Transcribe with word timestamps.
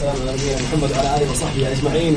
على 0.00 0.62
محمد 0.64 0.90
وعلى 0.90 1.16
آله 1.16 1.30
وصحبه 1.30 1.72
أجمعين. 1.72 2.16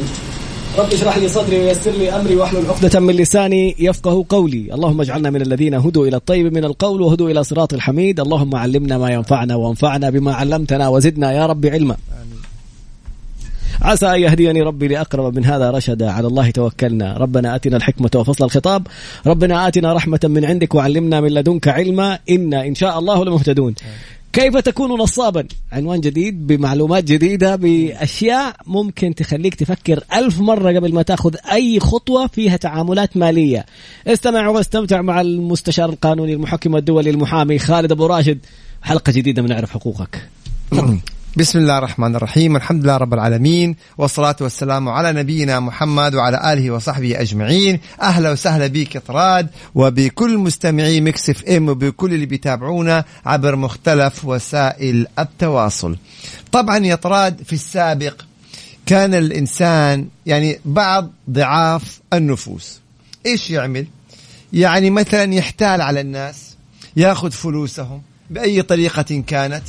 رب 0.77 0.93
اشرح 0.93 1.17
لي 1.17 1.27
صدري 1.27 1.59
ويسر 1.59 1.91
لي 1.91 2.15
أمري 2.15 2.35
واحلل 2.35 2.65
عقدة 2.65 2.99
من 2.99 3.13
لساني 3.15 3.75
يفقه 3.79 4.25
قولي، 4.29 4.73
اللهم 4.73 5.01
اجعلنا 5.01 5.29
من 5.29 5.41
الذين 5.41 5.73
هدوا 5.73 6.07
إلى 6.07 6.15
الطيب 6.15 6.53
من 6.53 6.63
القول 6.65 7.01
وهدوا 7.01 7.29
إلى 7.29 7.43
صراط 7.43 7.73
الحميد، 7.73 8.19
اللهم 8.19 8.55
علمنا 8.55 8.97
ما 8.97 9.09
ينفعنا 9.09 9.55
وانفعنا 9.55 10.09
بما 10.09 10.33
علمتنا 10.33 10.87
وزدنا 10.87 11.31
يا 11.31 11.45
رب 11.45 11.65
علما. 11.65 11.95
عسى 13.81 14.05
أن 14.05 14.19
يهديني 14.19 14.61
ربي 14.61 14.87
لأقرب 14.87 15.35
من 15.35 15.45
هذا 15.45 15.71
رشدا. 15.71 16.11
على 16.11 16.27
الله 16.27 16.51
توكلنا. 16.51 17.17
ربنا 17.17 17.55
آتنا 17.55 17.77
الحكمة 17.77 18.09
وفصل 18.15 18.45
الخطاب. 18.45 18.87
ربنا 19.27 19.67
آتنا 19.67 19.93
رحمة 19.93 20.19
من 20.23 20.45
عندك 20.45 20.75
وعلمنا 20.75 21.21
من 21.21 21.29
لدنك 21.29 21.67
علما. 21.67 22.19
إنا 22.29 22.67
إن 22.67 22.75
شاء 22.75 22.99
الله 22.99 23.25
لمهتدون. 23.25 23.75
كيف 24.35 24.57
تكون 24.57 24.91
نصابا؟ 24.91 25.47
عنوان 25.71 26.01
جديد 26.01 26.47
بمعلومات 26.47 27.03
جديدة 27.03 27.55
بأشياء 27.55 28.55
ممكن 28.67 29.15
تخليك 29.15 29.55
تفكر 29.55 30.03
ألف 30.13 30.39
مرة 30.39 30.71
قبل 30.71 30.93
ما 30.93 31.01
تأخذ 31.01 31.35
أي 31.51 31.79
خطوة 31.79 32.27
فيها 32.27 32.57
تعاملات 32.57 33.17
مالية. 33.17 33.65
استمع 34.07 34.47
واستمتع 34.47 35.01
مع 35.01 35.21
المستشار 35.21 35.89
القانوني 35.89 36.33
المحكم 36.33 36.75
الدولي 36.75 37.09
المحامي 37.09 37.59
خالد 37.59 37.91
أبو 37.91 38.05
راشد. 38.05 38.39
حلقة 38.83 39.11
جديدة 39.11 39.41
من 39.41 39.49
نعرف 39.49 39.71
حقوقك. 39.71 40.29
بسم 41.37 41.59
الله 41.59 41.77
الرحمن 41.77 42.15
الرحيم 42.15 42.55
الحمد 42.55 42.83
لله 42.83 42.97
رب 42.97 43.13
العالمين 43.13 43.75
والصلاة 43.97 44.35
والسلام 44.41 44.89
على 44.89 45.11
نبينا 45.13 45.59
محمد 45.59 46.15
وعلى 46.15 46.53
آله 46.53 46.71
وصحبه 46.71 47.21
أجمعين 47.21 47.79
أهلا 48.01 48.31
وسهلا 48.31 48.67
بك 48.67 48.97
طراد 48.97 49.47
وبكل 49.75 50.37
مستمعي 50.37 51.01
مكسف 51.01 51.43
ام 51.43 51.69
وبكل 51.69 52.13
اللي 52.13 52.25
بيتابعونا 52.25 53.05
عبر 53.25 53.55
مختلف 53.55 54.25
وسائل 54.25 55.07
التواصل 55.19 55.97
طبعا 56.51 56.77
يا 56.77 56.95
طراد 56.95 57.43
في 57.43 57.53
السابق 57.53 58.21
كان 58.85 59.13
الإنسان 59.13 60.07
يعني 60.25 60.59
بعض 60.65 61.11
ضعاف 61.29 61.99
النفوس 62.13 62.79
إيش 63.25 63.51
يعمل 63.51 63.85
يعني 64.53 64.89
مثلا 64.89 65.33
يحتال 65.33 65.81
على 65.81 66.01
الناس 66.01 66.55
ياخذ 66.97 67.31
فلوسهم 67.31 68.01
بأي 68.29 68.61
طريقة 68.61 69.23
كانت 69.27 69.63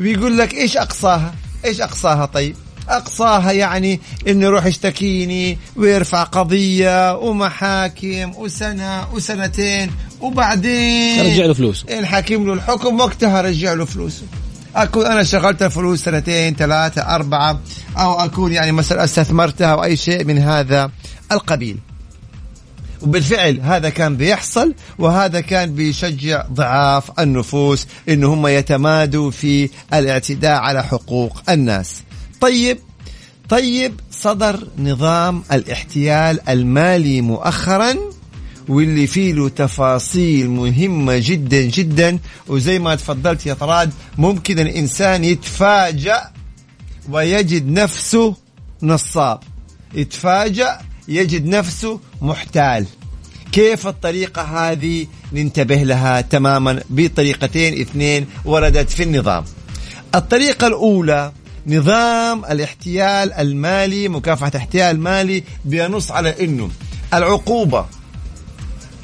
ويقول 0.00 0.38
لك 0.38 0.54
إيش 0.54 0.76
أقصاها؟ 0.76 1.34
إيش 1.64 1.80
أقصاها 1.80 2.26
طيب؟ 2.26 2.56
أقصاها 2.88 3.52
يعني 3.52 4.00
انه 4.28 4.46
يروح 4.46 4.66
يشتكيني 4.66 5.58
ويرفع 5.76 6.22
قضية 6.22 7.16
ومحاكم 7.16 8.32
وسنة 8.36 9.14
وسنتين 9.14 9.90
وبعدين 10.20 11.20
رجع 11.20 11.46
له 11.46 11.54
فلوسه. 11.54 11.98
الحاكم 11.98 12.46
له 12.46 12.52
الحكم 12.52 13.00
وقتها 13.00 13.40
رجع 13.40 13.72
له 13.72 13.84
فلوسه. 13.84 14.22
أكون 14.76 15.06
أنا 15.06 15.22
شغلت 15.22 15.64
فلوس 15.64 16.04
سنتين 16.04 16.54
ثلاثة 16.54 17.02
أربعة 17.02 17.60
أو 17.98 18.14
أكون 18.20 18.52
يعني 18.52 18.72
مثلا 18.72 19.04
استثمرتها 19.04 19.66
أو 19.66 19.84
أي 19.84 19.96
شيء 19.96 20.24
من 20.24 20.38
هذا 20.38 20.90
القبيل. 21.32 21.78
وبالفعل 23.02 23.60
هذا 23.60 23.88
كان 23.88 24.16
بيحصل 24.16 24.74
وهذا 24.98 25.40
كان 25.40 25.74
بيشجع 25.74 26.46
ضعاف 26.52 27.20
النفوس 27.20 27.86
إن 28.08 28.24
هم 28.24 28.46
يتمادوا 28.46 29.30
في 29.30 29.70
الاعتداء 29.94 30.56
على 30.56 30.84
حقوق 30.84 31.42
الناس. 31.48 32.02
طيب 32.40 32.78
طيب 33.48 34.00
صدر 34.10 34.66
نظام 34.78 35.42
الاحتيال 35.52 36.48
المالي 36.48 37.20
مؤخرا 37.20 37.94
واللي 38.68 39.06
فيه 39.06 39.32
له 39.32 39.48
تفاصيل 39.48 40.50
مهمة 40.50 41.18
جدا 41.24 41.60
جدا. 41.60 42.18
وزي 42.48 42.78
ما 42.78 42.94
تفضلت 42.94 43.46
يا 43.46 43.54
طراد 43.54 43.90
ممكن 44.18 44.58
الإنسان 44.58 45.24
يتفاجأ 45.24 46.30
ويجد 47.10 47.66
نفسه 47.70 48.34
نصاب. 48.82 49.40
يتفاجأ 49.94 50.80
يجد 51.08 51.46
نفسه 51.46 52.00
محتال. 52.22 52.86
كيف 53.52 53.86
الطريقة 53.86 54.42
هذه؟ 54.42 55.06
ننتبه 55.32 55.76
لها 55.76 56.20
تماما 56.20 56.80
بطريقتين 56.90 57.80
اثنين 57.80 58.26
وردت 58.44 58.90
في 58.90 59.02
النظام. 59.02 59.44
الطريقة 60.14 60.66
الأولى 60.66 61.32
نظام 61.66 62.44
الاحتيال 62.44 63.32
المالي 63.32 64.08
مكافحة 64.08 64.48
الاحتيال 64.48 64.96
المالي 64.96 65.44
بينص 65.64 66.10
على 66.10 66.44
أنه 66.44 66.70
العقوبة 67.14 67.86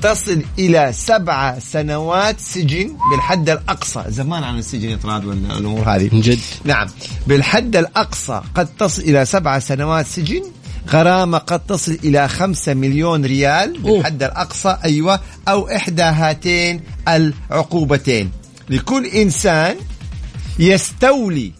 تصل 0.02 0.42
إلى 0.58 0.92
سبعة 0.92 1.58
سنوات 1.58 2.40
سجن 2.40 2.96
بالحد 3.10 3.50
الأقصى. 3.50 4.04
زمان 4.08 4.44
عن 4.44 4.58
السجن 4.58 4.88
يطراد 4.88 5.24
والأمور 5.24 5.88
هذه؟ 5.88 6.10
جد. 6.12 6.38
نعم. 6.64 6.88
بالحد 7.26 7.76
الأقصى 7.76 8.42
قد 8.54 8.68
تصل 8.78 9.02
إلى 9.02 9.24
سبعة 9.24 9.58
سنوات 9.58 10.06
سجن 10.06 10.42
غرامة 10.88 11.38
قد 11.38 11.66
تصل 11.66 11.98
إلى 12.04 12.28
خمسة 12.28 12.74
مليون 12.74 13.24
ريال 13.24 13.80
بالحد 13.80 14.22
الأقصى 14.22 14.78
أيوة 14.84 15.20
أو 15.48 15.68
إحدى 15.68 16.02
هاتين 16.02 16.80
العقوبتين. 17.08 18.30
لكل 18.70 19.06
إنسان 19.06 19.76
يستولي 20.58 21.52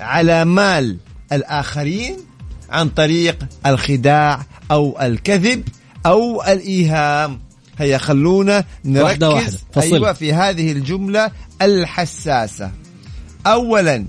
على 0.00 0.44
مال 0.44 0.96
الآخرين 1.32 2.16
عن 2.70 2.88
طريق 2.88 3.38
الخداع 3.66 4.46
أو 4.70 5.00
الكذب 5.02 5.68
أو 6.06 6.42
الإيهام. 6.42 7.40
هيا 7.78 7.98
خلونا 7.98 8.64
نركز. 8.84 9.04
واحدة. 9.04 9.30
واحدة. 9.30 9.56
أيوة 9.82 10.12
في 10.12 10.32
هذه 10.32 10.72
الجملة 10.72 11.30
الحساسة. 11.62 12.70
أولا 13.46 14.06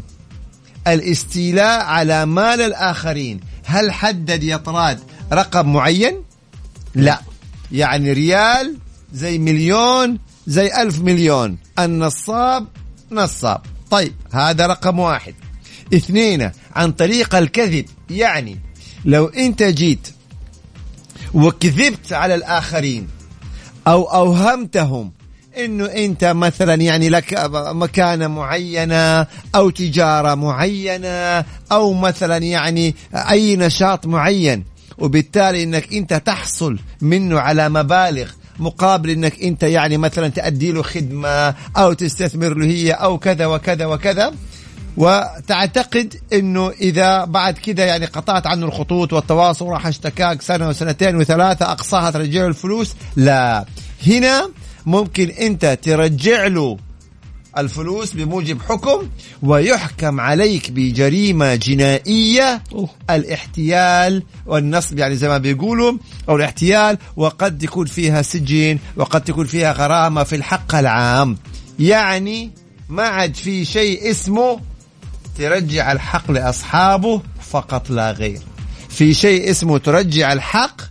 الاستيلاء 0.87 1.85
على 1.85 2.25
مال 2.25 2.61
الآخرين. 2.61 3.39
هل 3.65 3.91
حدد 3.91 4.43
يا 4.43 4.57
طراد 4.57 4.99
رقم 5.33 5.73
معين؟ 5.73 6.23
لا. 6.95 7.21
يعني 7.71 8.13
ريال 8.13 8.77
زي 9.13 9.37
مليون 9.37 10.19
زي 10.47 10.81
ألف 10.81 10.99
مليون. 10.99 11.57
النصاب 11.79 12.67
نصاب. 13.11 13.61
طيب 13.91 14.13
هذا 14.33 14.67
رقم 14.67 14.99
واحد. 14.99 15.33
اثنين 15.93 16.51
عن 16.75 16.91
طريق 16.91 17.35
الكذب. 17.35 17.85
يعني 18.09 18.59
لو 19.05 19.25
أنت 19.25 19.63
جيت 19.63 20.07
وكذبت 21.33 22.13
على 22.13 22.35
الآخرين 22.35 23.07
أو 23.87 24.03
أوهمتهم 24.03 25.11
إنه 25.57 25.85
أنت 25.85 26.23
مثلا 26.25 26.73
يعني 26.73 27.09
لك 27.09 27.49
مكانه 27.53 28.27
معينة 28.27 29.27
أو 29.55 29.69
تجارة 29.69 30.35
معينة 30.35 31.45
أو 31.71 31.93
مثلا 31.93 32.37
يعني 32.37 32.95
أي 33.13 33.55
نشاط 33.55 34.05
معين 34.05 34.63
وبالتالي 34.97 35.63
إنك 35.63 35.93
أنت 35.93 36.13
تحصل 36.13 36.79
منه 37.01 37.39
على 37.39 37.69
مبالغ 37.69 38.31
مقابل 38.59 39.09
إنك 39.09 39.43
أنت 39.43 39.63
يعني 39.63 39.97
مثلا 39.97 40.27
تأدي 40.27 40.71
له 40.71 40.81
خدمة 40.81 41.55
أو 41.77 41.93
تستثمر 41.93 42.53
له 42.53 42.65
هي 42.65 42.91
أو 42.91 43.17
كذا 43.17 43.45
وكذا 43.45 43.85
وكذا. 43.85 44.33
وتعتقد 44.97 46.15
إنه 46.33 46.69
إذا 46.69 47.25
بعد 47.25 47.57
كذا 47.57 47.85
يعني 47.85 48.05
قطعت 48.05 48.47
عنه 48.47 48.65
الخطوط 48.65 49.13
والتواصل 49.13 49.67
راح 49.67 49.87
اشتكاك 49.87 50.41
سنة 50.41 50.69
وسنتين 50.69 51.15
وثلاثة 51.15 51.71
أقصاها 51.71 52.11
ترجع 52.11 52.47
الفلوس 52.47 52.93
لا. 53.15 53.65
هنا 54.07 54.49
ممكن 54.85 55.29
انت 55.29 55.77
ترجع 55.81 56.47
له 56.47 56.77
الفلوس 57.57 58.11
بموجب 58.13 58.61
حكم 58.61 59.09
ويحكم 59.43 60.19
عليك 60.19 60.71
بجريمة 60.71 61.55
جنائية. 61.55 62.63
أوه. 62.73 62.89
الاحتيال 63.09 64.23
والنصب 64.45 64.99
يعني 64.99 65.15
زي 65.15 65.27
ما 65.27 65.37
بيقولوا 65.37 65.97
أو 66.29 66.35
الاحتيال 66.35 66.97
وقد 67.15 67.63
يكون 67.63 67.85
فيها 67.85 68.21
سجن 68.21 68.79
وقد 68.95 69.23
تكون 69.23 69.45
فيها 69.45 69.71
غرامة 69.71 70.23
في 70.23 70.35
الحق 70.35 70.75
العام. 70.75 71.37
يعني 71.79 72.51
ما 72.89 73.03
عاد 73.03 73.35
في 73.35 73.65
شيء 73.65 74.11
اسمه 74.11 74.59
ترجع 75.37 75.91
الحق 75.91 76.31
لأصحابه 76.31 77.21
فقط 77.41 77.89
لا 77.89 78.11
غير. 78.11 78.39
في 78.89 79.13
شيء 79.13 79.51
اسمه 79.51 79.77
ترجع 79.77 80.33
الحق 80.33 80.81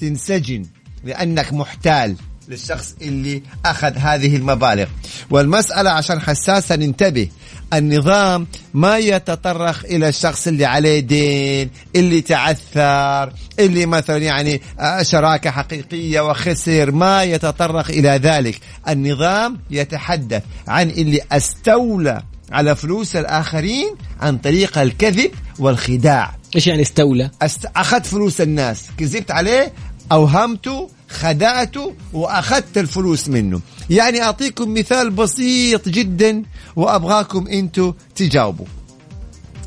وتنسجن. 0.00 0.66
لأنك 1.04 1.52
محتال 1.52 2.16
للشخص 2.48 2.94
اللي 3.02 3.42
أخذ 3.64 3.96
هذه 3.96 4.36
المبالغ. 4.36 4.86
والمسألة 5.30 5.90
عشان 5.90 6.20
حساسة 6.20 6.76
ننتبه 6.76 7.28
النظام 7.72 8.46
ما 8.74 8.98
يتطرق 8.98 9.84
إلى 9.84 10.08
الشخص 10.08 10.46
اللي 10.46 10.64
عليه 10.64 11.00
دين 11.00 11.70
اللي 11.96 12.20
تعثر 12.20 13.32
اللي 13.58 13.86
مثلا 13.86 14.16
يعني 14.16 14.60
شراكة 15.02 15.50
حقيقية 15.50 16.20
وخسر 16.20 16.90
ما 16.90 17.22
يتطرق 17.22 17.90
إلى 17.90 18.08
ذلك. 18.08 18.60
النظام 18.88 19.58
يتحدث 19.70 20.42
عن 20.68 20.90
اللي 20.90 21.20
أستولى 21.32 22.22
على 22.52 22.76
فلوس 22.76 23.16
الآخرين 23.16 23.90
عن 24.20 24.38
طريق 24.38 24.78
الكذب 24.78 25.30
والخداع. 25.58 26.36
إيش 26.56 26.66
يعني 26.66 26.82
استولى؟ 26.82 27.30
أست... 27.42 27.66
أخذت 27.76 28.06
فلوس 28.06 28.40
الناس. 28.40 28.82
كذبت 28.98 29.30
عليه 29.30 29.72
أوهمته 30.12 30.90
خدعته 31.08 31.94
وأخذت 32.12 32.78
الفلوس 32.78 33.28
منه. 33.28 33.60
يعني 33.90 34.22
أعطيكم 34.22 34.74
مثال 34.74 35.10
بسيط 35.10 35.88
جدا 35.88 36.42
وأبغاكم 36.76 37.46
أنتوا 37.46 37.92
تجاوبوا. 38.14 38.66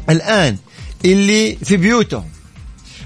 الآن 0.10 0.58
اللي 1.06 1.56
في 1.56 1.78
بيوتهم 1.78 2.26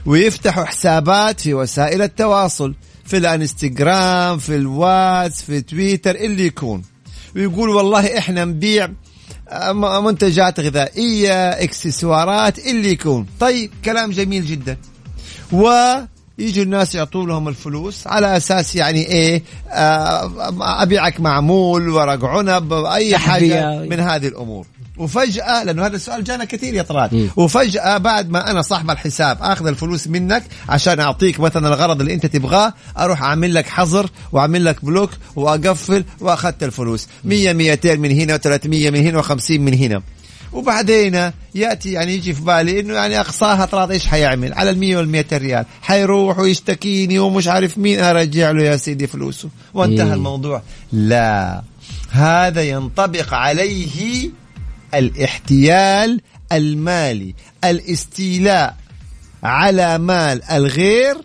ويفتحوا 0.06 0.63
حسابات 0.66 1.42
في 1.42 1.54
وسائل 1.54 2.01
التواصل 2.01 2.75
في 3.06 3.18
الانستغرام 3.18 4.38
في 4.38 4.56
الواتس 4.56 5.42
في 5.42 5.62
تويتر 5.62 6.16
اللي 6.16 6.45
يكون. 6.45 6.81
ويقول 7.36 7.69
والله 7.69 8.18
إحنا 8.18 8.45
نبيع 8.45 8.89
منتجات 10.04 10.60
غذائية 10.60 11.50
إكسسوارات 11.50 12.60
اللي 12.60 12.89
يكون. 12.89 13.25
طيب 13.39 13.72
كلام 13.86 14.12
جميل 14.12 14.45
جدا. 14.45 14.78
و 15.51 15.69
يجوا 16.42 16.64
الناس 16.64 16.96
يعطوا 16.96 17.26
لهم 17.26 17.48
الفلوس 17.48 18.08
على 18.08 18.38
أساس 18.38 18.76
يعني 18.76 19.06
إيه 19.08 19.44
آه، 19.72 20.32
أبيعك 20.84 21.20
معمول 21.20 21.90
ورق 21.90 22.26
عنب 22.26 22.74
أي 22.74 23.18
حاجة 23.18 23.80
من 23.90 24.00
هذه 24.00 24.28
الأمور. 24.28 24.66
وفجأة 24.98 25.64
لأنه 25.64 25.86
هذا 25.86 25.96
السؤال 25.96 26.24
جانا 26.24 26.46
كثير 26.46 26.74
يا 26.74 26.82
طراد. 26.82 27.30
وفجأة 27.38 27.98
بعد 27.98 28.30
ما 28.30 28.52
أنا 28.52 28.62
صاحب 28.62 28.92
الحساب 28.92 29.38
أخذ 29.42 29.68
الفلوس 29.68 30.08
منك 30.08 30.44
عشان 30.70 31.00
أعطيك 31.00 31.40
مثلا 31.40 31.68
الغرض 31.68 32.00
اللي 32.02 32.14
أنت 32.14 32.26
تبغاه 32.26 32.74
أروح 32.98 33.24
أعمل 33.24 33.54
لك 33.54 33.68
حظر 33.68 34.10
وأعمل 34.32 34.66
لك 34.66 34.86
بلوك 34.86 35.10
وأقفل 35.36 36.04
وأخذت 36.20 36.64
الفلوس. 36.64 37.08
100 37.24 37.54
200 37.54 37.96
من 37.96 38.12
هنا 38.12 38.38
و300 38.38 38.66
من 38.68 38.96
هنا 38.96 39.22
و50 39.22 39.52
من 39.52 39.74
هنا. 39.74 40.02
وبعدين 40.53 41.31
يأتي 41.56 41.92
يعني 41.92 42.13
يجي 42.13 42.33
في 42.33 42.42
بالي 42.42 42.80
إنه 42.80 42.94
يعني 42.94 43.19
أقصاها 43.19 43.65
طراد 43.65 43.92
إيش 43.92 44.07
حيعمل؟ 44.07 44.53
على 44.53 44.74
ال100 44.74 44.77
وال200 44.77 45.33
ريال. 45.33 45.65
حيروح 45.81 46.39
ويشتكيني 46.39 47.19
ومش 47.19 47.48
عارف 47.48 47.77
مين. 47.77 48.00
ارجع 48.00 48.51
له 48.51 48.63
يا 48.63 48.77
سيدي 48.77 49.07
فلوسه. 49.07 49.50
وانتهى 49.74 50.13
الموضوع. 50.13 50.62
لا. 50.92 51.62
هذا 52.09 52.63
ينطبق 52.63 53.33
عليه 53.33 54.30
الاحتيال 54.94 56.21
المالي. 56.51 57.36
الاستيلاء 57.63 58.75
على 59.44 59.97
مال 59.97 60.44
الغير 60.44 61.18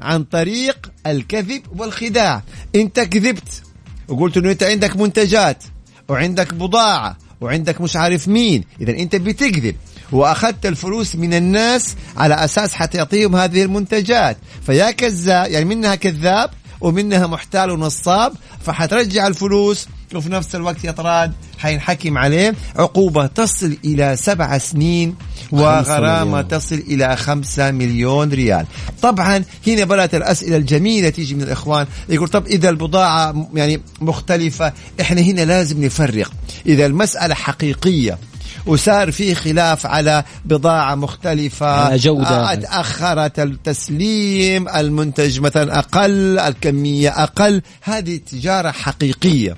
عن 0.00 0.24
طريق 0.24 0.90
الكذب 1.06 1.62
والخداع. 1.76 2.42
انت 2.74 3.00
كذبت 3.00 3.62
وقلت 4.08 4.36
إنه 4.36 4.50
أنت 4.50 4.62
عندك 4.62 4.96
منتجات 4.96 5.64
وعندك 6.08 6.54
بضاعة 6.54 7.16
وعندك 7.40 7.80
مش 7.80 7.96
عارف 7.96 8.28
مين. 8.28 8.64
اذا 8.80 8.92
أنت 8.92 9.16
بتكذب. 9.16 9.76
وأخذت 10.12 10.66
الفلوس 10.66 11.16
من 11.16 11.34
الناس 11.34 11.96
على 12.16 12.34
أساس 12.34 12.74
حتعطيهم 12.74 13.36
هذه 13.36 13.62
المنتجات. 13.62 14.36
فيا 14.66 14.90
كذاب 14.90 15.50
يعني 15.50 15.64
منها 15.64 15.94
كذاب 15.94 16.50
ومنها 16.80 17.26
محتال 17.26 17.70
ونصاب 17.70 18.32
فحترجع 18.60 19.26
الفلوس 19.26 19.88
وفي 20.14 20.28
نفس 20.28 20.54
الوقت 20.54 20.84
يا 20.84 20.90
طراد 20.92 21.32
حينحكم 21.60 22.18
عليه. 22.18 22.54
عقوبة 22.76 23.26
تصل 23.26 23.76
إلى 23.84 24.16
سبع 24.16 24.58
سنين 24.58 25.14
وغرامة 25.52 26.42
تصل 26.42 26.74
إلى 26.74 27.16
خمسة 27.16 27.70
مليون 27.70 28.28
ريال. 28.32 28.66
طبعا 29.02 29.44
هنا 29.66 29.84
بدأت 29.84 30.14
الأسئلة 30.14 30.56
الجميلة 30.56 31.08
تيجي 31.10 31.34
من 31.34 31.42
الإخوان 31.42 31.86
يقول 32.08 32.28
طب 32.28 32.46
إذا 32.46 32.68
البضاعة 32.68 33.48
يعني 33.54 33.80
مختلفة 34.00 34.72
إحنا 35.00 35.20
هنا 35.20 35.40
لازم 35.40 35.84
نفرق. 35.84 36.32
إذا 36.66 36.86
المسألة 36.86 37.34
حقيقية 37.34 38.18
وصار 38.66 39.12
في 39.12 39.34
خلاف 39.34 39.86
على 39.86 40.24
بضاعة 40.44 40.94
مختلفة 40.94 41.66
على 41.66 41.96
جودة. 41.96 42.54
تأخرت 42.54 43.38
التسليم 43.38 44.68
المنتج 44.68 45.40
مثلا 45.40 45.78
أقل 45.78 46.38
الكمية 46.38 47.22
أقل 47.22 47.62
هذه 47.82 48.20
تجارة 48.32 48.70
حقيقية. 48.70 49.56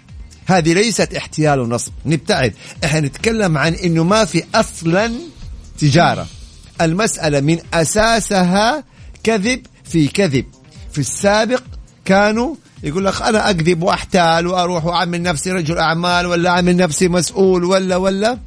ليست 0.61 1.15
احتيال 1.15 1.61
ونصب. 1.61 1.93
نبتعد. 2.07 2.55
إحنا 2.85 3.01
نتكلم 3.01 3.59
عن 3.59 3.75
إنه 3.75 4.05
ما 4.05 4.25
في 4.25 4.43
أصلا 4.55 5.13
تجارة. 5.79 6.27
المسألة 6.81 7.41
من 7.41 7.59
أساسها 7.75 8.85
كذب 9.25 9.67
في 9.85 10.09
كذب. 10.09 10.45
في 10.93 10.99
السابق 10.99 11.63
كانوا 12.05 12.55
يقول 12.83 13.05
لك 13.05 13.23
أنا 13.23 13.51
أكذب 13.51 13.83
وأحتال 13.83 14.47
وأروح 14.47 14.85
وأعمل 14.85 15.23
نفسي 15.23 15.53
رجل 15.53 15.79
أعمال 15.79 16.27
ولا 16.27 16.51
أعمل 16.51 16.77
نفسي 16.77 17.09
مسؤول 17.09 17.65
ولا 17.65 17.97
ولا. 17.97 18.39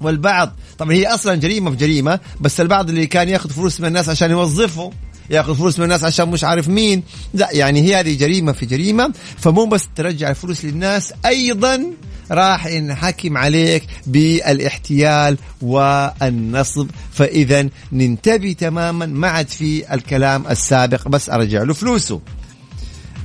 والبعض 0.00 0.52
طبعا 0.78 0.92
هي 0.92 1.06
أصلا 1.06 1.34
جريمة 1.34 1.70
في 1.70 1.76
جريمة 1.76 2.20
بس 2.40 2.60
البعض 2.60 2.88
اللي 2.88 3.06
كان 3.06 3.28
ياخذ 3.28 3.50
فلوس 3.50 3.80
من 3.80 3.88
الناس 3.88 4.08
عشان 4.08 4.30
يوظفهم. 4.30 4.92
ياخذ 5.30 5.56
فلوس 5.56 5.78
من 5.78 5.84
الناس 5.84 6.04
عشان 6.04 6.28
مش 6.28 6.44
عارف 6.44 6.68
مين. 6.68 7.02
لا 7.34 7.48
يعني 7.52 7.80
هي 7.80 8.00
هذه 8.00 8.18
جريمة 8.18 8.52
في 8.52 8.66
جريمة. 8.66 9.12
فمو 9.38 9.66
بس 9.66 9.88
ترجع 9.96 10.30
الفلوس 10.30 10.64
للناس 10.64 11.12
أيضا 11.26 11.84
راح 12.30 12.66
ينحكم 12.66 13.36
عليك 13.38 13.86
بالاحتيال 14.06 15.38
والنصب. 15.62 16.90
فاذا 17.12 17.68
ننتبه 17.92 18.52
تماما 18.52 19.06
ما 19.06 19.28
عاد 19.28 19.48
في 19.48 19.94
الكلام 19.94 20.46
السابق 20.46 21.08
بس 21.08 21.30
أرجع 21.30 21.62
له 21.62 21.74
فلوسه. 21.74 22.20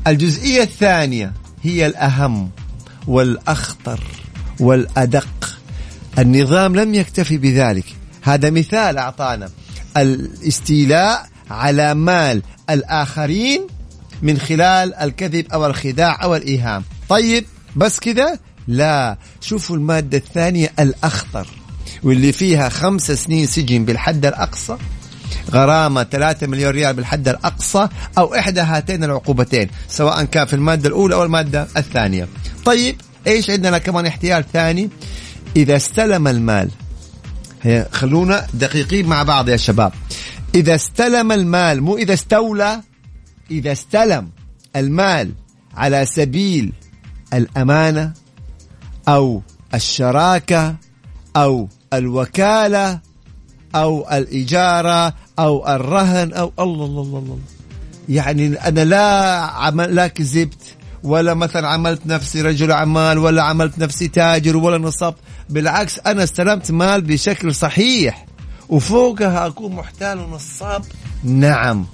الجزئية 0.08 0.64
الثانية 0.64 1.34
هي 1.64 1.86
الأهم 1.86 2.50
والأخطر 3.08 4.04
والأدق. 4.60 5.60
النظام 6.20 6.76
لم 6.76 6.94
يكتفي 6.94 7.38
بذلك. 7.38 7.86
هذا 8.22 8.50
مثال 8.50 8.98
أعطانا. 8.98 9.50
الاستيلاء 9.98 11.30
على 11.50 11.94
مال 11.94 12.42
الآخرين 12.70 13.68
من 14.22 14.38
خلال 14.38 14.94
الكذب 14.94 15.46
أو 15.54 15.66
الخداع 15.66 16.24
أو 16.24 16.36
الإيهام. 16.36 16.84
طيب 17.10 17.46
بس 17.76 18.00
كذا 18.00 18.40
لا. 18.68 19.18
شوفوا 19.42 19.76
المادة 19.76 20.18
الثانية 20.18 20.72
الأخطر 20.80 21.48
واللي 22.04 22.32
فيها 22.32 22.70
خمس 22.70 23.12
سنين 23.12 23.46
سجن 23.46 23.86
بالحد 23.86 24.26
الأقصى 24.26 24.78
غرامة 25.52 26.04
3 26.04 26.48
مليون 26.48 26.72
ريال 26.72 26.94
بالحد 26.94 27.28
الأقصى 27.28 27.88
أو 28.18 28.36
إحدى 28.36 28.62
هاتين 28.62 29.04
العقوبتين 29.04 29.70
سواء 29.88 30.24
كان 30.24 30.46
في 30.46 30.54
المادة 30.54 30.90
الأولى 30.90 31.16
أو 31.16 31.24
المادة 31.24 31.68
الثانية. 31.78 32.28
طيب 32.66 32.96
إيش 33.28 33.50
عندنا 33.50 33.78
كمان 33.78 34.06
احتيال 34.06 34.44
ثاني؟ 34.54 34.90
إذا 35.56 35.76
استلم 35.76 36.28
المال 36.28 36.70
خلونا 37.92 38.48
دقيقين 38.54 39.06
مع 39.06 39.24
بعض 39.24 39.50
يا 39.50 39.58
شباب. 39.58 39.94
إذا 40.56 40.76
استلم 40.76 41.32
المال 41.32 41.82
مو 41.82 41.98
إذا 41.98 42.14
استولى 42.14 42.82
إذا 43.52 43.72
استلم 43.72 44.30
المال 44.76 45.32
على 45.76 46.06
سبيل 46.06 46.74
الأمانة 47.34 48.14
أو 49.08 49.42
الشراكة 49.74 50.76
أو 51.36 51.68
الوكالة 51.94 53.00
أو 53.76 54.10
الإجارة 54.12 55.14
أو 55.40 55.68
الرهن 55.68 56.34
أو 56.34 56.52
الله 56.60 56.86
الله 56.86 57.02
الله, 57.02 57.20
الله. 57.20 57.40
يعني 58.10 58.56
أنا 58.56 58.86
لا 58.86 59.40
عمل 59.40 59.96
لا 59.96 60.08
كذبت 60.08 60.64
ولا 61.04 61.34
مثلا 61.34 61.68
عملت 61.68 62.08
نفسي 62.08 62.42
رجل 62.42 62.72
أعمال 62.72 63.18
ولا 63.18 63.44
عملت 63.44 63.80
نفسي 63.80 64.08
تاجر 64.08 64.58
ولا 64.58 64.78
نصبت 64.78 65.18
بالعكس 65.50 66.00
أنا 66.00 66.24
استلمت 66.24 66.72
مال 66.72 67.02
بشكل 67.02 67.56
صحيح 67.56 68.29
وفوقها 68.70 69.48
أكون 69.48 69.72
محتال 69.72 70.20
ونصاب 70.20 70.86
نعم. 71.24 71.86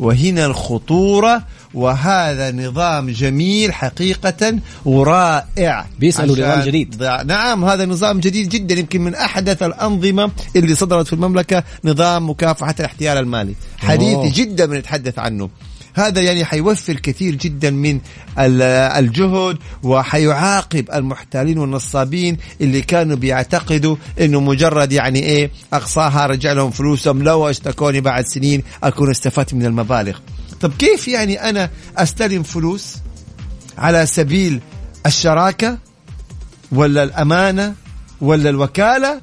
وهنا 0.00 0.46
الخطورة 0.46 1.42
وهذا 1.74 2.52
نظام 2.52 3.10
جميل 3.10 3.72
حقيقة 3.72 4.58
ورائع. 4.84 5.86
بيسألوا 5.98 6.36
نظام 6.36 6.60
جديد. 6.60 7.02
نعم 7.26 7.64
هذا 7.64 7.86
نظام 7.86 8.20
جديد 8.20 8.48
جدا. 8.48 8.74
يمكن 8.74 9.00
من 9.00 9.14
أحدث 9.14 9.62
الأنظمة 9.62 10.30
اللي 10.56 10.74
صدرت 10.74 11.06
في 11.06 11.12
المملكة 11.12 11.64
نظام 11.84 12.30
مكافحة 12.30 12.74
الاحتيال 12.80 13.18
المالي. 13.18 13.54
حديث 13.78 14.18
جدا 14.34 14.66
بنتحدث 14.66 15.18
عنه. 15.18 15.50
هذا 15.94 16.20
يعني 16.20 16.44
حيوفر 16.44 16.94
كثير 16.94 17.34
جدا 17.34 17.70
من 17.70 18.00
الجهد 18.38 19.58
وحيعاقب 19.82 20.88
المحتالين 20.94 21.58
والنصابين 21.58 22.36
اللي 22.60 22.80
كانوا 22.82 23.16
بيعتقدوا 23.16 23.96
إنه 24.20 24.40
مجرد 24.40 24.92
يعني 24.92 25.18
إيه 25.18 25.50
أقصاها 25.72 26.26
رجع 26.26 26.52
لهم 26.52 26.70
فلوسهم 26.70 27.22
لو 27.22 27.50
اشتكوني 27.50 28.00
بعد 28.00 28.24
سنين 28.26 28.62
أكون 28.82 29.10
استفدت 29.10 29.54
من 29.54 29.66
المبالغ. 29.66 30.18
طب 30.60 30.72
كيف 30.78 31.08
يعني 31.08 31.48
أنا 31.48 31.70
أستلم 31.96 32.42
فلوس 32.42 32.96
على 33.78 34.06
سبيل 34.06 34.60
الشراكة 35.06 35.78
ولا 36.72 37.02
الأمانة 37.02 37.74
ولا 38.20 38.50
الوكالة 38.50 39.20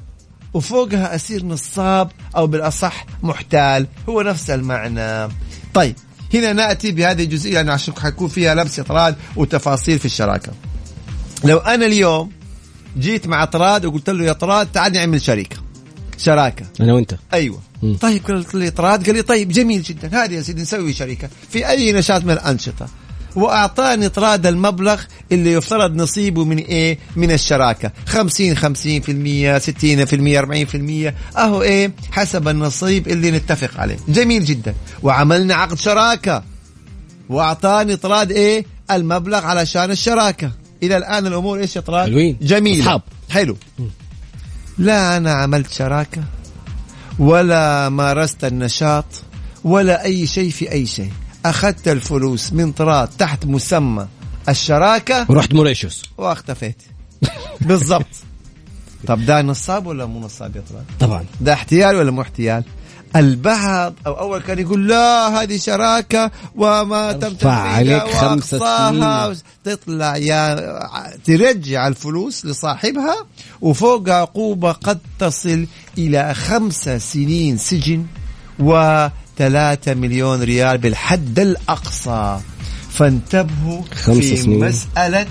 وفوقها 0.54 1.14
أسير 1.14 1.44
نصاب 1.44 2.10
أو 2.36 2.46
بالأصح 2.46 3.06
محتال؟ 3.22 3.86
هو 4.08 4.22
نفس 4.22 4.50
المعنى. 4.50 5.32
طيب 5.74 5.96
هنا 6.34 6.52
نأتي 6.52 6.92
بهذه 6.92 7.24
الجزئيه 7.24 7.54
لأنه 7.54 7.72
عشان 7.72 7.94
حيكون 7.96 8.28
فيها 8.28 8.54
لبس 8.54 8.78
إطراد 8.80 9.16
وتفاصيل 9.36 9.98
في 9.98 10.04
الشراكة. 10.04 10.52
لو 11.44 11.58
أنا 11.58 11.86
اليوم 11.86 12.30
جيت 12.98 13.26
مع 13.26 13.44
طراد 13.44 13.84
وقلت 13.84 14.10
له 14.10 14.24
يا 14.24 14.32
طراد 14.32 14.72
تعال 14.72 14.92
نعمل 14.92 15.20
شركة. 15.20 15.56
شراكة. 16.18 16.66
أنا 16.80 16.94
وأنت. 16.94 17.14
أيوه. 17.34 17.60
طيب 18.00 18.24
قلت 18.26 18.54
لي 18.54 18.70
طراد 18.70 19.06
قال 19.06 19.14
لي 19.14 19.22
طيب 19.22 19.48
جميل 19.48 19.82
جدا. 19.82 20.24
هذه 20.24 20.34
يا 20.34 20.42
سيدي 20.42 20.62
نسوي 20.62 20.92
شركة 20.92 21.28
في 21.50 21.68
أي 21.68 21.92
نشاط 21.92 22.24
من 22.24 22.30
الأنشطة. 22.30 22.88
وأعطاني 23.36 24.08
طراد 24.08 24.46
المبلغ 24.46 25.00
اللي 25.32 25.52
يفترض 25.52 25.96
نصيبه 25.96 26.44
من 26.44 26.58
إيه؟ 26.58 26.98
من 27.16 27.30
الشراكة. 27.30 27.92
50 28.06 28.56
50% 28.56 28.60
60% 29.58 30.36
40% 30.36 31.38
أهو 31.38 31.62
إيه؟ 31.62 31.92
حسب 32.10 32.48
النصيب 32.48 33.08
اللي 33.08 33.30
نتفق 33.30 33.80
عليه. 33.80 33.96
جميل 34.08 34.44
جدا. 34.44 34.74
وعملنا 35.02 35.54
عقد 35.54 35.78
شراكة. 35.78 36.42
وأعطاني 37.28 37.96
طراد 37.96 38.32
إيه؟ 38.32 38.64
المبلغ 38.90 39.44
علشان 39.46 39.90
الشراكة. 39.90 40.52
إلى 40.82 40.96
الآن 40.96 41.26
الأمور 41.26 41.58
إيش 41.58 41.76
يا 41.76 41.80
طراد 41.80 42.06
حلوين. 42.08 42.36
جميل 42.42 42.80
أصحاب. 42.80 43.02
حلو. 43.30 43.56
لا 44.78 45.16
أنا 45.16 45.32
عملت 45.32 45.72
شراكة 45.72 46.22
ولا 47.18 47.88
مارست 47.88 48.44
النشاط 48.44 49.04
ولا 49.64 50.04
أي 50.04 50.26
شيء 50.26 50.50
في 50.50 50.72
أي 50.72 50.86
شيء. 50.86 51.12
أخذت 51.44 51.88
الفلوس 51.88 52.52
من 52.52 52.72
طراد 52.72 53.08
تحت 53.08 53.46
مسمى 53.46 54.06
الشراكة. 54.48 55.26
ورحت 55.28 55.54
موريشيوس. 55.54 56.02
واختفيت. 56.18 56.82
بالضبط. 57.60 58.06
طب 59.06 59.26
ده 59.26 59.42
نصاب 59.42 59.86
ولا 59.86 60.06
مو 60.06 60.20
نصاب 60.20 60.56
يا 60.56 60.62
طراد 60.70 60.84
طبعا. 61.00 61.24
ده 61.40 61.52
احتيال 61.52 61.96
ولا 61.96 62.10
مو 62.10 62.22
احتيال؟ 62.22 62.64
البعض 63.16 63.94
أو 64.06 64.12
أول 64.12 64.40
كان 64.40 64.58
يقول 64.58 64.88
لا 64.88 65.42
هذه 65.42 65.56
شراكة 65.56 66.30
وما 66.56 67.12
تم 67.12 67.48
عليك 67.48 68.02
خمسة. 68.02 68.58
تطلع 69.64 70.16
يا 70.16 70.78
ترجع 71.24 71.88
الفلوس 71.88 72.46
لصاحبها 72.46 73.26
وفوق 73.60 74.08
عقوبة 74.08 74.72
قد 74.72 74.98
تصل 75.18 75.66
إلى 75.98 76.34
خمسة 76.34 76.98
سنين 76.98 77.58
سجن 77.58 78.06
وثلاثة 79.36 79.94
مليون 79.94 80.42
ريال 80.42 80.78
بالحد 80.78 81.38
الأقصى. 81.38 82.40
فانتبهوا 82.90 83.82
في 83.82 84.36
سنين. 84.36 84.64
مسألة 84.64 85.26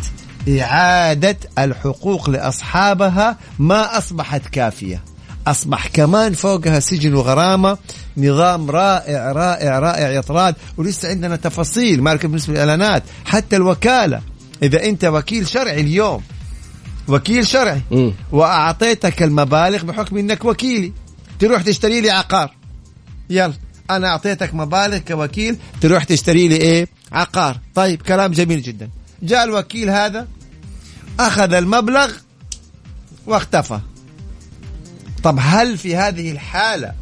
إعادة 0.50 1.38
الحقوق 1.58 2.30
لأصحابها. 2.30 3.38
ما 3.60 3.98
أصبحت 3.98 4.48
كافية. 4.48 5.04
أصبح 5.48 5.88
كمان 5.88 6.34
فوقها 6.34 6.80
سجن 6.80 7.14
وغرامة 7.14 7.78
نظام 8.18 8.72
رائع 8.72 9.32
رائع 9.32 9.80
رائع 9.80 10.10
يا 10.10 10.22
طراد 10.22 10.56
ولسه 10.78 11.10
عندنا 11.10 11.36
تفاصيل 11.36 12.04
ما 12.04 12.16
بالنسبة 12.16 12.54
للاعلانات 12.54 13.04
حتى 13.26 13.56
الوكالة. 13.56 14.22
إذا 14.64 14.84
أنت 14.84 15.06
وكيل 15.06 15.48
شرعي 15.48 15.82
اليوم 15.82 16.22
وكيل 17.08 17.48
شرعي 17.48 17.82
مم. 17.92 18.14
وأعطيتك 18.32 19.24
المبالغ 19.24 19.84
بحكم 19.84 20.18
إنك 20.18 20.46
وكيلي 20.46 20.94
تروح 21.40 21.62
تشتري 21.62 22.02
لي 22.02 22.10
عقار. 22.10 22.56
يلا. 23.30 23.54
أنا 23.96 24.08
أعطيتك 24.08 24.54
مبالغ 24.54 24.98
كوكيل 24.98 25.58
تروح 25.82 26.04
تشتري 26.04 26.48
لي 26.48 26.56
إيه؟ 26.56 26.88
عقار. 27.12 27.58
طيب 27.76 28.02
كلام 28.02 28.32
جميل 28.32 28.62
جدا. 28.62 28.90
جاء 29.24 29.44
الوكيل 29.44 29.90
هذا 29.90 30.28
أخذ 31.20 31.54
المبلغ 31.54 32.12
واختفى. 33.26 33.80
طب 35.24 35.38
هل 35.42 35.78
في 35.78 35.96
هذه 35.96 36.32
الحالة 36.32 36.94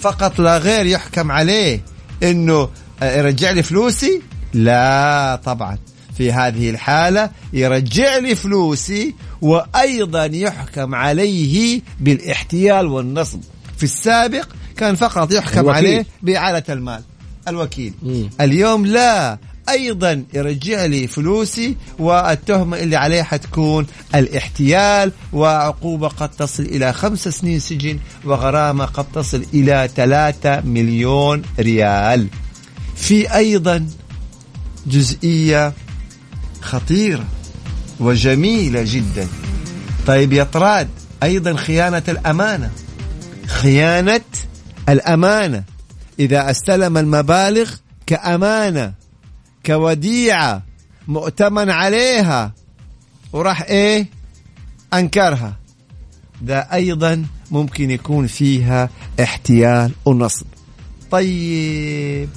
فقط 0.00 0.38
لا 0.38 0.58
غير 0.58 0.86
يحكم 0.86 1.32
عليه 1.32 1.80
إنه 2.22 2.68
آه، 3.02 3.16
يرجع 3.18 3.50
لي 3.50 3.62
فلوسي؟ 3.62 4.22
لا 4.52 5.40
طبعا. 5.44 5.78
في 6.16 6.32
هذه 6.32 6.70
الحالة 6.70 7.30
يرجع 7.52 8.16
لي 8.16 8.34
فلوسي 8.34 9.14
وأيضا 9.42 10.24
يحكم 10.24 10.94
عليه 10.94 11.82
بالإحتيال 12.00 12.86
والنصب. 12.86 13.40
في 13.76 13.82
السابق 13.82 14.48
كان 14.82 14.94
فقط 14.94 15.32
يحكم 15.32 15.60
الوكيل. 15.60 15.76
عليه 15.76 16.06
بإعادة 16.22 16.74
المال. 16.74 17.02
الوكيل. 17.48 17.92
مم. 18.02 18.30
اليوم 18.40 18.86
لا 18.86 19.38
أيضا 19.68 20.24
يرجع 20.34 20.84
لي 20.84 21.06
فلوسي 21.06 21.76
والتهمة 21.98 22.78
اللي 22.78 22.96
عليه 22.96 23.22
حتكون 23.22 23.86
الاحتيال 24.14 25.12
وعقوبة 25.32 26.08
قد 26.08 26.28
تصل 26.28 26.62
إلى 26.62 26.92
خمس 26.92 27.28
سنين 27.28 27.60
سجن 27.60 27.98
وغرامة 28.24 28.84
قد 28.84 29.04
تصل 29.14 29.44
إلى 29.54 29.90
ثلاثة 29.96 30.60
مليون 30.60 31.42
ريال. 31.58 32.26
في 32.96 33.34
أيضا 33.34 33.86
جزئية 34.86 35.72
خطيرة 36.60 37.24
وجميلة 38.00 38.82
جدا. 38.86 39.28
طيب 40.06 40.32
يا 40.32 40.44
طراد 40.44 40.88
أيضا 41.22 41.56
خيانة 41.56 42.02
الأمانة. 42.08 42.70
خيانة 43.46 44.20
الأمانة. 44.88 45.64
إذا 46.18 46.50
أستلم 46.50 46.98
المبالغ 46.98 47.70
كأمانة 48.06 48.92
كوديعة 49.66 50.62
مؤتمن 51.08 51.70
عليها 51.70 52.52
وراح 53.32 53.62
إيه؟ 53.62 54.06
أنكرها. 54.94 55.56
ده 56.42 56.58
أيضا 56.58 57.24
ممكن 57.50 57.90
يكون 57.90 58.26
فيها 58.26 58.90
احتيال 59.22 59.92
ونصب. 60.04 60.46
طيب 61.10 62.28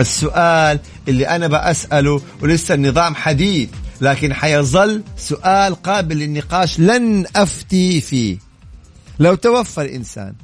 السؤال 0.00 0.78
اللي 1.08 1.28
أنا 1.28 1.46
بساله 1.46 2.20
ولسه 2.42 2.74
النظام 2.74 3.14
حديث 3.14 3.68
لكن 4.00 4.34
حيظل 4.34 5.02
سؤال 5.16 5.74
قابل 5.74 6.16
للنقاش 6.16 6.80
لن 6.80 7.24
أفتي 7.36 8.00
فيه. 8.00 8.38
لو 9.18 9.34
توفى 9.34 9.82
الإنسان 9.82 10.34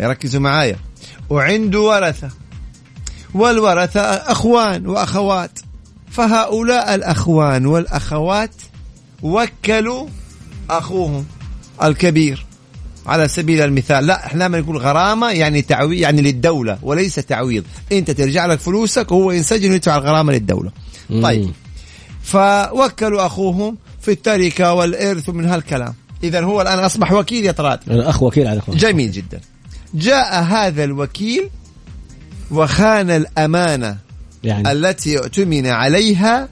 ركزوا 0.00 0.40
معايا. 0.40 0.76
وعنده 1.30 1.80
ورثة. 1.80 2.30
والورثة 3.34 4.00
أخوان 4.00 4.86
وأخوات. 4.86 5.58
فهؤلاء 6.10 6.94
الأخوان 6.94 7.66
والأخوات 7.66 8.50
وكلوا 9.22 10.08
أخوهم 10.70 11.26
الكبير. 11.82 12.46
على 13.06 13.28
سبيل 13.28 13.60
المثال 13.60 14.06
لا 14.06 14.26
إحنا 14.26 14.44
لما 14.44 14.60
نقول 14.60 14.76
غرامة 14.76 15.30
يعني 15.30 15.62
تعويض 15.62 16.00
يعني 16.00 16.22
للدولة 16.22 16.78
وليس 16.82 17.14
تعويض. 17.14 17.64
أنت 17.92 18.10
ترجع 18.10 18.46
لك 18.46 18.58
فلوسك 18.58 19.12
وهو 19.12 19.32
ينسجن 19.32 19.70
ويدفع 19.70 19.96
الغرامة 19.96 20.32
للدولة. 20.32 20.70
مم. 21.10 21.22
طيب. 21.22 21.50
فوكلوا 22.22 23.26
أخوهم 23.26 23.76
في 24.00 24.10
التركة 24.10 24.72
والإرث 24.72 25.28
ومن 25.28 25.44
هالكلام. 25.44 25.94
اذا 26.24 26.40
هو 26.40 26.62
الآن 26.62 26.78
أصبح 26.78 27.12
وكيل 27.12 27.44
يا 27.44 27.52
طراد. 27.52 27.80
الأخ 27.90 28.22
وكيل 28.22 28.46
على 28.46 28.58
اخوان 28.58 28.76
جميل 28.76 29.12
جدا. 29.12 29.40
جاء 29.94 30.42
هذا 30.42 30.84
الوكيل 30.84 31.50
وخان 32.50 33.10
الأمانة 33.10 33.96
يعني. 34.44 34.72
التي 34.72 35.18
اؤتمن 35.18 35.66
عليها 35.66 36.48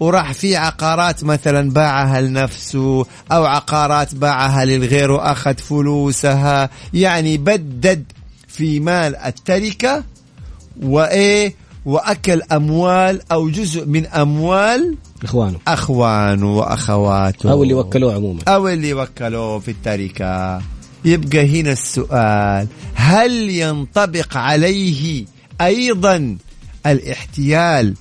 وراح 0.00 0.32
في 0.32 0.56
عقارات 0.56 1.24
مثلا 1.24 1.70
باعها 1.70 2.20
لنفسه 2.20 3.06
أو 3.32 3.44
عقارات 3.44 4.14
باعها 4.14 4.64
للغير 4.64 5.10
وأخذ 5.10 5.54
فلوسها. 5.54 6.70
يعني 6.94 7.38
بدد 7.38 8.04
في 8.48 8.80
مال 8.80 9.16
التركة 9.16 10.04
وإيه 10.82 11.54
وأكل 11.86 12.42
أموال 12.52 13.20
أو 13.32 13.50
جزء 13.50 13.86
من 13.86 14.06
أموال 14.06 14.96
إخوانه. 15.22 15.58
أخوانه 15.68 16.56
وأخواته. 16.56 17.50
أو 17.50 17.62
اللي 17.62 17.74
وكلوه 17.74 18.14
عموما. 18.14 18.42
أو 18.48 18.68
اللي 18.68 18.94
وكلوه 18.94 19.58
في 19.58 19.70
التركة. 19.70 20.60
يبقى 21.04 21.60
هنا 21.60 21.72
السؤال 21.72 22.68
هل 22.94 23.32
ينطبق 23.50 24.36
عليه 24.36 25.24
أيضا 25.60 26.36
الاحتيال 26.86 27.94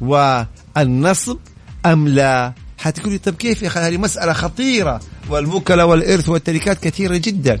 والنصب 0.00 1.36
أم 1.86 2.08
لا؟ 2.08 2.52
حتقول 2.78 3.12
لي 3.12 3.18
طب 3.18 3.34
كيف 3.34 3.62
يا 3.62 3.70
هذه 3.74 3.96
مسألة 3.96 4.32
خطيرة 4.32 5.00
والوكلاء 5.30 5.86
والإرث 5.88 6.28
والتركات 6.28 6.84
كثيرة 6.84 7.16
جدا. 7.16 7.60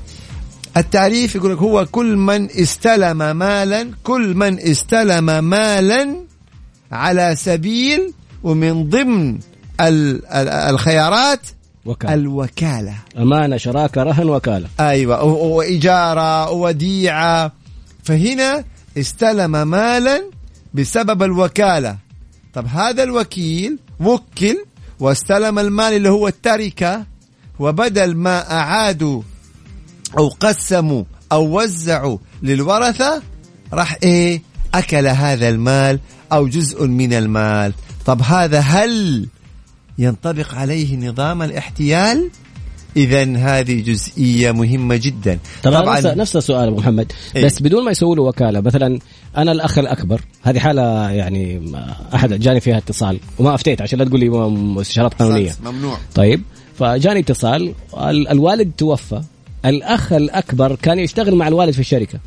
التعريف 0.76 1.34
يقول 1.34 1.52
لك 1.52 1.58
هو 1.58 1.86
كل 1.86 2.16
من 2.16 2.50
استلم 2.50 3.36
مالا 3.36 3.90
كل 4.04 4.34
من 4.34 4.60
استلم 4.60 5.44
مالا 5.44 6.16
على 6.92 7.34
سبيل 7.38 8.12
ومن 8.42 8.88
ضمن 8.90 9.30
ال- 9.80 10.26
ال- 10.26 10.48
الخيارات 10.48 11.40
وكالة. 11.88 12.14
الوكالة. 12.14 12.94
أمانة 13.18 13.56
شراكه 13.56 14.02
رهن 14.02 14.30
وكالة. 14.30 14.68
أيوة 14.80 15.24
وإجارة 15.24 16.50
وديعة 16.50 17.52
فهنا 18.04 18.64
استلم 18.98 19.68
مالا 19.68 20.22
بسبب 20.74 21.22
الوكالة. 21.22 21.96
طب 22.54 22.66
هذا 22.66 23.02
الوكيل 23.02 23.78
وكل 24.00 24.64
واستلم 25.00 25.58
المال 25.58 25.92
اللي 25.92 26.08
هو 26.08 26.28
التركة 26.28 27.04
وبدل 27.58 28.14
ما 28.14 28.52
أعادوا 28.52 29.22
أو 30.18 30.28
قسموا 30.28 31.04
أو 31.32 31.60
وزعوا 31.60 32.18
للورثة 32.42 33.22
راح 33.72 33.96
إيه؟ 34.02 34.42
أكل 34.74 35.06
هذا 35.06 35.48
المال 35.48 36.00
أو 36.32 36.48
جزء 36.48 36.86
من 36.86 37.12
المال. 37.12 37.72
طب 38.06 38.22
هذا 38.22 38.60
هل 38.60 39.26
ينطبق 39.98 40.54
عليه 40.54 40.96
نظام 40.96 41.42
الاحتيال. 41.42 42.30
إذا 42.96 43.36
هذه 43.36 43.80
جزئية 43.80 44.52
مهمة 44.52 44.96
جدا. 44.96 45.38
طبعا 45.62 45.96
نفس 46.00 46.06
نفس 46.06 46.36
السؤال 46.36 46.68
أبو 46.68 46.76
محمد. 46.76 47.12
إيه. 47.36 47.44
بس 47.44 47.62
بدون 47.62 47.84
ما 47.84 47.90
يسووا 47.90 48.16
له 48.16 48.22
وكالة 48.22 48.60
مثلا 48.60 48.98
أنا 49.36 49.52
الأخ 49.52 49.78
الأكبر 49.78 50.20
هذه 50.42 50.58
حالة 50.58 51.10
يعني 51.10 51.72
أحد 52.14 52.32
جاني 52.32 52.60
فيها 52.60 52.78
اتصال 52.78 53.18
وما 53.38 53.54
أفتيت 53.54 53.82
عشان 53.82 53.98
لا 53.98 54.04
تقول 54.04 54.20
لي 54.20 54.80
استشارات 54.80 55.14
قانونية. 55.14 55.54
ممنوع. 55.64 55.98
طيب 56.14 56.42
فجاني 56.78 57.20
اتصال 57.20 57.74
الوالد 58.30 58.72
توفى 58.78 59.22
الأخ 59.64 60.12
الأكبر 60.12 60.74
كان 60.74 60.98
يشتغل 60.98 61.34
مع 61.34 61.48
الوالد 61.48 61.72
في 61.72 61.80
الشركة. 61.80 62.18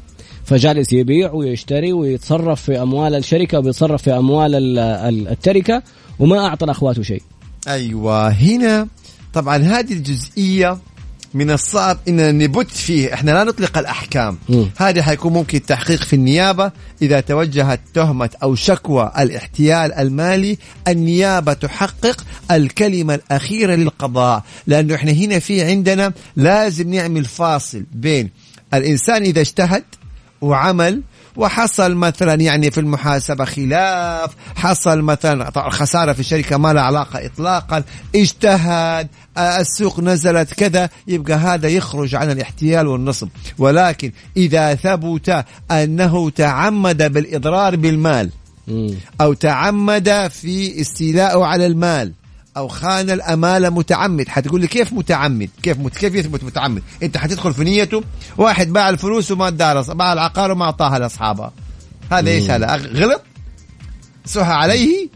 فجالس 0.45 0.93
يبيع 0.93 1.31
ويشتري 1.31 1.93
ويتصرف 1.93 2.61
في 2.61 2.81
أموال 2.81 3.15
الشركة 3.15 3.59
ويتصرف 3.59 4.03
في 4.03 4.17
أموال 4.17 4.79
التركة 5.27 5.83
وما 6.19 6.47
أعطى 6.47 6.71
اخواته 6.71 7.01
شيء. 7.01 7.21
أيوه. 7.67 8.29
هنا 8.29 8.87
طبعا 9.33 9.57
هذه 9.57 9.93
الجزئية 9.93 10.77
من 11.33 11.51
الصعب 11.51 11.97
إن 12.07 12.37
نبت 12.37 12.71
فيه. 12.71 13.13
إحنا 13.13 13.31
لا 13.31 13.43
نطلق 13.43 13.77
الأحكام. 13.77 14.37
هذه 14.77 15.01
حيكون 15.01 15.33
ممكن 15.33 15.65
تحقيق 15.65 16.03
في 16.03 16.15
النيابة. 16.15 16.71
إذا 17.01 17.19
توجهت 17.19 17.79
تهمة 17.93 18.29
أو 18.43 18.55
شكوى 18.55 19.11
الاحتيال 19.19 19.93
المالي 19.93 20.57
النيابة 20.87 21.53
تحقق 21.53 22.25
الكلمة 22.51 23.15
الأخيرة 23.15 23.75
للقضاء. 23.75 24.43
لأنه 24.67 24.95
إحنا 24.95 25.11
هنا 25.11 25.39
في 25.39 25.63
عندنا 25.63 26.13
لازم 26.35 26.93
نعمل 26.93 27.25
فاصل 27.25 27.83
بين 27.93 28.29
الإنسان 28.73 29.23
إذا 29.23 29.41
اجتهد 29.41 29.83
وعمل 30.41 31.01
وحصل 31.35 31.95
مثلا 31.95 32.33
يعني 32.33 32.71
في 32.71 32.79
المحاسبة 32.79 33.45
خلاف 33.45 34.31
حصل 34.55 35.01
مثلا 35.01 35.51
خسارة 35.69 36.13
في 36.13 36.19
الشركة 36.19 36.57
ما 36.57 36.73
لها 36.73 36.83
علاقة 36.83 37.25
إطلاقا 37.25 37.83
اجتهد 38.15 39.07
السوق 39.37 39.99
نزلت 39.99 40.53
كذا 40.53 40.89
يبقى 41.07 41.33
هذا 41.33 41.67
يخرج 41.67 42.15
عن 42.15 42.31
الاحتيال 42.31 42.87
والنصب. 42.87 43.27
ولكن 43.57 44.11
إذا 44.37 44.75
ثبت 44.75 45.45
أنه 45.71 46.29
تعمد 46.29 47.13
بالإضرار 47.13 47.75
بالمال 47.75 48.29
أو 49.21 49.33
تعمد 49.33 50.27
في 50.27 50.81
استيلاءه 50.81 51.45
على 51.45 51.65
المال 51.65 52.13
أو 52.57 52.67
خان 52.67 53.09
الامانه 53.09 53.69
متعمد. 53.69 54.29
حتقول 54.29 54.61
لي 54.61 54.67
كيف 54.67 54.93
متعمد؟ 54.93 55.49
كيف 55.63 55.79
مت... 55.79 55.97
كيف 55.97 56.15
يثبت 56.15 56.43
متعمد؟ 56.43 56.83
أنت 57.03 57.17
حتدخل 57.17 57.53
في 57.53 57.63
نيته 57.63 58.03
واحد 58.37 58.73
باع 58.73 58.89
الفلوس 58.89 59.31
وما 59.31 59.47
ادارس 59.47 59.89
باع 59.89 60.13
العقار 60.13 60.51
وما 60.51 60.65
أعطاها 60.65 60.99
لاصحابها 60.99 61.51
هذا 62.11 62.29
إيش؟ 62.29 62.49
هذا 62.49 62.75
غلط؟ 62.75 63.21
سهى 64.25 64.53
عليه؟ 64.53 65.07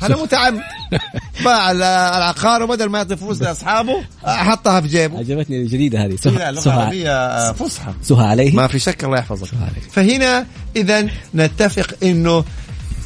هذا 0.00 0.16
متعمد. 0.16 0.60
باع 1.44 1.70
العقار 1.70 2.62
وبدل 2.62 2.88
ما 2.88 2.98
يعطي 2.98 3.16
فلوس 3.16 3.42
لأصحابه 3.42 4.04
حطها 4.24 4.80
في 4.80 4.88
جيبه. 4.88 5.18
عجبتني 5.18 5.62
الجديدة 5.62 6.04
هذه. 6.04 6.16
سهى 6.16 6.54
سهى 6.54 7.54
فصحى. 7.54 7.92
سهى 8.02 8.26
عليه. 8.26 8.56
ما 8.56 8.66
في 8.66 8.78
شك 8.78 9.04
الله 9.04 9.18
يحفظك. 9.18 9.48
فهنا 9.90 10.46
اذا 10.76 11.08
نتفق 11.34 11.94
إنه 12.02 12.44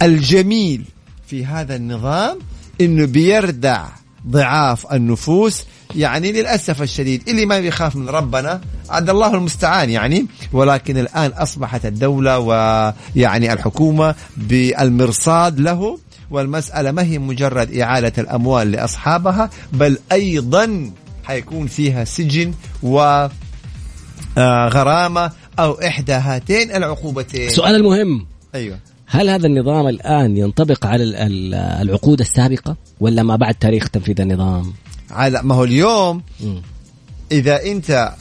الجميل 0.03 0.85
في 1.27 1.47
هذا 1.47 1.77
النظام 1.77 2.39
إنه 2.81 3.07
بيردع 3.07 3.85
ضعاف 4.29 4.93
النفوس 4.93 5.65
يعني 5.97 6.33
للأسف 6.33 6.83
الشديد 6.83 7.29
اللي 7.29 7.47
ما 7.47 7.61
بيخاف 7.61 7.97
من 7.97 8.09
ربنا 8.09 8.61
عند 8.91 9.11
الله 9.11 9.35
المستعان 9.35 9.91
يعني 9.91 10.27
ولكن 10.53 10.99
الآن 10.99 11.31
أصبحت 11.31 11.87
الدولة 11.87 12.39
ويعني 12.39 13.53
الحكومة 13.53 14.15
بالمرصاد 14.37 15.61
له 15.61 15.99
والمسألة 16.31 16.91
ما 16.91 17.03
هي 17.03 17.19
مجرد 17.19 17.77
إعادة 17.77 18.13
الأموال 18.19 18.73
لأصحابها 18.73 19.51
بل 19.73 19.99
أيضا 20.13 20.91
حيكون 21.25 21.67
فيها 21.67 22.05
سجن 22.05 22.55
و 22.83 23.29
آه، 24.39 24.69
غرامة 24.69 25.31
أو 25.59 25.73
إحدى 25.73 26.13
هاتين 26.13 26.71
العقوبتين. 26.71 27.49
السؤال 27.49 27.75
المهم. 27.75 28.27
أيوه. 28.55 28.79
هل 29.07 29.31
هذا 29.31 29.47
النظام 29.47 29.89
الآن 29.89 30.37
ينطبق 30.37 30.87
على 30.87 31.05
العقود 31.83 32.21
السابقة 32.21 32.77
ولا 33.01 33.23
ما 33.23 33.37
بعد 33.37 33.55
تاريخ 33.55 33.89
تنفيذ 33.89 34.21
النظام 34.21 34.73
على 35.11 35.41
ما 35.43 35.55
هو 35.55 35.65
اليوم 35.65 36.23
م. 36.41 36.55
إذا 37.33 37.63
أنت 37.65 38.13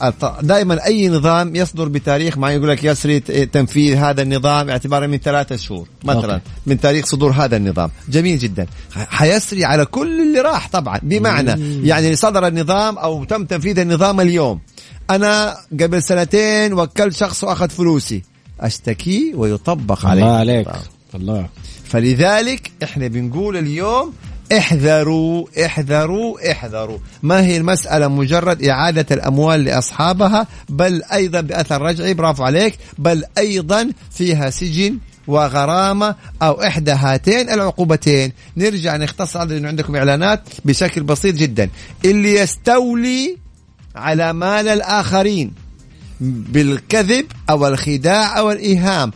دائما 0.42 0.84
أي 0.86 1.08
نظام 1.08 1.56
يصدر 1.56 1.88
بتاريخ 1.88 2.38
ما 2.38 2.52
يقول 2.52 2.68
لك 2.68 2.84
يسري 2.84 3.20
تنفيذ 3.46 3.96
هذا 3.96 4.22
النظام 4.22 4.70
اعتبارا 4.70 5.06
من 5.06 5.18
ثلاثة 5.18 5.56
شهور 5.56 5.88
مثلا 6.04 6.34
أوكي. 6.34 6.44
من 6.66 6.80
تاريخ 6.80 7.06
صدور 7.06 7.30
هذا 7.30 7.56
النظام 7.56 7.90
جميل 8.08 8.38
جدا 8.38 8.66
حيسري 8.94 9.64
على 9.64 9.84
كل 9.84 10.22
اللي 10.22 10.40
راح 10.40 10.68
طبعا 10.68 11.00
بمعنى 11.02 11.56
مم. 11.56 11.80
يعني 11.84 12.16
صدر 12.16 12.46
النظام 12.46 12.98
أو 12.98 13.24
تم 13.24 13.44
تنفيذ 13.44 13.78
النظام 13.78 14.20
اليوم 14.20 14.60
أنا 15.10 15.56
قبل 15.80 16.02
سنتين 16.02 16.72
وكلت 16.72 17.16
شخص 17.16 17.44
وأخذ 17.44 17.68
فلوسي 17.68 18.22
أشتكي 18.60 19.32
ويطبق 19.34 20.06
عليه. 20.06 20.22
الله 20.22 20.36
عليك 20.36 20.68
الله. 21.14 21.48
فلذلك 21.84 22.70
إحنا 22.82 23.08
بنقول 23.08 23.56
اليوم 23.56 24.12
احذروا 24.52 25.46
احذروا 25.64 26.52
احذروا. 26.52 26.98
ما 27.22 27.40
هي 27.40 27.56
المسألة؟ 27.56 28.08
مجرد 28.08 28.64
إعادة 28.64 29.06
الأموال 29.10 29.64
لأصحابها 29.64 30.46
بل 30.68 31.02
أيضا 31.12 31.40
بأثر 31.40 31.82
رجعي 31.82 32.14
برافو 32.14 32.44
عليك 32.44 32.78
بل 32.98 33.24
أيضا 33.38 33.90
فيها 34.10 34.50
سجن 34.50 34.98
وغرامة 35.26 36.14
أو 36.42 36.62
إحدى 36.62 36.92
هاتين 36.92 37.50
العقوبتين. 37.50 38.32
نرجع 38.56 38.96
نختص 38.96 39.36
هذا 39.36 39.54
لأنه 39.54 39.68
عندكم 39.68 39.96
إعلانات 39.96 40.40
بشكل 40.64 41.02
بسيط 41.02 41.34
جدا. 41.34 41.70
اللي 42.04 42.34
يستولي 42.34 43.36
على 43.96 44.32
مال 44.32 44.68
الآخرين. 44.68 45.65
بالكذب 46.20 47.26
أو 47.50 47.66
الخداع 47.66 48.38
أو 48.38 48.50
الإيهام. 48.50 49.12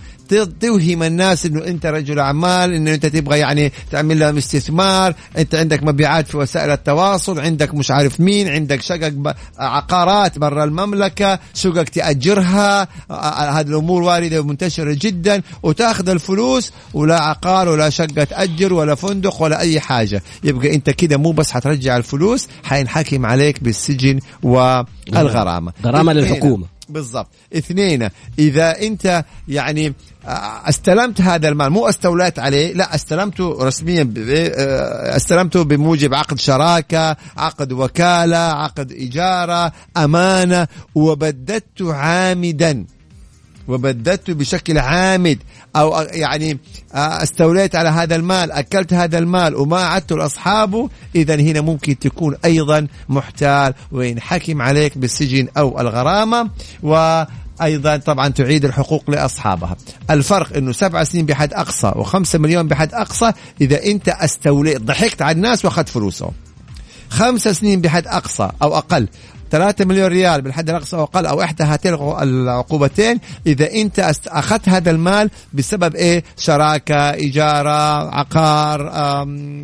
توهم 0.60 1.02
الناس 1.02 1.46
إنه 1.46 1.64
أنت 1.66 1.86
رجل 1.86 2.18
أعمال 2.18 2.72
إنه 2.74 2.94
أنت 2.94 3.06
تبغى 3.06 3.38
يعني 3.38 3.72
تعمل 3.90 4.18
لهم 4.18 4.36
استثمار 4.36 5.14
أنت 5.38 5.54
عندك 5.54 5.82
مبيعات 5.82 6.28
في 6.28 6.36
وسائل 6.36 6.70
التواصل 6.70 7.40
عندك 7.40 7.74
مش 7.74 7.90
عارف 7.90 8.20
مين 8.20 8.48
عندك 8.48 8.82
شقق 8.82 9.34
عقارات 9.58 10.38
برا 10.38 10.64
المملكة 10.64 11.38
شقق 11.54 11.82
تأجرها 11.82 12.88
هذه 13.60 13.66
الأمور 13.68 14.02
واردة 14.02 14.40
ومنتشرة 14.40 14.96
جدا 15.00 15.42
وتأخذ 15.62 16.08
الفلوس 16.08 16.72
ولا 16.94 17.20
عقار 17.20 17.68
ولا 17.68 17.90
شقة 17.90 18.24
تأجر 18.24 18.72
ولا 18.72 18.94
فندق 18.94 19.42
ولا 19.42 19.60
أي 19.60 19.80
حاجة. 19.80 20.22
يبقى 20.44 20.74
أنت 20.74 20.90
كده 20.90 21.16
مو 21.16 21.32
بس 21.32 21.50
حترجع 21.50 21.96
الفلوس 21.96 22.48
حينحكم 22.64 23.26
عليك 23.26 23.62
بالسجن 23.64 24.18
والغرامه 25.18 25.72
غرامة 25.84 26.12
للحكومة. 26.12 26.66
بالضبط. 26.88 27.28
اثنين 27.56 28.08
إذا 28.38 28.82
أنت 28.82 29.24
يعني 29.48 29.94
آه، 30.26 30.68
استلمت 30.68 31.20
هذا 31.20 31.48
المال 31.48 31.70
مو 31.70 31.88
استوليت 31.88 32.38
عليه 32.38 32.72
لا 32.72 32.94
استلمته 32.94 33.64
رسميا 33.64 34.14
آه، 34.18 35.16
استلمته 35.16 35.62
بموجب 35.64 36.14
عقد 36.14 36.38
شراكة 36.38 37.16
عقد 37.36 37.72
وكالة 37.72 38.36
عقد 38.36 38.92
إجارة 38.92 39.72
أمانة 39.96 40.68
وبددته 40.94 41.94
عامدا. 41.94 42.86
وبددته 43.70 44.34
بشكل 44.34 44.78
عامد 44.78 45.38
أو 45.76 46.00
يعني 46.00 46.58
استوليت 46.94 47.76
على 47.76 47.88
هذا 47.88 48.16
المال 48.16 48.52
أكلت 48.52 48.94
هذا 48.94 49.18
المال 49.18 49.54
وما 49.54 49.80
عدته 49.84 50.16
لأصحابه 50.16 50.88
اذا 51.14 51.34
هنا 51.34 51.60
ممكن 51.60 51.98
تكون 51.98 52.36
أيضا 52.44 52.86
محتال 53.08 53.74
وينحكم 53.92 54.62
عليك 54.62 54.98
بالسجن 54.98 55.48
أو 55.56 55.80
الغرامة 55.80 56.50
و 56.82 57.24
أيضا 57.62 57.96
طبعا 57.96 58.28
تعيد 58.28 58.64
الحقوق 58.64 59.10
لأصحابها. 59.10 59.76
الفرق 60.10 60.56
إنه 60.56 60.72
سبع 60.72 61.04
سنين 61.04 61.26
بحد 61.26 61.54
أقصى 61.54 61.92
وخمسة 61.96 62.38
مليون 62.38 62.68
بحد 62.68 62.94
أقصى 62.94 63.32
إذا 63.60 63.84
أنت 63.86 64.08
استوليت 64.08 64.80
ضحكت 64.80 65.22
على 65.22 65.36
الناس 65.36 65.64
وأخذت 65.64 65.88
فلوسهم. 65.88 66.32
خمس 67.10 67.48
سنين 67.48 67.80
بحد 67.80 68.06
أقصى 68.06 68.50
أو 68.62 68.76
أقل 68.76 69.08
3 69.50 69.84
مليون 69.84 70.06
ريال 70.06 70.42
بالحد 70.42 70.70
الأقصى 70.70 70.96
أو 70.96 71.02
أقل 71.02 71.26
أو 71.26 71.42
إحدى 71.42 71.64
هاتين 71.64 71.94
العقوبتين. 71.94 73.20
إذا 73.46 73.72
أنت 73.72 74.12
أخذت 74.28 74.68
هذا 74.68 74.90
المال 74.90 75.30
بسبب 75.52 75.94
إيه؟ 75.94 76.24
شراكة 76.36 77.10
إجارة 77.10 78.10
عقار 78.14 78.92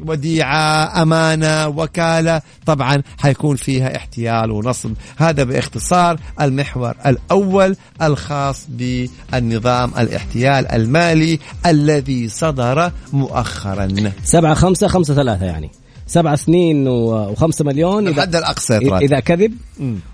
وديعة 0.06 1.02
أمانة 1.02 1.68
وكالة. 1.68 2.42
طبعا 2.66 3.02
حيكون 3.18 3.56
فيها 3.56 3.96
احتيال 3.96 4.50
ونصب. 4.50 4.92
هذا 5.16 5.44
باختصار 5.44 6.18
المحور 6.40 6.94
الأول 7.06 7.76
الخاص 8.02 8.66
بالنظام 8.68 9.92
الاحتيال 9.98 10.72
المالي 10.72 11.38
الذي 11.66 12.28
صدر 12.28 12.92
مؤخرا. 13.12 13.88
سبعة 14.24 14.54
خمسة 14.54 14.88
خمسة 14.88 15.14
ثلاثة 15.14 15.46
يعني. 15.46 15.70
سبع 16.06 16.34
سنين 16.34 16.88
وخمسة 16.88 17.64
مليون 17.64 18.08
الحد 18.08 18.36
الأقصى 18.36 18.76
إذا 18.76 19.20
كذب 19.20 19.54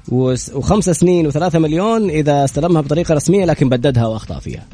وخمس 0.08 0.90
سنين 0.90 1.26
وثلاثة 1.26 1.58
مليون 1.58 2.10
إذا 2.10 2.44
استلمها 2.44 2.80
بطريقة 2.80 3.14
رسمية 3.14 3.44
لكن 3.44 3.68
بددها 3.68 4.06
وأخطأ 4.06 4.38
فيها. 4.38 4.66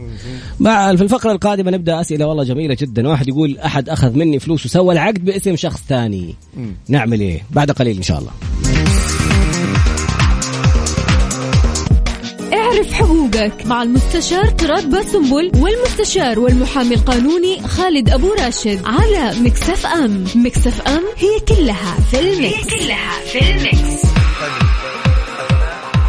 مع 0.61 0.97
في 0.97 1.03
الفقرة 1.03 1.33
القادمة 1.33 1.71
نبدأ 1.71 2.01
أسئلة 2.01 2.27
والله 2.27 2.45
جميلة 2.45 2.77
جدا، 2.81 3.09
واحد 3.09 3.29
يقول 3.29 3.59
أحد 3.59 3.89
أخذ 3.89 4.17
مني 4.17 4.39
فلوس 4.39 4.67
وسوى 4.67 4.95
العقد 4.95 5.25
باسم 5.25 5.57
شخص 5.57 5.81
ثاني. 5.89 6.35
نعمل 6.89 7.21
إيه؟ 7.21 7.43
بعد 7.51 7.71
قليل 7.71 7.97
إن 7.97 8.03
شاء 8.03 8.19
الله. 8.19 8.31
اعرف 12.79 12.93
حقوقك 12.93 13.67
مع 13.67 13.83
المستشار 13.83 14.47
تراد 14.47 14.91
باسنبل 14.91 15.53
والمستشار 15.57 16.41
والمحامي 16.41 16.95
القانوني 16.95 17.63
خالد 17.63 18.11
أبو 18.11 18.33
راشد 18.33 18.81
على 18.85 19.41
Mix 19.41 19.87
FM 19.87 20.25
Mix 20.35 20.81
FM 20.81 21.03
هي 21.17 21.41
كلها 21.41 21.97
في 22.11 22.21
ال 22.21 22.28
Mix, 22.28 22.55
هي 22.55 22.79
كلها 22.79 23.21
في 23.33 23.39
ال 23.51 23.60
Mix. 23.60 23.98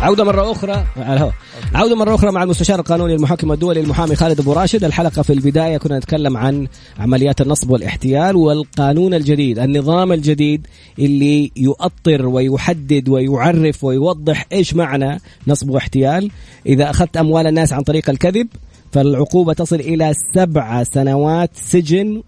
عودة 0.01 0.23
مرة 0.23 0.51
أخرى 0.51 0.85
على 0.97 1.13
الهواء 1.13 1.33
عودة 1.73 1.95
مرة 1.95 2.15
أخرى 2.15 2.31
مع 2.31 2.43
المستشار 2.43 2.79
القانوني 2.79 3.15
المحكم 3.15 3.51
الدولي 3.51 3.79
المحامي 3.79 4.15
خالد 4.15 4.39
أبو 4.39 4.53
راشد. 4.53 4.83
الحلقة 4.83 5.21
في 5.21 5.33
البداية 5.33 5.77
كنا 5.77 5.97
نتكلم 5.97 6.37
عن 6.37 6.67
عمليات 6.99 7.41
النصب 7.41 7.69
والاحتيال 7.69 8.35
والقانون 8.35 9.13
الجديد 9.13 9.59
النظام 9.59 10.11
الجديد 10.11 10.67
اللي 10.99 11.51
يؤطر 11.57 12.25
ويحدد 12.25 13.09
ويعرف 13.09 13.83
ويوضح 13.83 14.45
إيش 14.51 14.73
معنى 14.73 15.19
نصب 15.47 15.69
واحتيال. 15.69 16.31
إذا 16.65 16.89
أخذت 16.89 17.17
أموال 17.17 17.47
الناس 17.47 17.73
عن 17.73 17.81
طريق 17.81 18.09
الكذب 18.09 18.47
فالعقوبة 18.91 19.53
تصل 19.53 19.75
إلى 19.75 20.13
سبع 20.35 20.83
سنوات 20.83 21.49
سجن 21.53 22.21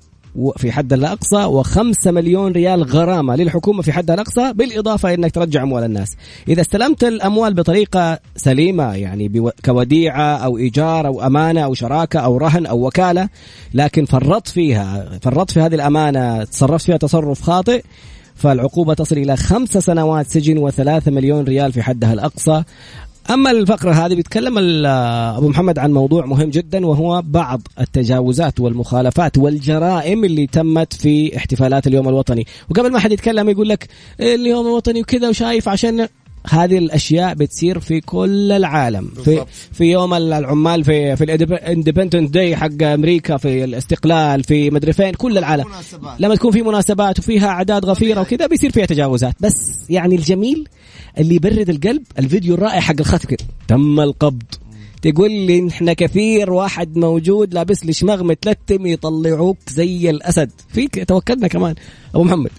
في 0.58 0.72
حد 0.72 0.94
الأقصى 0.94 1.44
وخمسة 1.44 2.12
مليون 2.12 2.52
ريال 2.52 2.84
غرامة 2.84 3.36
للحكومة 3.36 3.82
في 3.82 3.92
حد 3.92 4.12
الأقصى 4.12 4.54
بالإضافة 4.54 5.14
إنك 5.14 5.32
ترجع 5.32 5.64
أموال 5.64 5.84
الناس. 5.84 6.16
إذا 6.48 6.62
استلمت 6.62 7.04
الأموال 7.04 7.54
بطريقة 7.54 8.20
سليمة 8.36 8.96
يعني 8.96 9.52
كوديعة 9.66 10.38
أو 10.38 10.58
إيجار 10.58 11.08
أو 11.08 11.22
أمانة 11.22 11.62
أو 11.62 11.74
شراكة 11.74 12.20
أو 12.20 12.38
رهن 12.38 12.66
أو 12.66 12.88
وكالة 12.88 13.30
لكن 13.74 14.06
فرطت 14.06 14.48
فيها 14.48 15.20
فرطت 15.22 15.52
في 15.52 15.60
هذه 15.60 15.76
الأمانة 15.76 16.44
تصرفت 16.44 16.86
فيها 16.86 16.98
تصرف 16.98 17.42
خاطئ 17.42 17.84
فالعقوبة 18.36 18.94
تصل 18.94 19.18
إلى 19.18 19.38
خمس 19.38 19.78
سنوات 19.78 20.28
سجن 20.28 20.58
وثلاثة 20.58 21.12
مليون 21.12 21.44
ريال 21.44 21.72
في 21.72 21.82
حدها 21.82 22.14
الأقصى. 22.14 22.64
أما 23.30 23.52
الفقرة 23.52 23.92
هذه 23.92 24.16
بيتكلم 24.16 24.86
أبو 25.38 25.48
محمد 25.48 25.80
عن 25.80 25.92
موضوع 25.92 26.26
مهم 26.26 26.50
جدا 26.50 26.86
وهو 26.86 27.22
بعض 27.26 27.62
التجاوزات 27.80 28.60
والمخالفات 28.60 29.38
والجرائم 29.38 30.24
اللي 30.24 30.48
تمت 30.48 30.94
في 30.94 31.38
احتفالات 31.38 31.88
اليوم 31.88 32.10
الوطني. 32.10 32.48
وقبل 32.70 32.92
ما 32.92 33.00
حد 33.00 33.12
يتكلم 33.12 33.50
يقول 33.50 33.70
لك 33.70 33.88
اليوم 34.20 34.68
الوطني 34.68 35.02
وكذا 35.02 35.30
وشايف 35.30 35.70
عشان 35.70 36.08
هذه 36.50 36.78
الأشياء 36.78 37.34
بتصير 37.34 37.80
في 37.80 38.02
كل 38.02 38.52
العالم. 38.52 39.08
في 39.08 39.46
في 39.72 39.84
يوم 39.84 40.14
العمال 40.14 40.84
في 40.84 41.16
في 41.16 41.24
الاندبندنت 41.24 42.34
داي 42.34 42.56
حق 42.56 42.84
أمريكا 42.84 43.38
في 43.38 43.64
الاستقلال 43.64 44.44
في 44.44 44.70
مدري 44.70 44.94
فين 44.94 45.14
كل 45.14 45.38
العالم. 45.38 45.66
مناسبات. 45.68 46.22
لما 46.22 46.36
تكون 46.36 46.52
في 46.52 46.62
مناسبات 46.62 47.20
وفيها 47.20 47.48
أعداد 47.48 47.86
غفيرة 47.86 48.22
وكذا 48.22 48.48
بيصير 48.48 48.72
فيها 48.72 48.86
تجاوزات. 48.86 49.36
بس 49.40 49.86
يعني 49.90 50.16
الجميل 50.16 50.68
اللي 51.18 51.36
يبرد 51.36 51.70
القلب 51.70 52.04
الفيديو 52.20 52.56
الرائع 52.56 52.80
حق 52.80 52.96
الختم 53.00 53.28
كده 53.28 53.44
تم 53.68 54.00
القبض. 54.00 54.44
تقول 55.02 55.32
لي 55.32 55.68
إحنا 55.68 55.94
كثير 55.94 56.54
واحد 56.54 56.98
موجود 56.98 57.54
لابس 57.54 57.86
لي 57.86 57.94
شماغ 57.94 58.24
متلتم 58.24 58.86
يطلعوك 58.86 59.58
زي 59.70 60.10
الأسد. 60.10 60.52
فيك 60.70 61.04
توكلنا 61.08 61.48
كمان. 61.48 61.76
أبو 62.16 62.24
محمد. 62.24 62.52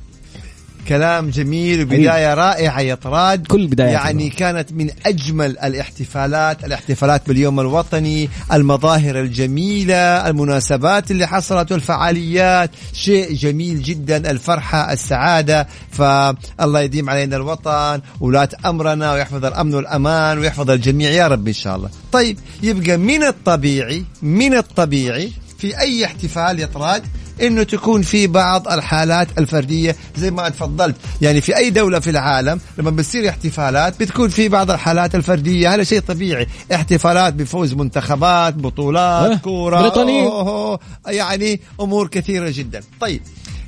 كلام 0.88 1.30
جميل 1.30 1.82
وبداية 1.82 2.34
رائعة 2.34 2.80
يا 2.80 2.94
طراد. 2.94 3.46
كل 3.46 3.66
بداية 3.66 3.88
يعني 3.90 4.28
طبعا. 4.28 4.38
كانت 4.38 4.72
من 4.72 4.90
أجمل 5.06 5.58
الاحتفالات 5.58 6.64
الاحتفالات 6.64 7.28
باليوم 7.28 7.60
الوطني 7.60 8.28
المظاهر 8.52 9.20
الجميلة 9.20 10.28
المناسبات 10.28 11.10
اللي 11.10 11.26
حصلت 11.26 11.72
والفعاليات. 11.72 12.70
شيء 12.92 13.32
جميل 13.32 13.82
جدا 13.82 14.30
الفرحة 14.30 14.92
السعادة. 14.92 15.66
فالله 15.90 16.80
يديم 16.80 17.10
علينا 17.10 17.36
الوطن 17.36 18.00
ولاة 18.20 18.48
أمرنا 18.66 19.12
ويحفظ 19.12 19.44
الأمن 19.44 19.74
والأمان 19.74 20.38
ويحفظ 20.38 20.70
الجميع 20.70 21.10
يا 21.10 21.26
رب 21.28 21.46
إن 21.46 21.52
شاء 21.52 21.76
الله. 21.76 21.90
طيب 22.12 22.38
يبقى 22.62 22.96
من 22.96 23.22
الطبيعي 23.22 24.04
من 24.22 24.54
الطبيعي 24.54 25.32
في 25.58 25.78
أي 25.80 26.04
احتفال 26.04 26.58
يا 26.58 26.66
طراد؟ 26.66 27.02
إنه 27.42 27.62
تكون 27.62 28.02
في 28.02 28.26
بعض 28.26 28.68
الحالات 28.68 29.28
الفردية 29.38 29.96
زي 30.16 30.30
ما 30.30 30.48
تفضلت. 30.48 30.96
يعني 31.20 31.40
في 31.40 31.56
أي 31.56 31.70
دولة 31.70 32.00
في 32.00 32.10
العالم 32.10 32.60
لما 32.78 32.90
بتصير 32.90 33.28
احتفالات 33.28 34.00
بتكون 34.00 34.28
في 34.28 34.48
بعض 34.48 34.70
الحالات 34.70 35.14
الفردية. 35.14 35.74
هذا 35.74 35.84
شيء 35.84 36.00
طبيعي. 36.00 36.46
احتفالات 36.74 37.34
بفوز 37.34 37.74
منتخبات 37.74 38.54
بطولات 38.54 39.30
أه 39.30 39.36
كورة. 39.36 40.78
يعني 41.06 41.60
أمور 41.80 42.08
كثيرة 42.08 42.50
جدا. 42.50 42.80
طيب 43.00 43.22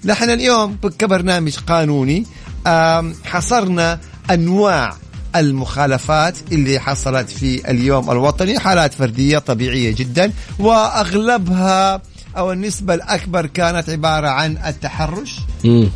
نحن 0.04 0.30
اليوم 0.30 0.76
كبرنامج 0.98 1.56
قانوني 1.56 2.26
حصرنا 3.24 4.00
أنواع 4.30 4.96
المخالفات 5.37 6.34
اللي 6.52 6.78
حصلت 6.78 7.30
في 7.30 7.70
اليوم 7.70 8.10
الوطني. 8.10 8.58
حالات 8.58 8.94
فردية 8.94 9.38
طبيعية 9.38 9.94
جدا 9.94 10.32
وأغلبها 10.58 12.02
أو 12.37 12.53
النسبة 12.53 12.94
الأكبر 12.94 13.47
كانت 13.47 13.90
عبارة 13.90 14.29
عن 14.29 14.59
التحرش. 14.66 15.37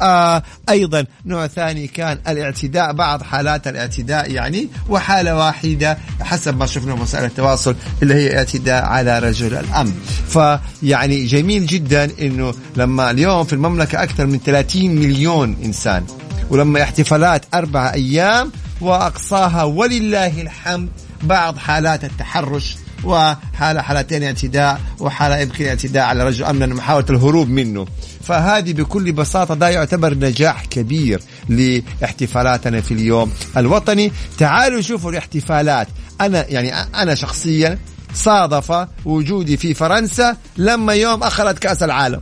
آه 0.03 0.42
أيضا 0.68 1.05
نوع 1.27 1.46
ثاني 1.46 1.87
كان 1.87 2.18
الاعتداء 2.29 2.92
بعض 2.92 3.22
حالات 3.22 3.68
الاعتداء 3.68 4.31
يعني 4.31 4.68
وحالة 4.88 5.37
واحدة 5.37 5.98
حسب 6.20 6.57
ما 6.57 6.66
شفنا 6.66 6.94
وسائل 6.94 7.24
التواصل 7.24 7.77
اللي 8.03 8.14
هي 8.14 8.38
اعتداء 8.38 8.85
على 8.85 9.18
رجل 9.18 9.55
الامن 9.55 9.92
فيعني 10.29 11.27
جميل 11.27 11.66
جدا 11.66 12.11
إنه 12.20 12.55
لما 12.77 13.11
اليوم 13.11 13.44
في 13.44 13.53
المملكة 13.53 14.03
أكثر 14.03 14.27
من 14.27 14.38
30 14.38 14.90
مليون 14.90 15.57
إنسان 15.64 16.05
ولما 16.51 16.83
احتفالات 16.83 17.44
أربع 17.55 17.92
أيام 17.92 18.53
وأقصاها 18.81 19.62
ولله 19.62 20.42
الحمد 20.42 20.88
بعض 21.22 21.59
حالات 21.59 22.05
التحرش 22.05 22.77
وحالة 23.04 23.82
حالتين 23.82 24.22
اعتداء 24.22 24.80
وحالة 25.00 25.37
يمكن 25.38 25.66
اعتداء 25.66 26.04
على 26.04 26.26
رجل 26.26 26.44
أمنا 26.44 26.66
محاولة 26.66 27.06
الهروب 27.11 27.48
منه. 27.48 27.87
فهذه 28.22 28.72
بكل 28.72 29.12
بساطة 29.12 29.54
ده 29.54 29.68
يعتبر 29.68 30.14
نجاح 30.14 30.64
كبير 30.64 31.20
لاحتفالاتنا 31.48 32.80
في 32.80 32.94
اليوم 32.94 33.32
الوطني. 33.56 34.12
تعالوا 34.38 34.80
شوفوا 34.80 35.11
الاحتفالات. 35.11 35.88
أنا 36.20 36.46
يعني 36.48 36.74
أنا 36.74 37.14
شخصيا 37.14 37.78
صادف 38.14 38.87
وجودي 39.04 39.56
في 39.56 39.74
فرنسا 39.74 40.37
لما 40.56 40.92
يوم 40.92 41.22
أخذت 41.22 41.58
كأس 41.58 41.82
العالم. 41.82 42.20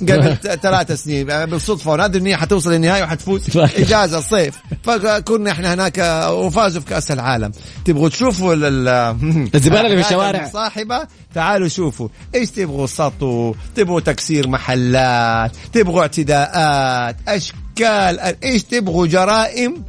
قبل 0.00 0.36
ثلاث 0.36 0.92
سنين. 0.92 1.26
بالصدفة 1.26 1.92
ونادر 1.92 2.20
ان 2.20 2.26
هي 2.26 2.36
حتوصل 2.36 2.72
للنهايه 2.72 3.02
وحتفوز. 3.02 3.56
إجازة 3.56 4.18
الصيف. 4.18 4.58
فكنا 4.82 5.50
إحنا 5.50 5.74
هناك 5.74 5.98
وفازوا 6.30 6.80
في 6.80 6.86
كأس 6.86 7.10
العالم. 7.10 7.52
تبغوا 7.84 8.08
تشوفوا 8.08 8.54
الزبالة 9.54 9.86
اللي 9.86 10.02
في 10.02 10.08
الشوارع. 10.08 10.48
صاحبه 10.48 11.06
تعالوا 11.34 11.68
شوفوا. 11.68 12.08
إيش 12.34 12.50
تبغوا؟ 12.50 12.86
سطو. 12.86 13.54
تبغوا 13.76 14.00
تكسير 14.00 14.48
محلات. 14.48 15.52
تبغوا 15.72 16.00
اعتداءات. 16.00 17.16
أشكال. 17.28 18.36
إيش 18.44 18.62
تبغوا؟ 18.62 19.06
جرائم. 19.06 19.84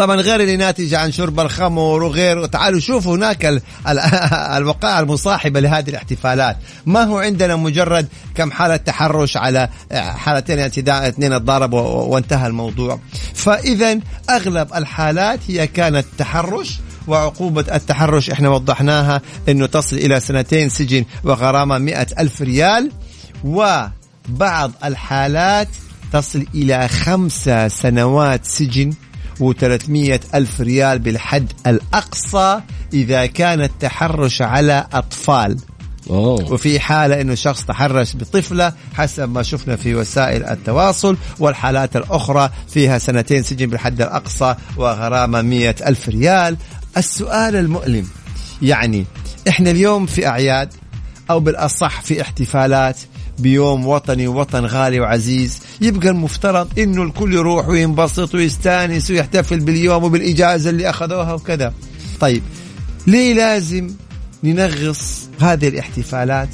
طبعا 0.00 0.16
غير 0.16 0.40
اللي 0.40 0.56
ناتجة 0.56 0.98
عن 0.98 1.12
شرب 1.12 1.40
الخمر 1.40 2.02
وغيره 2.02 2.46
تعالوا 2.46 2.80
شوفوا 2.80 3.16
هناك 3.16 3.62
الوقائع 4.56 5.00
المصاحبة 5.00 5.60
لهذه 5.60 5.90
الاحتفالات. 5.90 6.56
ما 6.86 7.02
هو 7.02 7.18
عندنا 7.18 7.56
مجرد 7.56 8.08
كم 8.34 8.50
حالة 8.50 8.76
تحرش 8.76 9.36
على 9.36 9.68
حالتين 9.92 10.58
اعتداء 10.58 11.08
اثنين 11.08 11.32
اتضاربوا 11.32 11.80
وانتهى 11.80 12.46
الموضوع. 12.46 12.98
فإذا 13.34 14.00
أغلب 14.30 14.74
الحالات 14.74 15.40
هي 15.48 15.66
كانت 15.66 16.06
تحرش 16.18 16.78
وعقوبة 17.06 17.64
التحرش 17.74 18.30
إحنا 18.30 18.48
وضحناها 18.48 19.22
إنه 19.48 19.66
تصل 19.66 19.96
إلى 19.96 20.20
سنتين 20.20 20.68
سجن 20.68 21.04
وغرامة 21.24 21.78
مئة 21.78 22.06
ألف 22.18 22.42
ريال. 22.42 22.90
وبعض 23.44 24.72
الحالات 24.84 25.68
تصل 26.12 26.46
إلى 26.54 26.88
خمسة 26.88 27.68
سنوات 27.68 28.44
سجن 28.44 28.92
و300 29.40 30.34
ألف 30.34 30.60
ريال 30.60 30.98
بالحد 30.98 31.52
الأقصى 31.66 32.60
إذا 32.92 33.26
كان 33.26 33.60
التحرش 33.60 34.42
على 34.42 34.86
أطفال 34.92 35.56
أوه. 36.10 36.52
وفي 36.52 36.80
حالة 36.80 37.20
أنه 37.20 37.34
شخص 37.34 37.64
تحرش 37.64 38.16
بطفلة 38.16 38.72
حسب 38.94 39.28
ما 39.28 39.42
شفنا 39.42 39.76
في 39.76 39.94
وسائل 39.94 40.44
التواصل 40.44 41.16
والحالات 41.38 41.96
الأخرى 41.96 42.50
فيها 42.68 42.98
سنتين 42.98 43.42
سجن 43.42 43.66
بالحد 43.66 44.02
الأقصى 44.02 44.54
وغرامة 44.76 45.42
مية 45.42 45.76
ألف 45.86 46.08
ريال 46.08 46.56
السؤال 46.96 47.56
المؤلم 47.56 48.06
يعني 48.62 49.06
إحنا 49.48 49.70
اليوم 49.70 50.06
في 50.06 50.26
أعياد 50.26 50.74
أو 51.30 51.40
بالأصح 51.40 52.00
في 52.00 52.22
احتفالات 52.22 52.98
بيوم 53.40 53.86
وطني 53.86 54.28
ووطن 54.28 54.64
غالي 54.64 55.00
وعزيز. 55.00 55.60
يبقى 55.80 56.08
المفترض 56.08 56.78
إنه 56.78 57.02
الكل 57.02 57.34
يروح 57.34 57.68
وينبسط 57.68 58.34
ويستأنس 58.34 59.10
ويحتفل 59.10 59.60
باليوم 59.60 60.04
وبالإجازة 60.04 60.70
اللي 60.70 60.90
أخذوها 60.90 61.32
وكذا. 61.32 61.72
طيب 62.20 62.42
ليه 63.06 63.34
لازم 63.34 63.90
ننغص 64.44 65.28
هذه 65.40 65.68
الاحتفالات 65.68 66.48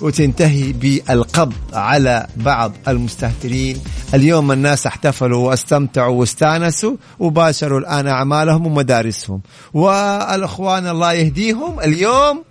وتنتهي 0.00 0.72
بالقبض 0.72 1.54
على 1.72 2.26
بعض 2.36 2.72
المستهترين؟ 2.88 3.78
اليوم 4.14 4.52
الناس 4.52 4.86
احتفلوا 4.86 5.48
واستمتعوا 5.48 6.20
واستأنسوا 6.20 6.96
وباشروا 7.18 7.78
الآن 7.78 8.06
أعمالهم 8.06 8.66
ومدارسهم. 8.66 9.40
والأخوان 9.74 10.88
الله 10.88 11.12
يهديهم 11.12 11.80
اليوم 11.80 12.44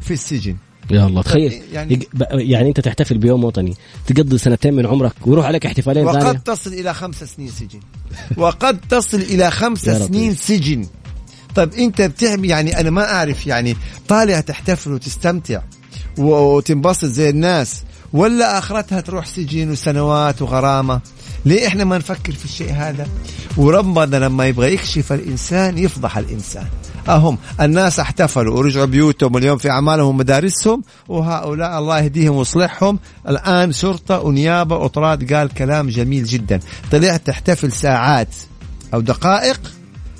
في 0.00 0.14
السجن. 0.14 0.56
يا 0.90 1.06
الله 1.06 1.22
تخيل. 1.22 1.62
يعني, 1.72 2.08
يعني 2.32 2.68
أنت 2.68 2.80
تحتفل 2.80 3.18
بيوم 3.18 3.44
وطني 3.44 3.74
تقضي 4.06 4.38
سنتين 4.38 4.74
من 4.74 4.86
عمرك 4.86 5.12
ويروح 5.26 5.46
عليك 5.46 5.66
احتفالين 5.66 6.04
وقد 6.04 6.22
ثانية. 6.22 6.38
تصل 6.38 6.72
إلى 6.72 6.94
خمس 6.94 7.24
سنين 7.24 7.50
سجن. 7.50 7.80
وقد 8.36 8.80
تصل 8.88 9.20
إلى 9.20 9.50
خمس 9.50 9.80
سنين 9.80 10.34
سجن. 10.34 10.86
طيب 11.54 11.74
أنت 11.74 12.02
بتعمل 12.02 12.50
يعني 12.50 12.80
أنا 12.80 12.90
ما 12.90 13.12
أعرف 13.12 13.46
يعني 13.46 13.76
طالع 14.08 14.40
تحتفل 14.40 14.92
وتستمتع 14.92 15.62
وتنبسط 16.18 17.04
زي 17.04 17.30
الناس 17.30 17.82
ولا 18.12 18.58
آخرتها 18.58 19.00
تروح 19.00 19.26
سجن 19.26 19.70
وسنوات 19.70 20.42
وغرامة؟ 20.42 21.00
ليه 21.44 21.66
إحنا 21.66 21.84
ما 21.84 21.98
نفكر 21.98 22.32
في 22.32 22.44
الشيء 22.44 22.72
هذا؟ 22.72 23.08
وربنا 23.56 24.16
لما 24.16 24.46
يبغى 24.46 24.74
يكشف 24.74 25.12
الإنسان 25.12 25.78
يفضح 25.78 26.18
الإنسان. 26.18 26.66
أهم. 27.08 27.38
الناس 27.60 28.00
احتفلوا 28.00 28.58
ورجعوا 28.58 28.86
بيوتهم 28.86 29.36
اليوم 29.36 29.58
في 29.58 29.70
أعمالهم 29.70 30.06
ومدارسهم 30.08 30.82
وهؤلاء 31.08 31.78
الله 31.78 32.00
يهديهم 32.00 32.36
ويصلحهم. 32.36 32.98
الآن 33.28 33.72
شرطة 33.72 34.20
ونيابة 34.20 34.76
واطراد 34.76 35.32
قال 35.32 35.54
كلام 35.54 35.88
جميل 35.88 36.24
جدا. 36.24 36.60
طلعت 36.92 37.26
تحتفل 37.26 37.72
ساعات 37.72 38.34
أو 38.94 39.00
دقائق 39.00 39.60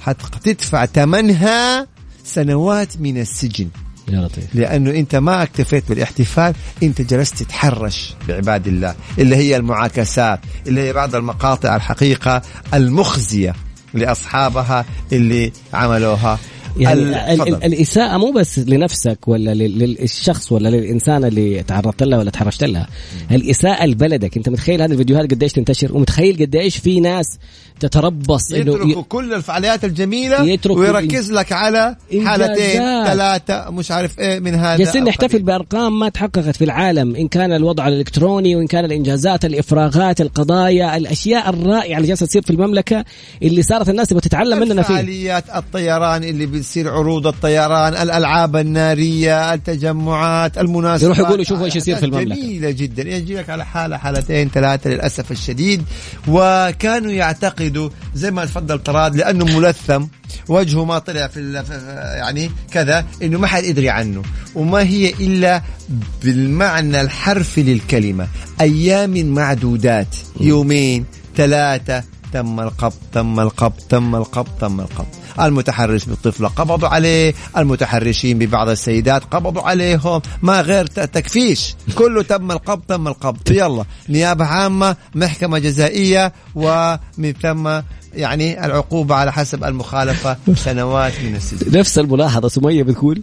حتدفع 0.00 0.86
ثمنها 0.86 1.86
سنوات 2.24 3.00
من 3.00 3.20
السجن. 3.20 3.68
يا 4.08 4.20
لطيف. 4.20 4.44
لأنه 4.54 4.90
أنت 4.90 5.16
ما 5.16 5.42
اكتفيت 5.42 5.88
بالاحتفال 5.88 6.54
أنت 6.82 7.02
جلست 7.02 7.42
تتحرش 7.42 8.14
بعباد 8.28 8.66
الله. 8.66 8.94
اللي 9.18 9.36
هي 9.36 9.56
المعاكسات 9.56 10.40
اللي 10.66 10.80
هي 10.80 10.92
بعض 10.92 11.14
المقاطع 11.14 11.76
الحقيقة 11.76 12.42
المخزية 12.74 13.54
لأصحابها 13.94 14.84
اللي 15.12 15.52
عملوها. 15.74 16.38
يعني 16.76 17.00
الإساءة 17.66 18.18
مو 18.18 18.30
بس 18.32 18.58
لنفسك 18.58 19.28
ولا 19.28 19.54
للشخص 19.54 20.52
ولا 20.52 20.68
للإنسان 20.68 21.24
اللي 21.24 21.62
تعرضت 21.62 22.02
لها 22.02 22.18
ولا 22.18 22.30
تحرشت 22.30 22.64
لها 22.64 22.88
الإساءة 23.30 23.86
لبلدك. 23.86 24.36
أنت 24.36 24.48
متخيل 24.48 24.82
هذه 24.82 24.92
الفيديوهات 24.92 25.30
قديش 25.30 25.52
تنتشر؟ 25.52 25.96
ومتخيل 25.96 26.36
قديش 26.40 26.76
في 26.76 27.00
ناس 27.00 27.38
تتربص 27.80 28.52
يتركوا 28.52 29.00
ي... 29.00 29.04
كل 29.08 29.34
الفعاليات 29.34 29.84
الجميلة 29.84 30.58
ويركز 30.70 31.32
لك 31.32 31.52
على 31.52 31.96
حالتين 32.24 33.04
ثلاثة 33.04 33.70
مش 33.70 33.90
عارف 33.90 34.18
إيه 34.18 34.38
من 34.38 34.54
هذا. 34.54 34.76
جالسين 34.76 35.04
نحتفل 35.04 35.42
بأرقام 35.42 35.98
ما 35.98 36.08
تحققت 36.08 36.56
في 36.56 36.64
العالم 36.64 37.16
إن 37.16 37.28
كان 37.28 37.52
الوضع 37.52 37.88
الإلكتروني 37.88 38.56
وإن 38.56 38.66
كان 38.66 38.84
الإنجازات 38.84 39.44
الإفراغات 39.44 40.20
القضايا 40.20 40.96
الأشياء 40.96 41.50
الرائعة 41.50 41.96
اللي 41.96 42.08
جالسة 42.08 42.26
تصير 42.26 42.42
في 42.42 42.50
المملكة 42.50 43.04
اللي 43.42 43.62
صارت 43.62 43.88
الناس 43.88 44.08
تبغى 44.08 44.20
تتعلم 44.20 44.58
مننا 44.58 44.82
فيها. 44.82 44.96
فعاليات 44.96 45.44
الطيران 45.56 46.24
اللي 46.24 46.46
بتصير 46.46 46.88
عروض 46.88 47.26
الطيران 47.26 47.94
الألعاب 47.94 48.56
النارية 48.56 49.54
التجمعات 49.54 50.58
المناسبات. 50.58 51.02
يروحوا 51.02 51.26
يقولوا 51.26 51.44
شوفوا 51.44 51.64
إيش 51.64 51.76
يصير 51.76 51.96
في 51.96 52.06
المملكة. 52.06 52.40
جميلة 52.40 52.70
جدا. 52.70 53.08
يجي 53.08 53.34
لك 53.34 53.50
على 53.50 53.66
حالة 53.66 53.96
حالتين 53.96 54.48
ثلاثة 54.48 54.90
للأسف 54.90 55.30
الشديد. 55.30 55.82
وكانوا 56.28 57.10
يعتقدوا 57.12 57.69
زي 58.14 58.30
ما 58.30 58.44
تفضل 58.44 58.78
طراد 58.78 59.16
لأنه 59.16 59.44
ملثم 59.44 60.04
وجهه 60.48 60.84
ما 60.84 60.98
طلع 60.98 61.26
في 61.26 61.64
يعني 62.16 62.50
كذا 62.70 63.06
إنه 63.22 63.38
ما 63.38 63.46
حد 63.46 63.64
يدري 63.64 63.90
عنه. 63.90 64.22
وما 64.54 64.82
هي 64.82 65.10
إلا 65.10 65.62
بالمعنى 66.24 67.00
الحرفي 67.00 67.62
للكلمة. 67.62 68.28
أيام 68.60 69.26
معدودات. 69.26 70.16
يومين 70.40 71.04
ثلاثة 71.36 72.04
تم 72.32 72.60
القبض 72.60 72.98
تم 73.12 73.40
القبض 73.40 73.80
تم 73.88 74.14
القبض 74.14 74.48
تم 74.60 74.80
القبض. 74.80 75.19
المتحرش 75.40 76.04
بالطفلة 76.04 76.48
قبضوا 76.48 76.88
عليه. 76.88 77.34
المتحرشين 77.56 78.38
ببعض 78.38 78.68
السيدات 78.68 79.24
قبضوا 79.24 79.62
عليهم. 79.62 80.22
ما 80.42 80.60
غير 80.60 80.86
تكفيش. 80.86 81.74
كله 81.94 82.22
تم 82.22 82.50
القبض 82.50 82.82
تم 82.88 83.08
القبض. 83.08 83.50
يلا. 83.50 83.84
نيابة 84.08 84.44
عامة 84.44 84.96
محكمة 85.14 85.58
جزائية 85.58 86.32
ومن 86.54 87.32
ثم 87.42 87.80
يعني 88.14 88.66
العقوبة 88.66 89.14
على 89.14 89.32
حسب 89.32 89.64
المخالفة 89.64 90.36
سنوات 90.54 91.12
من 91.24 91.36
السجن. 91.36 91.78
نفس 91.78 91.98
الملاحظة 91.98 92.48
سمية 92.48 92.82
بتقول 92.82 93.22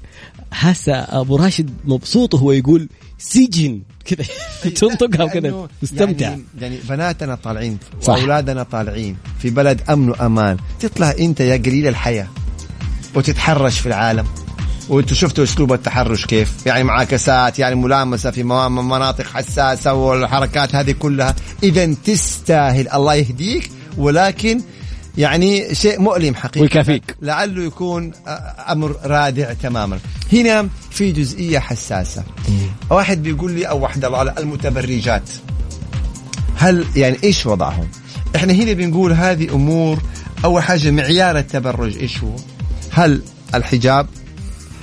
هسه 0.52 0.94
أبو 0.94 1.36
راشد 1.36 1.70
مبسوط 1.86 2.34
وهو 2.34 2.52
يقول 2.52 2.90
سجن. 3.18 3.82
كذا 4.08 4.26
تنطقها 4.80 5.24
وكذا 5.24 5.68
تستمتع 5.82 6.30
يعني, 6.30 6.44
يعني 6.62 6.80
بناتنا 6.90 7.36
طالعين 7.36 7.78
وأولادنا 8.08 8.64
طالعين 8.64 9.18
في 9.40 9.50
بلد 9.50 9.82
أمن 9.90 10.10
وأمان. 10.10 10.58
تطلع 10.80 11.14
أنت 11.20 11.40
يا 11.40 11.58
قليل 11.58 11.88
الحياة 11.88 12.28
وتتحرش 13.16 13.80
في 13.80 13.86
العالم. 13.86 14.26
وأنتم 14.90 15.16
شفتوا 15.16 15.44
أسلوب 15.44 15.74
التحرش 15.74 16.26
كيف؟ 16.26 16.54
يعني 16.66 16.84
معاكسات 16.84 17.60
يعني 17.60 17.76
ملامسة 17.76 18.32
في 18.32 18.44
مناطق 18.44 19.26
حساسة 19.26 19.94
والحركات 19.94 20.76
هذه 20.76 20.92
كلها. 20.92 21.36
إذا 21.64 21.94
تستاهل. 21.94 22.90
الله 22.90 23.16
يهديك 23.16 23.72
ولكن 23.98 24.62
يعني 25.18 25.76
شيء 25.76 26.02
مؤلم 26.02 26.36
حقيقة. 26.36 26.62
ويكافيك 26.62 27.16
لعله 27.22 27.64
يكون 27.64 28.12
أمر 28.70 28.96
رادع 29.04 29.54
تماما. 29.54 30.00
هنا 30.34 30.70
في 30.92 31.12
جزئية 31.12 31.60
حساسة. 31.60 32.24
واحد 32.90 33.24
بيقول 33.24 33.52
لي 33.52 33.66
أو 33.66 33.80
واحدة 33.80 34.18
على 34.18 34.36
المتبرجات. 34.38 35.30
هل 36.56 36.86
يعني 36.96 37.18
إيش 37.24 37.46
وضعهم؟ 37.46 37.88
إحنا 38.36 38.54
هنا 38.54 38.74
بنقول 38.74 39.14
هذه 39.14 39.54
أمور 39.54 40.00
أول 40.46 40.64
حاجة 40.64 40.92
معيار 40.92 41.38
التبرج 41.38 41.98
إيش 41.98 42.24
هو؟ 42.24 42.36
هل 42.92 43.22
الحجاب؟ 43.56 44.08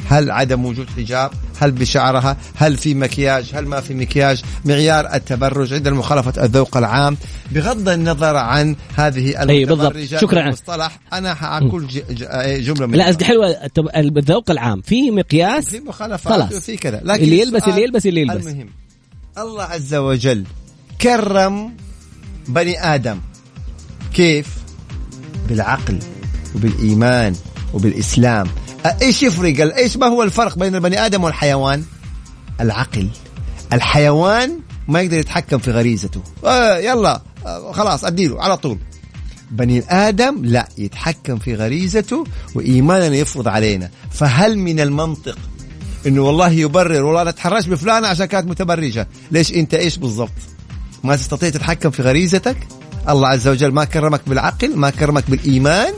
هل 0.09 0.31
عدم 0.31 0.65
وجود 0.65 0.87
حجاب؟ 0.97 1.31
هل 1.61 1.71
بشعرها 1.73 2.37
هل 2.55 2.77
في 2.77 2.95
مكياج 2.95 3.51
هل 3.55 3.67
ما 3.67 3.81
في 3.81 3.95
مكياج 3.95 4.43
معيار 4.65 5.15
التبرج 5.15 5.73
عند 5.73 5.89
مخالفة 5.89 6.45
الذوق 6.45 6.77
العام. 6.77 7.17
بغض 7.53 7.89
النظر 7.89 8.37
عن 8.37 8.77
هذه 8.97 9.43
المتبرجة 9.43 10.17
شكرا. 10.17 10.41
المصطلح. 10.41 10.99
أنا 11.13 11.35
حأقول 11.35 11.87
جملة 12.61 12.87
من 12.87 12.99
لا 12.99 13.07
قصدي 13.07 13.25
حلوة. 13.25 13.71
الذوق 13.97 14.51
العام. 14.51 14.81
في 14.81 15.11
مقياس؟ 15.11 15.69
في 15.69 15.81
مخالفات 15.81 16.33
خلاص. 16.33 16.65
في 16.65 16.77
كذا. 16.77 17.01
لكن 17.05 17.23
اللي 17.23 17.41
يلبس 17.41 17.63
اللي 17.69 17.83
يلبس 17.83 18.07
اللي 18.07 18.21
يلبس. 18.21 18.47
المهم 18.47 18.69
الله 19.39 19.63
عز 19.63 19.95
وجل 19.95 20.45
كرم 21.01 21.77
بني 22.49 22.95
آدم. 22.95 23.21
كيف؟ 24.15 24.47
بالعقل 25.49 25.99
وبالإيمان 26.55 27.35
وبالإسلام. 27.75 28.47
إيش 28.87 29.23
يفرق؟ 29.23 29.77
إيش 29.77 29.97
ما 29.97 30.07
هو 30.07 30.23
الفرق 30.23 30.59
بين 30.59 30.75
البني 30.75 31.07
آدم 31.07 31.25
والحيوان؟ 31.25 31.85
العقل. 32.61 33.09
الحيوان 33.73 34.61
ما 34.89 35.01
يقدر 35.01 35.19
يتحكم 35.19 35.59
في 35.59 35.71
غريزته. 35.71 36.23
آه 36.45 36.79
يلا 36.79 37.23
آه 37.47 37.73
خلاص 37.73 38.05
أديله 38.05 38.43
على 38.43 38.57
طول. 38.57 38.79
بني 39.51 39.79
الادم 39.79 40.45
لا 40.45 40.69
يتحكم 40.79 41.39
في 41.39 41.55
غريزته 41.55 42.25
وايماننا 42.55 43.17
يفرض 43.17 43.49
علينا. 43.49 43.91
فهل 44.11 44.59
من 44.59 44.81
المنطق 44.81 45.39
إنه 46.07 46.23
والله 46.23 46.51
يبرر 46.51 47.03
والله 47.03 47.23
أنا 47.23 47.31
أتحرش 47.31 47.67
بفلانة 47.67 48.09
عشان 48.09 48.27
كانت 48.27 48.49
متبرجة؟ 48.49 49.09
ليش 49.31 49.53
أنت 49.53 49.75
إيش 49.75 49.99
بالضبط؟ 49.99 50.31
ما 51.05 51.17
تستطيع 51.17 51.51
تتحكم 51.51 51.91
في 51.91 52.03
غريزتك؟ 52.03 52.57
الله 53.09 53.29
عز 53.29 53.49
وجل 53.49 53.73
ما 53.73 53.85
كرمك 53.85 54.21
بالعقل 54.27 54.77
ما 54.77 54.91
كرمك 54.91 55.31
بالإيمان. 55.31 55.95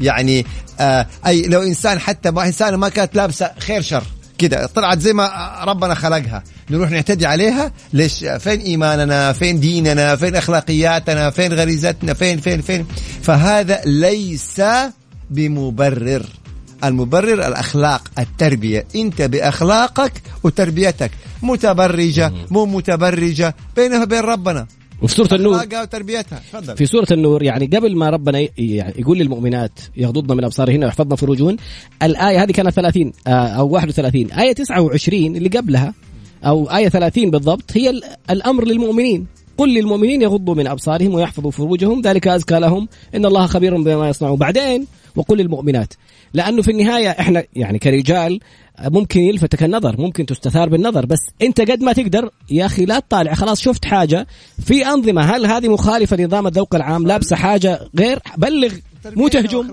يعني 0.00 0.46
آه 0.80 1.06
أي 1.26 1.42
لو 1.42 1.62
إنسان 1.62 1.98
حتى 1.98 2.30
ما 2.30 2.46
إنسان 2.46 2.74
ما 2.74 2.88
كانت 2.88 3.16
لابسة 3.16 3.50
خير 3.58 3.82
شر 3.82 4.04
كده 4.38 4.66
طلعت 4.66 4.98
زي 4.98 5.12
ما 5.12 5.30
ربنا 5.64 5.94
خلقها. 5.94 6.42
نروح 6.70 6.90
نعتدي 6.90 7.26
عليها. 7.26 7.72
ليش؟ 7.92 8.24
فين 8.24 8.60
إيماننا؟ 8.60 9.32
فين 9.32 9.60
ديننا؟ 9.60 10.16
فين 10.16 10.36
أخلاقياتنا؟ 10.36 11.30
فين 11.30 11.52
غريزتنا؟ 11.52 12.14
فين 12.14 12.40
فين 12.40 12.60
فين؟ 12.60 12.86
فهذا 13.22 13.80
ليس 13.84 14.62
بمبرر. 15.30 16.26
المبرر 16.84 17.46
الأخلاق 17.48 18.10
التربية. 18.18 18.86
أنت 18.96 19.22
بأخلاقك 19.22 20.12
وتربيتك 20.42 21.10
متبرجة 21.42 22.32
مو 22.50 22.66
متبرجة 22.66 23.54
بينها 23.76 24.02
وبين 24.02 24.20
ربنا. 24.20 24.66
وفي 25.02 25.14
سورة 25.14 25.34
النور. 25.34 25.62
وتربيتها 25.82 26.40
فضل. 26.52 26.76
في 26.76 26.86
سورة 26.86 27.06
النور 27.10 27.42
يعني 27.42 27.66
قبل 27.66 27.96
ما 27.96 28.10
ربنا 28.10 28.48
يعني 28.58 28.94
يقول 28.98 29.18
للمؤمنات 29.18 29.80
يغضضن 29.96 30.36
من 30.36 30.44
أبصارهن 30.44 30.84
ويحفظن 30.84 31.16
فروجهن 31.16 31.56
الآية 32.02 32.42
هذه 32.42 32.52
كانت 32.52 32.70
30 32.70 33.12
آه، 33.26 33.30
أو 33.30 33.68
31 33.68 34.32
آية 34.32 34.52
29 34.52 35.36
اللي 35.36 35.48
قبلها 35.48 35.94
أو 36.44 36.66
آية 36.66 36.88
30 36.88 37.30
بالضبط 37.30 37.64
هي 37.74 38.00
الأمر 38.30 38.64
للمؤمنين. 38.64 39.26
قل 39.58 39.74
للمؤمنين 39.74 40.22
يغضوا 40.22 40.54
من 40.54 40.66
أبصارهم 40.66 41.14
ويحفظوا 41.14 41.50
فروجهم 41.50 42.00
ذلك 42.00 42.28
أزكى 42.28 42.58
لهم. 42.58 42.88
إن 43.14 43.26
الله 43.26 43.46
خبير 43.46 43.76
بما 43.76 44.08
يصنعون. 44.08 44.38
بعدين 44.38 44.86
وقل 45.16 45.36
للمؤمنات. 45.36 45.94
لأنه 46.34 46.62
في 46.62 46.70
النهاية 46.70 47.10
إحنا 47.10 47.44
يعني 47.56 47.78
كرجال 47.78 48.40
ممكن 48.84 49.20
يلفتك 49.20 49.62
النظر 49.62 50.00
ممكن 50.00 50.26
تستثار 50.26 50.68
بالنظر 50.68 51.06
بس 51.06 51.18
أنت 51.42 51.60
قد 51.60 51.82
ما 51.82 51.92
تقدر 51.92 52.30
يا 52.50 52.66
أخي 52.66 52.84
لا 52.84 52.98
تطالع. 52.98 53.34
خلاص 53.34 53.60
شفت 53.60 53.84
حاجة 53.84 54.26
في 54.66 54.86
أنظمة 54.86 55.22
هل 55.22 55.46
هذه 55.46 55.68
مخالفة 55.68 56.16
لنظام 56.16 56.46
الذوق 56.46 56.74
العام؟ 56.74 57.06
لابسة 57.06 57.36
حاجة 57.36 57.80
غير؟ 57.98 58.18
بلغ 58.36 58.72
مو 59.16 59.28
تهجم. 59.28 59.70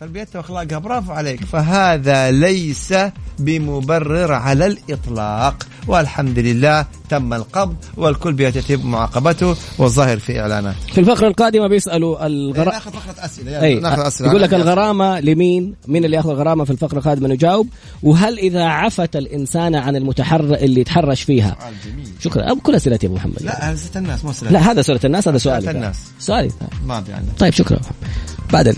تربيتها 0.00 0.38
وأخلاقها. 0.38 0.78
برافو 0.78 1.12
عليك. 1.12 1.44
فهذا 1.44 2.30
ليس 2.30 2.94
بمبرر 3.38 4.32
على 4.32 4.66
الإطلاق. 4.66 5.66
والحمد 5.88 6.38
لله 6.38 6.86
تم 7.08 7.34
القبض 7.34 7.76
والكل 7.96 8.32
بيتم 8.32 8.90
معاقبته 8.90 9.56
والظاهر 9.78 10.18
في 10.18 10.40
اعلانات 10.40 10.74
في 10.92 11.00
الفقرة 11.00 11.28
القادمة 11.28 11.66
بيسألوا 11.68 12.26
الغرامه 12.26 12.72
ناخذ 12.72 12.90
فقرة 12.92 13.24
أسئلة. 13.24 13.62
أي. 13.62 13.74
ناخذ 13.74 14.06
أسئلة. 14.06 14.28
يقول 14.28 14.42
لك 14.42 14.54
الغرامة 14.54 15.20
لمين؟ 15.20 15.74
مين 15.88 16.04
اللي 16.04 16.16
ياخذ 16.16 16.30
الغرامة 16.30 16.64
في 16.64 16.70
الفقرة 16.70 16.98
القادمة؟ 16.98 17.28
نجاوب. 17.28 17.68
وهل 18.02 18.38
إذا 18.38 18.64
عفت 18.64 19.16
الإنسان 19.16 19.74
عن 19.74 19.96
المتحر 19.96 20.40
اللي 20.40 20.80
يتحرش 20.80 21.22
فيها؟ 21.22 21.56
سؤال 21.60 21.74
جميل. 21.84 22.08
شكرا. 22.20 22.54
كل 22.54 22.74
اسئلتي 22.74 23.06
أبو 23.06 23.14
محمد. 23.14 23.42
لا 23.42 23.70
هذا 23.70 23.78
الناس 23.96 24.24
مو 24.24 24.32
لا 24.50 24.70
هذا 24.70 24.82
سؤال 24.82 24.98
الناس 25.04 25.28
هذا 25.28 25.38
سؤالي 25.38 25.70
الناس. 25.70 25.96
سؤالي 26.18 26.50
طيب 27.38 27.52
شكرا. 27.52 27.80
بعد 28.52 28.68
ال... 28.68 28.76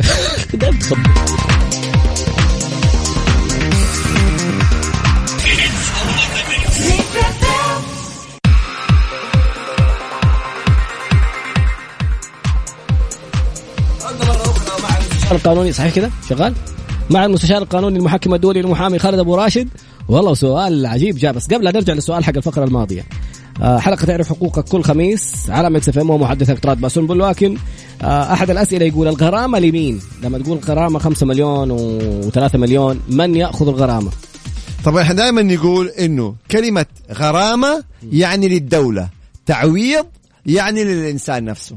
القانوني 15.33 15.73
صحيح 15.73 15.95
كذا 15.95 16.11
شغال؟ 16.29 16.55
مع 17.11 17.25
المستشار 17.25 17.63
القانوني 17.63 17.99
المحكم 17.99 18.35
الدولي 18.35 18.61
المحامي 18.61 18.99
خالد 18.99 19.19
أبو 19.19 19.35
راشد. 19.35 19.69
والله 20.09 20.35
سؤال 20.35 20.87
عجيب 20.87 21.17
جاء 21.17 21.33
بس 21.33 21.47
قبل 21.47 21.65
نرجع 21.65 21.93
للسؤال 21.93 22.25
حق 22.25 22.37
الفقرة 22.37 22.65
الماضية. 22.65 23.05
حلقة 23.61 24.05
تعرف 24.05 24.29
حقوقك 24.29 24.65
كل 24.65 24.83
خميس 24.83 25.51
على 25.51 25.71
Mix 25.71 25.88
FM 25.88 26.11
ومحدثك 26.11 26.59
تراد 26.59 26.81
باسنبل 26.81 27.23
لكن 27.23 27.57
آه، 28.03 28.33
أحد 28.33 28.51
الأسئلة 28.51 28.87
يقول 28.87 29.09
الغرامة 29.09 29.59
لمين؟ 29.59 30.01
لما 30.23 30.38
تقول 30.38 30.59
غرامة 30.59 30.99
5 30.99 31.27
مليون 31.27 31.71
و3 32.31 32.55
مليون 32.55 33.01
من 33.09 33.37
يأخذ 33.37 33.69
الغرامة؟ 33.69 34.11
طبعا 34.85 35.03
إحنا 35.03 35.15
دائما 35.15 35.43
نقول 35.43 35.88
إنه 35.88 36.35
كلمة 36.51 36.87
غرامة 37.12 37.85
يعني 38.12 38.49
للدولة 38.49 39.09
تعويض 39.47 40.07
يعني 40.47 40.85
للإنسان 40.85 41.45
نفسه 41.45 41.77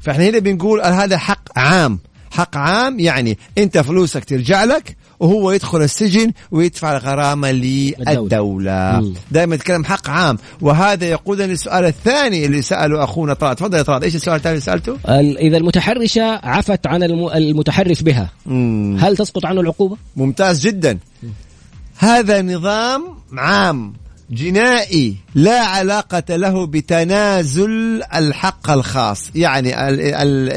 فإحنا 0.00 0.24
هنا 0.24 0.38
بنقول 0.38 0.80
هذا 0.80 1.18
حق 1.18 1.58
عام 1.58 1.98
حق 2.30 2.56
عام 2.56 3.00
يعني 3.00 3.38
أنت 3.58 3.78
فلوسك 3.78 4.24
ترجع 4.24 4.64
لك 4.64 4.96
وهو 5.22 5.50
يدخل 5.50 5.82
السجن 5.82 6.32
ويدفع 6.50 6.96
الغرامة 6.96 7.50
للدولة. 7.50 9.12
دائما 9.30 9.56
نتكلم 9.56 9.84
حق 9.84 10.10
عام. 10.10 10.38
وهذا 10.60 11.06
يقودنا 11.06 11.46
للسؤال 11.46 11.84
الثاني 11.84 12.46
اللي 12.46 12.62
سأله 12.62 13.04
أخونا 13.04 13.34
طراد. 13.34 13.56
تفضل 13.56 13.78
يا 13.78 13.82
طراد. 13.82 14.04
إيش 14.04 14.14
السؤال 14.14 14.36
الثاني 14.36 14.52
اللي 14.52 14.64
سألته؟ 14.64 14.96
إذا 15.38 15.56
المتحرشة 15.56 16.22
عفت 16.42 16.86
عن 16.86 17.02
المتحرش 17.02 18.02
بها 18.02 18.30
مم. 18.46 18.96
هل 19.00 19.16
تسقط 19.16 19.46
عنه 19.46 19.60
العقوبة؟ 19.60 19.96
ممتاز 20.16 20.60
جدا. 20.60 20.98
هذا 21.98 22.42
نظام 22.42 23.02
عام. 23.38 23.92
جنائي 24.32 25.16
لا 25.34 25.60
علاقة 25.60 26.36
له 26.36 26.66
بتنازل 26.66 28.02
الحق 28.14 28.70
الخاص. 28.70 29.30
يعني 29.34 29.90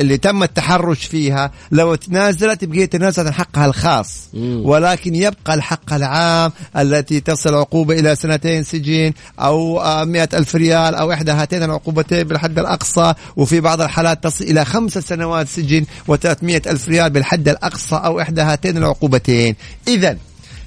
اللي 0.01 0.17
تم 0.17 0.43
التحرش 0.43 1.05
فيها 1.05 1.51
لو 1.71 1.95
تنازلت 1.95 2.65
بقي 2.65 2.88
تنازلت 2.88 3.27
عن 3.27 3.33
حقها 3.33 3.65
الخاص. 3.65 4.29
ولكن 4.63 5.15
يبقى 5.15 5.53
الحق 5.53 5.93
العام 5.93 6.51
التي 6.77 7.19
تصل 7.19 7.55
عقوبة 7.55 7.99
إلى 7.99 8.15
سنتين 8.15 8.63
سجن 8.63 9.13
أو 9.39 9.81
مئة 10.05 10.29
ألف 10.33 10.55
ريال 10.55 10.95
أو 10.95 11.11
إحدى 11.11 11.31
هاتين 11.31 11.63
العقوبتين 11.63 12.23
بالحد 12.23 12.59
الأقصى. 12.59 13.13
وفي 13.35 13.61
بعض 13.61 13.81
الحالات 13.81 14.23
تصل 14.23 14.45
إلى 14.45 14.65
خمس 14.65 14.97
سنوات 14.97 15.47
سجن 15.47 15.85
وثلاثمائة 16.07 16.61
ألف 16.67 16.89
ريال 16.89 17.09
بالحد 17.09 17.49
الأقصى 17.49 17.95
أو 17.95 18.21
إحدى 18.21 18.41
هاتين 18.41 18.77
العقوبتين. 18.77 19.55
إذا 19.88 20.17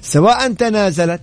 سواء 0.01 0.53
تنازلت 0.53 1.21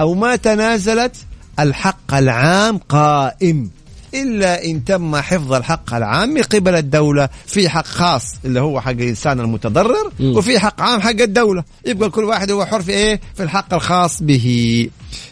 أو 0.00 0.14
ما 0.14 0.36
تنازلت 0.36 1.16
الحق 1.60 2.14
العام 2.14 2.78
قائم. 2.78 3.70
إلا 4.14 4.64
إن 4.64 4.84
تم 4.84 5.16
حفظ 5.16 5.52
الحق 5.52 5.94
العام 5.94 6.28
من 6.28 6.42
قبل 6.42 6.74
الدولة 6.74 7.28
في 7.46 7.68
حق 7.68 7.86
خاص 7.86 8.34
اللي 8.44 8.60
هو 8.60 8.80
حق 8.80 8.90
الإنسان 8.90 9.40
المتضرر 9.40 10.12
م. 10.20 10.36
وفي 10.36 10.58
حق 10.58 10.80
عام 10.80 11.00
حق 11.00 11.10
الدولة. 11.20 11.64
يبقى 11.86 12.10
كل 12.10 12.24
واحد 12.24 12.50
هو 12.50 12.66
حر 12.66 12.82
في 12.82 12.92
إيه؟ 12.92 13.20
في 13.34 13.42
الحق 13.42 13.74
الخاص 13.74 14.22
به. 14.22 14.88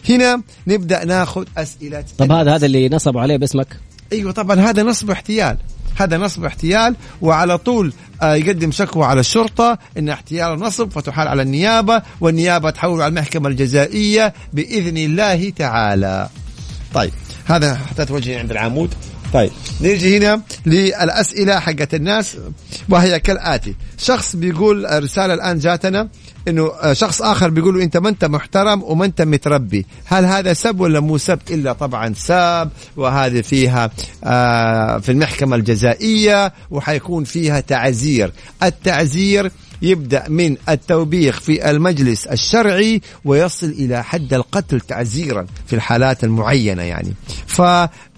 هنا 0.09 0.41
نبدأ 0.67 1.05
ناخذ 1.05 1.45
أسئلة 1.57 2.03
طب 2.17 2.31
هذا 2.31 2.55
هذا 2.55 2.65
اللي 2.65 2.89
نصبوا 2.89 3.21
عليه 3.21 3.37
باسمك؟ 3.37 3.67
أيوه 4.13 4.31
طبعا 4.31 4.59
هذا 4.59 4.83
نصب 4.83 5.11
احتيال. 5.11 5.57
هذا 5.95 6.17
نصب 6.17 6.45
احتيال 6.45 6.95
وعلى 7.21 7.57
طول 7.57 7.93
آه، 8.21 8.35
يقدم 8.35 8.71
شكوى 8.71 9.05
على 9.05 9.19
الشرطة 9.19 9.77
إن 9.97 10.09
احتيال 10.09 10.59
نصب 10.59 10.91
فتحال 10.91 11.27
على 11.27 11.41
النيابة 11.41 12.01
والنيابة 12.21 12.69
تحول 12.69 13.01
على 13.01 13.09
المحكمة 13.09 13.49
الجزائية 13.49 14.33
بإذن 14.53 14.97
الله 14.97 15.49
تعالى. 15.49 16.29
طيب 16.93 17.11
هذا 17.45 17.75
حطيت 17.75 18.11
وجهي 18.11 18.35
عند 18.35 18.51
العمود. 18.51 18.93
طيب 19.33 19.51
نيجي 19.81 20.17
هنا 20.17 20.41
للأسئلة 20.65 21.59
حقت 21.59 21.93
الناس 21.93 22.37
وهي 22.89 23.19
كالآتي. 23.19 23.75
شخص 23.97 24.35
بيقول 24.35 25.03
رسالة 25.03 25.33
الآن 25.33 25.59
جاتنا. 25.59 26.09
إنه 26.47 26.71
آه، 26.81 26.93
شخص 26.93 27.21
آخر 27.21 27.49
بيقول 27.49 27.81
أنت 27.81 27.97
ما 27.97 28.09
أنت 28.09 28.25
محترم 28.25 28.83
وما 28.83 29.05
أنت 29.05 29.21
متربي. 29.21 29.85
هل 30.05 30.25
هذا 30.25 30.53
سب 30.53 30.79
ولا 30.79 30.99
مو 30.99 31.17
سب؟ 31.17 31.39
إلا 31.49 31.73
طبعا 31.73 32.13
سب. 32.17 32.69
وهذه 32.97 33.41
فيها 33.41 33.89
آه، 34.23 34.97
في 34.97 35.11
المحكمة 35.11 35.55
الجزائية 35.55 36.53
وحيكون 36.71 37.23
فيها 37.23 37.59
تعزير. 37.59 38.31
التعزير 38.63 39.51
يبدأ 39.81 40.29
من 40.29 40.57
التوبيخ 40.69 41.39
في 41.39 41.69
المجلس 41.69 42.25
الشرعي 42.25 43.01
ويصل 43.25 43.67
إلى 43.69 44.03
حد 44.03 44.33
القتل 44.33 44.79
تعزيرا 44.79 45.45
في 45.67 45.75
الحالات 45.75 46.23
المعينة 46.23 46.83
يعني. 46.83 47.13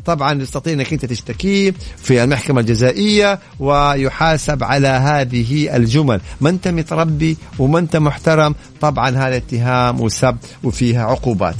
فطبعا 0.05 0.39
تستطيع 0.39 0.73
أنك 0.73 0.93
أنت 0.93 1.05
تشتكيه 1.05 1.73
في 1.97 2.23
المحكمة 2.23 2.61
الجزائية 2.61 3.39
ويحاسب 3.59 4.63
على 4.63 4.87
هذه 4.87 5.75
الجمل. 5.75 6.21
ما 6.41 6.49
أنت 6.49 6.67
متربي 6.67 7.37
وما 7.59 7.79
أنت 7.79 7.95
محترم؟ 7.95 8.55
طبعا 8.81 9.09
هذا 9.09 9.37
اتهام 9.37 10.01
وسب 10.01 10.37
وفيها 10.63 11.05
عقوبات. 11.05 11.55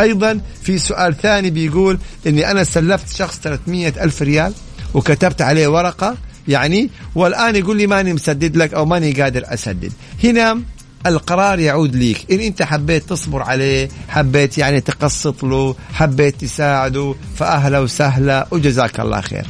أيضا 0.00 0.40
في 0.62 0.78
سؤال 0.78 1.16
ثاني 1.16 1.50
بيقول 1.50 1.98
أني 2.26 2.50
أنا 2.50 2.64
سلفت 2.64 3.16
شخص 3.16 3.38
300 3.38 3.88
ألف 3.88 4.22
ريال 4.22 4.52
وكتبت 4.94 5.42
عليه 5.42 5.68
ورقة 5.68 6.16
يعني 6.48 6.90
والآن 7.14 7.56
يقول 7.56 7.76
لي 7.76 7.86
ماني 7.86 8.12
مسدد 8.12 8.56
لك 8.56 8.74
أو 8.74 8.86
ماني 8.86 9.12
قادر 9.12 9.42
أسدد. 9.46 9.92
هنا 10.24 10.60
القرار 11.08 11.58
يعود 11.58 11.96
ليك. 11.96 12.32
إن 12.32 12.40
أنت 12.40 12.62
حبيت 12.62 13.08
تصبر 13.08 13.42
عليه 13.42 13.88
حبيت 14.08 14.58
يعني 14.58 14.80
تقسط 14.80 15.44
له 15.44 15.74
حبيت 15.92 16.40
تساعده 16.40 17.14
فأهلا 17.36 17.78
وسهلا 17.78 18.46
وجزاك 18.50 19.00
الله 19.00 19.20
خير. 19.20 19.46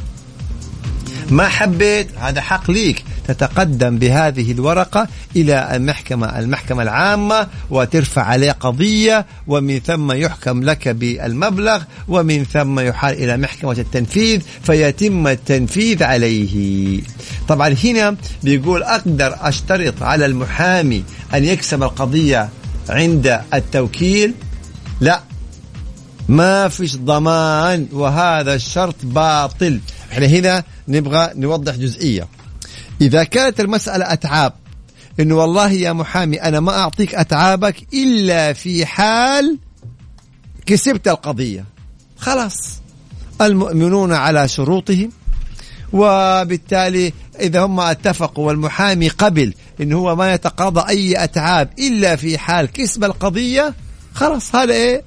ما 1.31 1.49
حبيت 1.49 2.09
هذا 2.19 2.41
حق 2.41 2.71
ليك. 2.71 3.05
تتقدم 3.29 3.99
بهذه 3.99 4.53
الورقة 4.53 5.09
إلى 5.37 5.77
المحكمة 5.77 6.39
المحكمة 6.39 6.83
العامة 6.83 7.49
وترفع 7.71 8.23
عليه 8.23 8.53
قضية 8.53 9.27
ومن 9.47 9.79
ثم 9.79 10.13
يحكم 10.13 10.63
لك 10.63 10.89
بالمبلغ 10.89 11.83
ومن 12.09 12.45
ثم 12.45 12.81
يحال 12.81 13.15
إلى 13.15 13.37
محكمة 13.37 13.73
التنفيذ 13.73 14.41
فيتم 14.63 15.27
التنفيذ 15.27 16.03
عليه. 16.03 17.01
طبعا 17.49 17.77
هنا 17.85 18.17
بيقول 18.43 18.83
أقدر 18.83 19.37
أشترط 19.41 20.03
على 20.03 20.27
المحامي 20.27 21.05
أن 21.35 21.45
يكسب 21.45 21.83
القضية 21.83 22.49
عند 22.89 23.41
التوكيل؟ 23.55 24.35
لا. 25.01 25.21
ما 26.29 26.69
فيش 26.69 26.97
ضمان 26.97 27.87
وهذا 27.93 28.55
الشرط 28.55 28.95
باطل. 29.03 29.81
إحنا 30.13 30.27
هنا 30.27 30.65
نبغى 30.89 31.31
نوضح 31.37 31.75
جزئية. 31.75 32.29
إذا 33.01 33.25
كانت 33.25 33.61
المسألة 33.61 34.13
أتعاب 34.13 34.53
إنه 35.21 35.35
والله 35.35 35.71
يا 35.71 35.93
محامي 35.93 36.43
أنا 36.43 36.61
ما 36.61 36.73
أعطيك 36.73 37.15
أتعابك 37.15 37.95
إلا 37.95 38.53
في 38.53 38.87
حال 38.87 39.59
كسبت 40.67 41.09
القضية. 41.09 41.65
خلاص. 42.19 42.81
المؤمنون 43.41 44.13
على 44.13 44.49
شروطهم 44.49 45.11
وبالتالي 45.93 47.13
إذا 47.41 47.61
هم 47.61 47.81
اتفقوا 47.81 48.47
والمحامي 48.47 49.09
قبل 49.09 49.55
انه 49.81 49.97
هو 49.99 50.17
ما 50.17 50.35
يتقاضى 50.35 50.89
أي 50.89 51.25
أتعاب 51.25 51.69
إلا 51.79 52.17
في 52.17 52.39
حال 52.39 52.73
كسب 52.73 53.05
القضية 53.05 53.75
خلاص 54.17 54.55
هذا 54.55 54.75
إيه؟ 54.75 55.05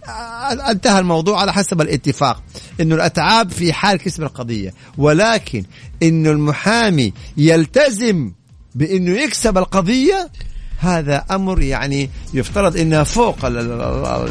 انتهى 0.70 1.00
الموضوع 1.00 1.42
على 1.42 1.54
حسب 1.54 1.82
الاتفاق. 1.82 2.44
إنه 2.82 2.96
الأتعاب 2.96 3.52
في 3.52 3.74
حال 3.74 3.98
كسب 3.98 4.24
القضية. 4.24 4.74
ولكن 4.98 5.64
إنه 6.04 6.32
المحامي 6.32 7.14
يلتزم 7.38 8.32
بإنه 8.76 9.12
يكسب 9.12 9.58
القضية 9.58 10.30
هذا 10.78 11.26
أمر 11.32 11.62
يعني 11.62 12.10
يفترض 12.34 12.78
إنها 12.78 13.04
فوق 13.04 13.38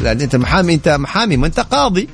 يعني 0.03 0.23
أنت 0.23 0.35
محامي 0.35 0.73
أنت 0.73 0.89
محامي 0.89 1.37
ما 1.37 1.47
أنت 1.47 1.59
قاضي. 1.59 2.09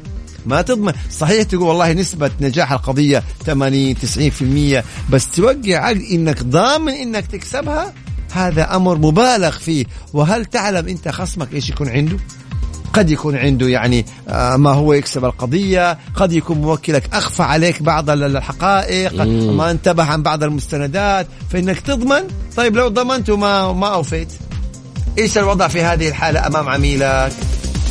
ما 0.46 0.62
تضمن. 0.62 0.94
صحيح 1.12 1.44
تقول 1.44 1.62
والله 1.64 1.94
نسبة 1.94 2.32
نجاح 2.42 2.72
القضية 2.72 3.24
80 3.46 3.96
90% 3.96 4.84
بس 5.10 5.30
توقع 5.30 5.78
عقد 5.78 6.02
إنك 6.12 6.44
ضامن 6.44 6.94
إنك 6.94 7.28
تكسبها 7.28 7.94
هذا 8.32 8.76
أمر 8.76 8.98
مبالغ 8.98 9.52
فيه. 9.52 9.86
وهل 10.14 10.46
تعلم 10.46 10.88
أنت 10.88 11.10
خصمك 11.10 11.54
إيش 11.54 11.70
يكون 11.70 11.90
عنده؟ 11.90 12.18
قد 12.96 13.10
يكون 13.12 13.36
عنده 13.36 13.68
يعني 13.68 14.06
آه، 14.28 14.58
ما 14.58 14.72
هو 14.72 14.94
يكسب 14.94 15.26
القضية 15.26 15.98
قد 16.16 16.34
يكون 16.34 16.58
موكلك 16.58 17.10
أخفى 17.14 17.44
عليك 17.44 17.82
بعض 17.82 18.10
الحقائق 18.10 19.14
ما 19.52 19.72
انتبه 19.72 20.04
عن 20.04 20.24
بعض 20.24 20.44
المستندات 20.44 21.28
فإنك 21.50 21.80
تضمن. 21.80 22.28
طيب 22.56 22.76
لو 22.76 22.88
ضمنت 22.88 23.30
وما 23.30 23.74
ما 23.74 23.88
أوفيت. 23.88 24.28
إيش 25.18 25.38
الوضع 25.38 25.68
في 25.68 25.82
هذه 25.82 26.08
الحالة 26.10 26.48
أمام 26.48 26.70
عميلك؟ 26.70 27.34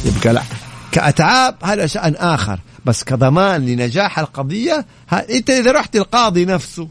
يبقى 0.05 0.33
لا. 0.33 0.43
كأتعاب 0.93 1.55
هذا 1.63 1.87
شأن 1.87 2.15
آخر 2.15 2.59
بس 2.85 3.05
كضمان 3.05 3.67
لنجاح 3.67 4.19
القضية؟ 4.19 4.87
أنت 5.31 5.51
إذا 5.51 5.73
رحت 5.73 5.97
القاضي 5.97 6.45
نفسه 6.45 6.89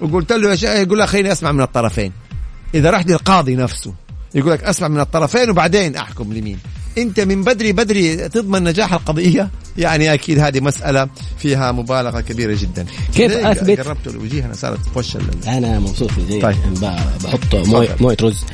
وقلت 0.00 0.32
له 0.32 0.50
يا 0.50 0.56
شيخ 0.56 0.70
يقول 0.70 0.98
لك 0.98 1.08
خليني 1.08 1.32
أسمع 1.32 1.52
من 1.52 1.60
الطرفين. 1.60 2.12
إذا 2.74 2.90
رحت 2.90 3.06
للقاضي 3.06 3.56
نفسه 3.56 3.94
يقول 4.34 4.52
لك 4.52 4.64
أسمع 4.64 4.88
من 4.88 5.00
الطرفين 5.00 5.50
وبعدين 5.50 5.96
أحكم 5.96 6.32
لمين؟ 6.32 6.58
انت 7.02 7.20
من 7.20 7.44
بدري 7.44 7.72
بدري 7.72 8.16
تضمن 8.28 8.64
نجاح 8.64 8.92
القضية؟ 8.92 9.50
يعني 9.78 10.14
أكيد 10.14 10.38
هذه 10.38 10.60
مسألة 10.60 11.08
فيها 11.38 11.72
مبالغة 11.72 12.20
كبيرة 12.20 12.56
جدا. 12.60 12.86
كيف 13.14 13.32
أثبت؟ 13.32 13.80
قربت 13.80 14.06
الوجيه 14.06 14.44
أنا 14.44 14.54
صارت 14.54 14.78
فش 14.94 15.16
أنا 15.46 15.78
مبسوط 15.78 16.10
في 16.10 16.20
زي 16.30 16.40
طيب. 16.40 16.56
بحط 17.24 17.54
مويه 17.54 17.96
موية 18.00 18.16
رز. 18.22 18.44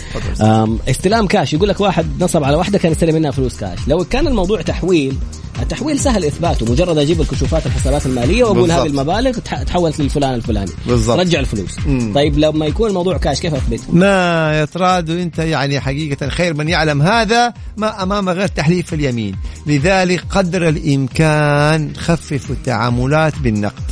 استلام 0.89 1.27
كاش. 1.27 1.55
يقول 1.55 1.69
لك 1.69 1.81
واحد 1.81 2.07
نصب 2.21 2.45
على 2.45 2.57
واحدة 2.57 2.79
كان 2.79 2.93
يستلم 2.93 3.15
منها 3.15 3.31
فلوس 3.31 3.57
كاش. 3.57 3.79
لو 3.87 4.05
كان 4.05 4.27
الموضوع 4.27 4.63
تحويل 4.63 5.17
التحويل 5.63 5.99
سهل 5.99 6.25
إثباته. 6.25 6.73
مجرد 6.73 6.99
أجيب 6.99 7.21
الكشوفات 7.21 7.67
الحسابات 7.67 8.07
المالية 8.07 8.45
وأقول 8.45 8.71
هذه 8.71 8.87
المبالغ 8.87 9.39
تحولت 9.39 10.01
للفلان 10.01 10.35
الفلاني. 10.35 10.71
بالضبط. 10.87 11.19
رجع 11.19 11.41
الفلوس. 11.41 11.79
مم. 11.87 12.13
طيب 12.15 12.39
لما 12.39 12.67
يكون 12.67 12.89
الموضوع 12.89 13.19
كاش 13.19 13.41
كيف 13.41 13.55
أثبت؟ 13.55 13.81
ما 13.93 14.61
يطراد 14.61 15.11
أنت 15.11 15.39
يعني 15.39 15.81
حقيقة 15.81 16.29
خير 16.29 16.55
من 16.55 16.69
يعلم 16.69 17.03
هذا 17.03 17.55
ما 17.77 18.03
أمام 18.03 18.29
غير 18.35 18.49
تحليف 18.49 18.95
اليمين. 18.95 19.37
لذلك 19.67 20.25
قدر 20.31 20.69
الإمكان 20.69 21.97
خففوا 21.97 22.55
التعاملات 22.55 23.39
بالنقد 23.39 23.83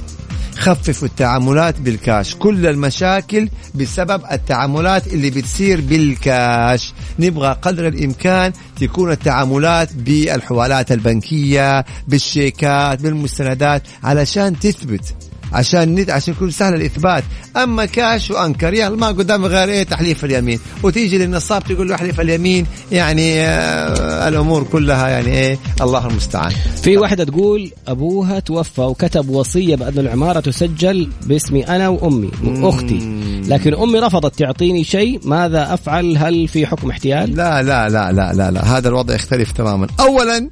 خففوا 0.57 1.09
التعاملات 1.09 1.81
بالكاش. 1.81 2.35
كل 2.35 2.67
المشاكل 2.67 3.49
بسبب 3.75 4.23
التعاملات 4.33 5.07
اللي 5.07 5.31
بتصير 5.31 5.81
بالكاش. 5.81 6.93
نبغى 7.19 7.57
قدر 7.63 7.89
الإمكان 7.89 8.53
تكون 8.81 9.13
التعاملات 9.13 9.93
بالحوالات 9.93 10.93
البنكية 10.93 11.85
بالشيكات 12.09 13.01
بالمستندات 13.03 13.83
علشان 14.05 14.59
تثبت. 14.59 15.15
عشان 15.53 15.95
ند... 15.95 16.11
عشان 16.11 16.35
يكون 16.35 16.51
سهل 16.51 16.75
الإثبات. 16.75 17.25
أما 17.57 17.85
كاش 17.85 18.31
وأنكر 18.31 18.75
يلا 18.75 18.97
ما 18.97 19.07
قدام 19.07 19.47
غير 19.47 19.69
إيه؟ 19.69 19.83
تحليف 19.83 20.25
اليمين. 20.25 20.59
وتيجي 20.83 21.19
للنصاب 21.19 21.65
تقول 21.65 21.89
له 21.89 21.95
أحلف 21.95 22.21
اليمين 22.21 22.67
يعني 22.93 23.41
آه 23.41 24.29
الأمور 24.29 24.65
كلها 24.65 25.09
يعني 25.09 25.29
إيه؟ 25.29 25.59
الله 25.81 26.07
المستعان. 26.07 26.53
في 26.83 26.97
واحدة 26.97 27.25
تقول 27.25 27.71
أبوها 27.89 28.39
توفى 28.39 28.81
وكتب 28.81 29.29
وصية 29.29 29.77
بأن 29.77 29.99
العمارة 29.99 30.41
تسجل 30.41 31.09
باسمي 31.27 31.69
أنا 31.69 31.89
وأمي 31.89 32.31
وأختي. 32.45 33.23
لكن 33.49 33.75
أمي 33.75 33.99
رفضت 33.99 34.39
تعطيني 34.39 34.85
شيء 34.85 35.21
ماذا 35.25 35.75
أفعل؟ 35.75 36.17
هل 36.19 36.49
في 36.49 36.67
حكم 36.67 36.91
احتيال؟ 36.91 37.37
لا 37.37 37.63
لا 37.63 37.89
لا 37.89 38.13
لا 38.13 38.33
لا, 38.33 38.51
لا. 38.51 38.65
هذا 38.79 38.89
الوضع 38.89 39.15
يختلف 39.15 39.53
تماما. 39.53 39.87
اولا 40.01 40.51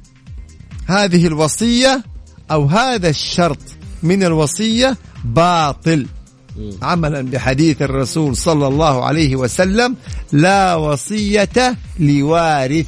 هذه 0.87 1.27
الوصية 1.27 2.03
أو 2.51 2.65
هذا 2.65 3.09
الشرط 3.09 3.57
من 4.03 4.23
الوصية 4.23 4.97
باطل. 5.25 6.05
عملا 6.81 7.21
بحديث 7.21 7.81
الرسول 7.81 8.35
صلى 8.35 8.67
الله 8.67 9.05
عليه 9.05 9.35
وسلم 9.35 9.95
لا 10.31 10.75
وصية 10.75 11.77
لوارث. 11.99 12.87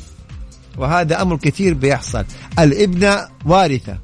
وهذا 0.77 1.21
أمر 1.21 1.37
كثير 1.37 1.73
بيحصل. 1.73 2.25
الابنة 2.59 3.27
وارثة 3.45 3.97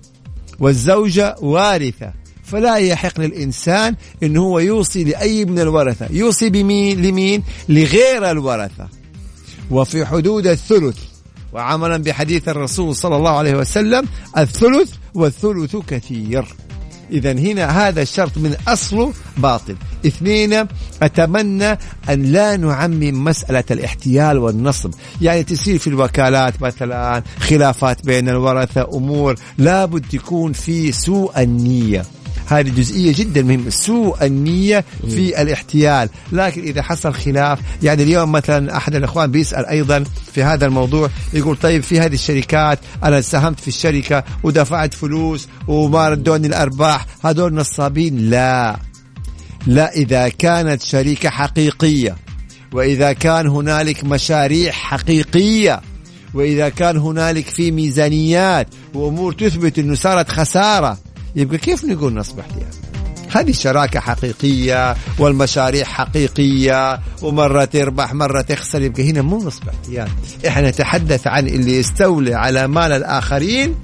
والزوجة 0.60 1.36
وارثة. 1.42 2.14
فلا 2.44 2.76
يحق 2.76 3.20
للإنسان 3.20 3.96
أن 4.24 4.38
هو 4.38 4.60
يوصي 4.60 5.04
لأي 5.04 5.46
من 5.46 5.60
الورثة. 5.60 6.08
يوصي 6.12 6.50
بمين؟ 6.50 7.02
لمين؟ 7.02 7.44
لغير 7.70 8.32
الورثة. 8.32 8.88
وفي 9.72 10.06
حدود 10.06 10.48
الثلث. 10.48 10.98
وعملا 11.54 11.98
بحديث 11.98 12.50
الرسول 12.50 12.96
صلى 12.96 13.16
الله 13.16 13.38
عليه 13.38 13.56
وسلم 13.56 14.06
الثلث 14.38 14.92
والثلث 15.14 15.76
كثير. 15.76 16.46
إذا 17.12 17.32
هنا 17.32 17.88
هذا 17.88 18.02
الشرط 18.02 18.38
من 18.38 18.56
أصله 18.68 19.14
باطل. 19.38 19.76
اثنين 20.06 20.66
أتمنى 21.02 21.72
أن 22.10 22.24
لا 22.24 22.58
نعمم 22.58 23.24
مسألة 23.24 23.64
الاحتيال 23.72 24.38
والنصب. 24.38 24.92
يعني 25.22 25.44
تصير 25.44 25.78
في 25.78 25.88
الوكالات 25.88 26.62
مثلا 26.62 27.24
خلافات 27.40 28.06
بين 28.06 28.30
الورثة 28.30 28.82
أمور 28.94 29.36
لابد 29.58 30.06
تكون 30.12 30.54
في 30.54 30.92
سوء 30.92 31.42
النية. 31.42 32.06
هذه 32.54 32.70
جزئية 32.70 33.14
جدا 33.14 33.42
مهمة. 33.44 33.70
سوء 33.70 34.26
النية 34.26 34.86
في 35.10 35.42
الاحتيال. 35.42 36.10
لكن 36.32 36.62
إذا 36.62 36.82
حصل 36.82 37.14
خلاف 37.14 37.60
يعني 37.84 38.04
اليوم 38.04 38.32
مثلا 38.32 38.78
أحد 38.78 38.96
الأخوان 38.96 39.32
بيسأل 39.32 39.66
أيضا 39.66 40.04
في 40.34 40.44
هذا 40.44 40.66
الموضوع 40.66 41.10
يقول 41.34 41.58
طيب 41.58 41.84
في 41.84 42.00
هذه 42.00 42.14
الشركات 42.14 42.80
أنا 43.04 43.22
ساهمت 43.22 43.60
في 43.60 43.68
الشركة 43.68 44.24
ودفعت 44.44 44.94
فلوس 44.94 45.48
وما 45.68 46.10
ردوني 46.10 46.48
الأرباح 46.48 47.06
هذول 47.24 47.54
نصابين؟ 47.54 48.30
لا. 48.30 48.80
لا 49.68 49.94
إذا 49.94 50.30
كانت 50.30 50.82
شركة 50.82 51.30
حقيقية 51.30 52.16
وإذا 52.74 53.14
كان 53.14 53.48
هنالك 53.48 54.04
مشاريع 54.04 54.72
حقيقية 54.72 55.82
وإذا 56.34 56.70
كان 56.70 56.98
هنالك 56.98 57.46
في 57.46 57.72
ميزانيات 57.72 58.68
وأمور 58.94 59.34
تثبت 59.34 59.80
أنه 59.80 59.96
صارت 59.96 60.30
خسارة 60.30 60.98
يبقى 61.36 61.58
كيف 61.58 61.86
نقول 61.86 62.14
نصب 62.14 62.40
احتيال 62.40 62.68
هذه 63.32 63.52
شراكة 63.52 64.00
حقيقية 64.00 64.96
والمشاريع 65.20 65.86
حقيقية 65.86 67.00
ومرة 67.22 67.66
تربح 67.66 68.14
مرة 68.14 68.42
تخسر 68.42 68.82
يبقى 68.82 69.12
هنا 69.12 69.22
مو 69.22 69.38
نصب 69.38 69.70
احتيال 69.70 70.10
إحنا 70.48 70.70
نتحدث 70.70 71.28
عن 71.28 71.48
اللي 71.48 71.78
يستولي 71.78 72.34
على 72.34 72.68
مال 72.68 72.92
الآخرين 72.92 73.76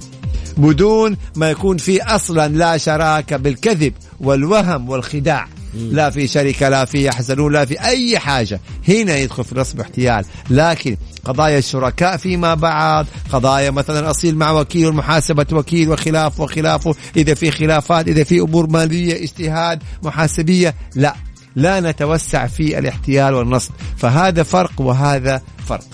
بدون 0.56 1.16
ما 1.36 1.50
يكون 1.50 1.76
في 1.76 2.02
أصلا 2.02 2.48
لا 2.48 2.76
شراكة 2.76 3.36
بالكذب 3.36 3.92
والوهم 4.20 4.88
والخداع. 4.88 5.48
لا 5.74 6.10
في 6.10 6.26
شركة 6.26 6.68
لا 6.68 6.84
في 6.84 7.04
يحزنون 7.04 7.52
لا 7.52 7.64
في 7.64 7.80
أي 7.80 8.18
حاجة. 8.18 8.60
هنا 8.88 9.16
يدخل 9.16 9.44
في 9.44 9.58
نصب 9.58 9.80
احتيال. 9.80 10.24
لكن 10.50 10.96
قضايا 11.26 11.58
الشركاء 11.58 12.16
فيما 12.16 12.54
بعد 12.54 13.06
قضايا 13.32 13.70
مثلا 13.70 14.10
أصيل 14.10 14.36
مع 14.36 14.52
وكيل 14.52 14.86
ومحاسبة 14.86 15.46
وكيل 15.52 15.90
وخلاف 15.90 16.40
وخلافه 16.40 16.94
إذا 17.16 17.34
في 17.34 17.50
خلافات 17.50 18.08
إذا 18.08 18.24
في 18.24 18.40
أمور 18.40 18.70
مالية 18.70 19.24
اجتهاد 19.24 19.82
محاسبية 20.02 20.74
لا. 20.94 21.14
لا 21.56 21.80
نتوسع 21.80 22.46
في 22.46 22.78
الاحتيال 22.78 23.34
والنصب. 23.34 23.70
فهذا 23.96 24.42
فرق 24.42 24.80
وهذا 24.80 25.42
فرق. 25.66 25.84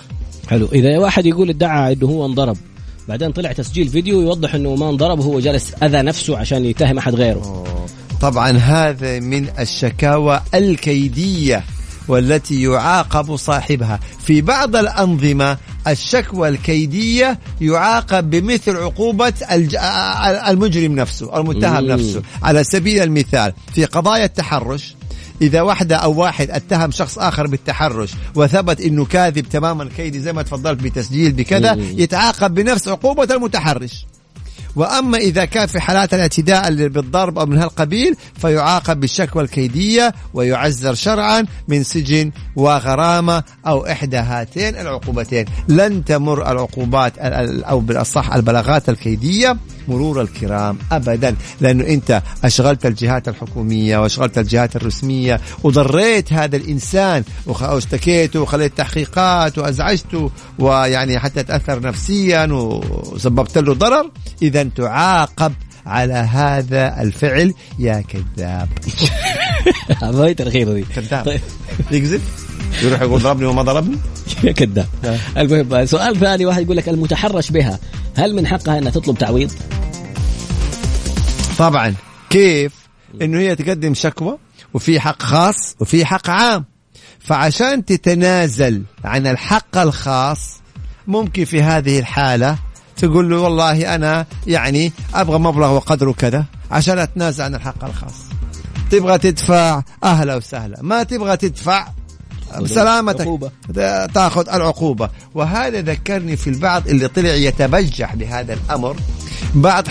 حلو. 0.49 0.67
إذا 0.73 0.99
واحد 0.99 1.25
يقول 1.25 1.49
ادعى 1.49 1.93
أنه 1.93 2.07
هو 2.07 2.25
انضرب 2.25 2.57
بعدين 3.07 3.31
طلع 3.31 3.51
تسجيل 3.51 3.87
فيديو 3.87 4.21
يوضح 4.21 4.55
إنه 4.55 4.75
ما 4.75 4.89
انضرب 4.89 5.19
وهو 5.19 5.39
جالس 5.39 5.73
أذى 5.83 6.01
نفسه 6.01 6.37
عشان 6.37 6.65
يتهم 6.65 6.97
أحد 6.97 7.15
غيره. 7.15 7.43
أوه. 7.45 7.85
طبعا 8.21 8.51
هذا 8.51 9.19
من 9.19 9.47
الشكاوى 9.59 10.41
الكيدية. 10.53 11.63
والتي 12.07 12.61
يعاقب 12.63 13.35
صاحبها. 13.35 13.99
في 14.25 14.41
بعض 14.41 14.75
الأنظمة 14.75 15.57
الشكوى 15.87 16.49
الكيدية 16.49 17.39
يعاقب 17.61 18.29
بمثل 18.29 18.77
عقوبة 18.77 19.33
المجرم 20.49 20.95
نفسه 20.95 21.39
المتهم 21.39 21.85
نفسه 21.85 22.21
على 22.43 22.63
سبيل 22.63 23.03
المثال 23.03 23.53
في 23.73 23.85
قضايا 23.85 24.25
التحرش 24.25 24.95
إذا 25.41 25.61
واحدة 25.61 25.95
أو 25.95 26.13
واحد 26.21 26.51
اتهم 26.51 26.91
شخص 26.91 27.19
آخر 27.19 27.47
بالتحرش 27.47 28.11
وثبت 28.35 28.81
أنه 28.81 29.05
كاذب 29.05 29.49
تماما 29.49 29.89
كيدي 29.97 30.19
زي 30.19 30.33
ما 30.33 30.41
تفضلت 30.41 30.83
بتسجيل 30.83 31.31
بكذا 31.31 31.77
يتعاقب 31.79 32.53
بنفس 32.53 32.87
عقوبة 32.87 33.35
المتحرش. 33.35 34.05
وأما 34.75 35.17
إذا 35.17 35.45
كان 35.45 35.67
في 35.67 35.79
حالات 35.79 36.13
الاعتداء 36.13 36.73
بالضرب 36.87 37.39
أو 37.39 37.45
من 37.45 37.57
هالقبيل 37.57 38.15
فيعاقب 38.41 38.99
بالشكوى 38.99 39.43
الكيدية 39.43 40.13
ويعزر 40.33 40.93
شرعا 40.93 41.45
من 41.67 41.83
سجن 41.83 42.31
وغرامة 42.55 43.43
أو 43.67 43.85
إحدى 43.87 44.17
هاتين 44.17 44.75
العقوبتين. 44.75 45.45
لن 45.67 46.05
تمر 46.05 46.51
العقوبات 46.51 47.17
ال- 47.17 47.33
ال- 47.33 47.63
أو 47.63 47.79
بالأصح 47.79 48.33
البلاغات 48.33 48.89
الكيدية. 48.89 49.57
مرور 49.87 50.21
الكرام 50.21 50.77
ابدا 50.91 51.35
لأنه 51.61 51.87
أنت 51.87 52.21
أشغلت 52.43 52.85
الجهات 52.85 53.27
الحكومية 53.27 53.97
وأشغلت 53.97 54.37
الجهات 54.37 54.75
الرسمية 54.75 55.41
وضريت 55.63 56.33
هذا 56.33 56.55
الإنسان 56.55 57.23
واشتكيته 57.45 58.39
وخليت 58.39 58.77
تحقيقات 58.77 59.57
وازعجته 59.57 60.31
ويعني 60.59 61.19
حتى 61.19 61.43
تأثر 61.43 61.81
نفسيا 61.81 62.47
وسببت 62.51 63.57
له 63.57 63.73
ضرر. 63.73 64.11
اذا 64.41 64.63
تعاقب 64.63 65.53
على 65.85 66.13
هذا 66.13 67.01
الفعل 67.01 67.53
يا 67.79 68.03
كذاب. 68.07 68.69
هاي 70.01 70.31
الاخيره 70.31 70.73
دي 70.73 70.85
كذاب. 70.95 71.25
طيب. 71.25 71.41
يكذب؟ 71.91 72.21
يروح 72.83 73.01
يقول 73.01 73.21
ضربني 73.21 73.45
وما 73.45 73.61
ضربني؟ 73.61 73.97
يا 74.47 74.51
كذاب 74.51 74.87
المهم 75.37 75.85
سؤال 75.85 76.19
ثاني 76.19 76.45
واحد 76.45 76.61
يقول 76.61 76.77
لك 76.77 76.89
المتحرش 76.89 77.51
بها 77.51 77.79
هل 78.15 78.35
من 78.35 78.47
حقها 78.47 78.77
إنها 78.77 78.91
تطلب 78.91 79.17
تعويض؟ 79.17 79.51
طبعا. 81.57 81.95
كيف؟ 82.29 82.73
إنه 83.21 83.39
هي 83.39 83.55
تقدم 83.55 83.93
شكوى 83.93 84.37
وفي 84.73 84.99
حق 84.99 85.21
خاص 85.21 85.75
وفي 85.79 86.05
حق 86.05 86.29
عام. 86.29 86.65
فعشان 87.19 87.85
تتنازل 87.85 88.83
عن 89.03 89.27
الحق 89.27 89.77
الخاص 89.77 90.61
ممكن 91.07 91.45
في 91.45 91.61
هذه 91.61 91.99
الحالة 91.99 92.57
تقول 92.97 93.29
له 93.29 93.39
والله 93.39 93.95
أنا 93.95 94.25
يعني 94.47 94.91
أبغى 95.13 95.39
مبلغ 95.39 95.75
وقدره 95.75 96.11
كذا 96.11 96.45
عشان 96.71 96.99
أتنازل 96.99 97.43
عن 97.43 97.55
الحق 97.55 97.85
الخاص. 97.85 98.13
تبغى 98.91 99.17
تدفع 99.17 99.83
أهلا 100.03 100.35
وسهلا. 100.35 100.77
ما 100.81 101.03
تبغى 101.03 101.37
تدفع 101.37 101.87
بسلامتك. 102.61 103.25
تأخذ 104.13 104.49
العقوبة. 104.49 105.09
وهذا 105.35 105.81
ذكرني 105.81 106.35
في 106.35 106.49
البعض 106.49 106.87
اللي 106.87 107.07
طلع 107.07 107.33
يتبجح 107.33 108.15
بهذا 108.15 108.53
الأمر. 108.53 108.95
بعض 109.55 109.85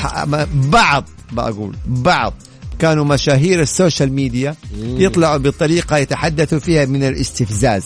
بعض 0.55 1.05
بقول 1.33 1.77
بعض 1.87 2.35
كانوا 2.79 3.05
مشاهير 3.05 3.61
السوشيال 3.61 4.13
ميديا 4.13 4.55
يطلعوا 4.77 5.37
بطريقة 5.37 5.97
يتحدثوا 5.97 6.59
فيها 6.59 6.85
من 6.85 7.05
الاستفزاز. 7.05 7.85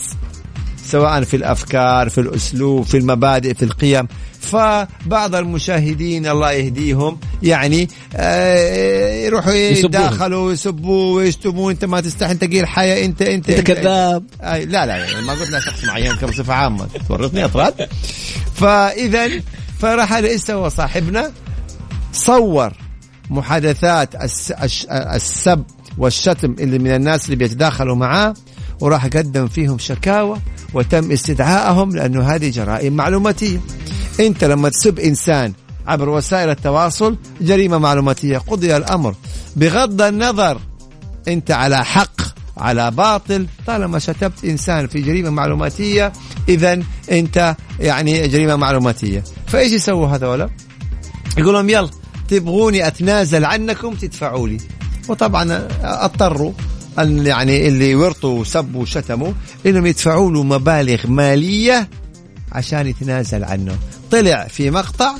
سواء 0.91 1.23
في 1.23 1.35
الأفكار 1.35 2.09
في 2.09 2.21
الأسلوب 2.21 2.85
في 2.85 2.97
المبادئ 2.97 3.53
في 3.53 3.65
القيم. 3.65 4.07
فبعض 4.39 5.35
المشاهدين 5.35 6.27
الله 6.27 6.51
يهديهم 6.51 7.19
يعني 7.43 7.89
آه 8.15 9.25
يروحوا 9.25 9.53
يسبوهم. 9.53 9.85
يداخلوا 9.85 10.47
ويسبوا 10.47 11.15
ويشتموا 11.15 11.71
انت 11.71 11.85
ما 11.85 12.01
تستحي 12.01 12.31
انت 12.31 12.43
قليل 12.43 12.67
حياء 12.67 13.05
انت 13.05 13.21
انت. 13.21 13.49
انت 13.49 13.71
كذاب. 13.71 14.23
لا 14.41 14.85
لا 14.85 14.95
يعني 14.97 15.21
ما 15.21 15.33
قلت 15.33 15.49
لا 15.49 15.59
شخص 15.59 15.83
معين 15.83 16.15
كبصفه 16.15 16.53
عامة. 16.53 16.87
تورطني 17.07 17.45
يا 17.45 17.56
تراد 17.56 17.89
فاذا 18.55 19.29
فراح 19.79 20.13
إيش 20.13 20.41
سوى 20.41 20.69
صاحبنا؟ 20.69 21.31
صور 22.13 22.73
محادثات 23.29 24.09
السب 24.91 25.63
والشتم 25.97 26.55
اللي 26.59 26.79
من 26.79 26.95
الناس 26.95 27.25
اللي 27.25 27.35
بيتداخلوا 27.35 27.95
معاه. 27.95 28.33
وراح 28.79 29.05
قدم 29.05 29.47
فيهم 29.47 29.77
شكاوى 29.77 30.37
وتم 30.73 31.11
استدعائهم 31.11 31.95
لأنه 31.95 32.23
هذه 32.23 32.49
جرائم 32.49 32.93
معلوماتية. 32.93 33.59
أنت 34.19 34.43
لما 34.43 34.69
تسب 34.69 34.99
إنسان 34.99 35.53
عبر 35.87 36.09
وسائل 36.09 36.49
التواصل 36.49 37.17
جريمة 37.41 37.77
معلوماتية 37.77 38.37
قضي 38.37 38.77
الأمر 38.77 39.15
بغض 39.55 40.01
النظر 40.01 40.59
أنت 41.27 41.51
على 41.51 41.85
حق 41.85 42.21
على 42.57 42.91
باطل. 42.91 43.47
طالما 43.67 43.99
شتمت 43.99 44.45
إنسان 44.45 44.87
في 44.87 45.01
جريمة 45.01 45.29
معلوماتية 45.29 46.13
اذا 46.49 46.79
أنت 47.11 47.55
يعني 47.79 48.27
جريمة 48.27 48.55
معلوماتية. 48.55 49.23
فإيش 49.47 49.71
يسووا 49.71 50.07
هذولا؟ 50.07 50.49
يقول 51.37 51.53
لهم 51.53 51.69
يلا 51.69 51.89
تبغوني 52.27 52.87
أتنازل 52.87 53.45
عنكم 53.45 53.93
تدفعوا 53.93 54.47
لي. 54.47 54.57
وطبعا 55.09 55.67
أضطروا. 55.81 56.51
يعني 56.97 57.67
اللي 57.67 57.95
ورطوا 57.95 58.39
وسبوا 58.39 58.81
وشتموا 58.81 59.31
إنهم 59.65 59.85
يدفعوا 59.85 60.31
له 60.31 60.43
مبالغ 60.43 61.07
مالية 61.07 61.89
عشان 62.51 62.87
يتنازل 62.87 63.43
عنه. 63.43 63.77
طلع 64.11 64.47
في 64.47 64.71
مقطع 64.71 65.13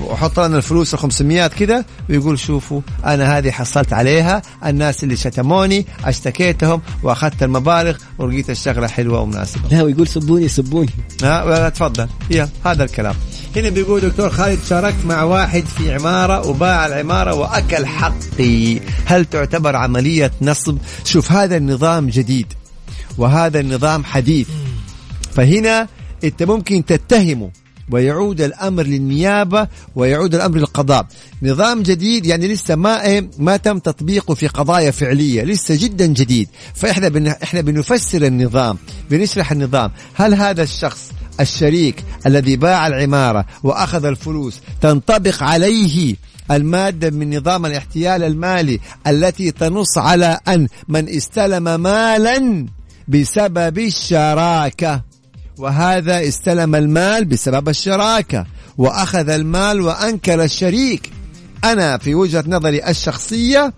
وحط 0.00 0.40
لنا 0.40 0.56
الفلوس 0.56 0.94
ال 0.94 0.98
500 0.98 1.46
كذا 1.46 1.84
ويقول 2.10 2.38
شوفوا 2.38 2.80
أنا 3.04 3.38
هذه 3.38 3.50
حصلت 3.50 3.92
عليها 3.92 4.42
الناس 4.66 5.04
اللي 5.04 5.16
شتموني 5.16 5.86
أشتكيتهم 6.04 6.82
وأخذت 7.02 7.42
المبالغ 7.42 7.96
ولقيت 8.18 8.50
الشغلة 8.50 8.86
حلوة 8.86 9.20
ومناسبة. 9.20 9.68
لا 9.70 9.82
ويقول 9.82 10.08
سبوني 10.08 10.48
سبوني. 10.48 10.90
ها 11.22 11.68
تفضل. 11.68 12.08
يا 12.30 12.48
هذا 12.64 12.84
الكلام. 12.84 13.14
هنا 13.56 13.68
بيقول 13.68 14.00
دكتور 14.00 14.30
خالد 14.30 14.58
شاركت 14.68 15.04
مع 15.04 15.22
واحد 15.22 15.64
في 15.64 15.94
عمارة 15.94 16.48
وباع 16.48 16.86
العمارة 16.86 17.34
وأكل 17.34 17.86
حقي. 17.86 18.80
هل 19.04 19.24
تعتبر 19.24 19.76
عملية 19.76 20.32
نصب؟ 20.42 20.78
شوف 21.04 21.32
هذا 21.32 21.56
النظام 21.56 22.08
جديد 22.08 22.46
وهذا 23.18 23.60
النظام 23.60 24.04
حديث. 24.04 24.48
فهنا 25.32 25.88
أنت 26.24 26.42
ممكن 26.42 26.84
تتهمه 26.84 27.50
ويعود 27.90 28.40
الأمر 28.40 28.82
للنيابة 28.82 29.68
ويعود 29.96 30.34
الأمر 30.34 30.58
للقضاء. 30.58 31.06
نظام 31.42 31.82
جديد 31.82 32.26
يعني 32.26 32.48
لسه 32.48 32.74
ما 32.76 33.04
إيه 33.06 33.30
ما 33.38 33.56
تم 33.56 33.78
تطبيقه 33.78 34.34
في 34.34 34.46
قضايا 34.46 34.90
فعلية 34.90 35.42
لسه 35.42 35.76
جدا 35.78 36.06
جديد. 36.06 36.48
فإحنا 36.74 37.36
إحنا 37.42 37.60
بنفسر 37.60 38.26
النظام 38.26 38.78
بنشرح 39.10 39.52
النظام. 39.52 39.90
هل 40.14 40.34
هذا 40.34 40.62
الشخص 40.62 41.10
الشريك 41.40 42.04
الذي 42.26 42.56
باع 42.56 42.86
العمارة 42.86 43.46
وأخذ 43.62 44.04
الفلوس 44.04 44.60
تنطبق 44.80 45.42
عليه 45.42 46.16
المادة 46.50 47.10
من 47.10 47.36
نظام 47.36 47.66
الاحتيال 47.66 48.22
المالي 48.22 48.80
التي 49.06 49.50
تنص 49.50 49.98
على 49.98 50.38
أن 50.48 50.68
من 50.88 51.08
استلم 51.08 51.80
مالا 51.80 52.66
بسبب 53.08 53.78
الشراكة. 53.78 55.02
وهذا 55.58 56.28
استلم 56.28 56.74
المال 56.74 57.24
بسبب 57.24 57.68
الشراكة. 57.68 58.46
وأخذ 58.78 59.28
المال 59.28 59.80
وأنكر 59.80 60.42
الشريك. 60.44 61.10
أنا 61.64 61.98
في 61.98 62.14
وجهة 62.14 62.44
نظري 62.46 62.88
الشخصية 62.88 63.72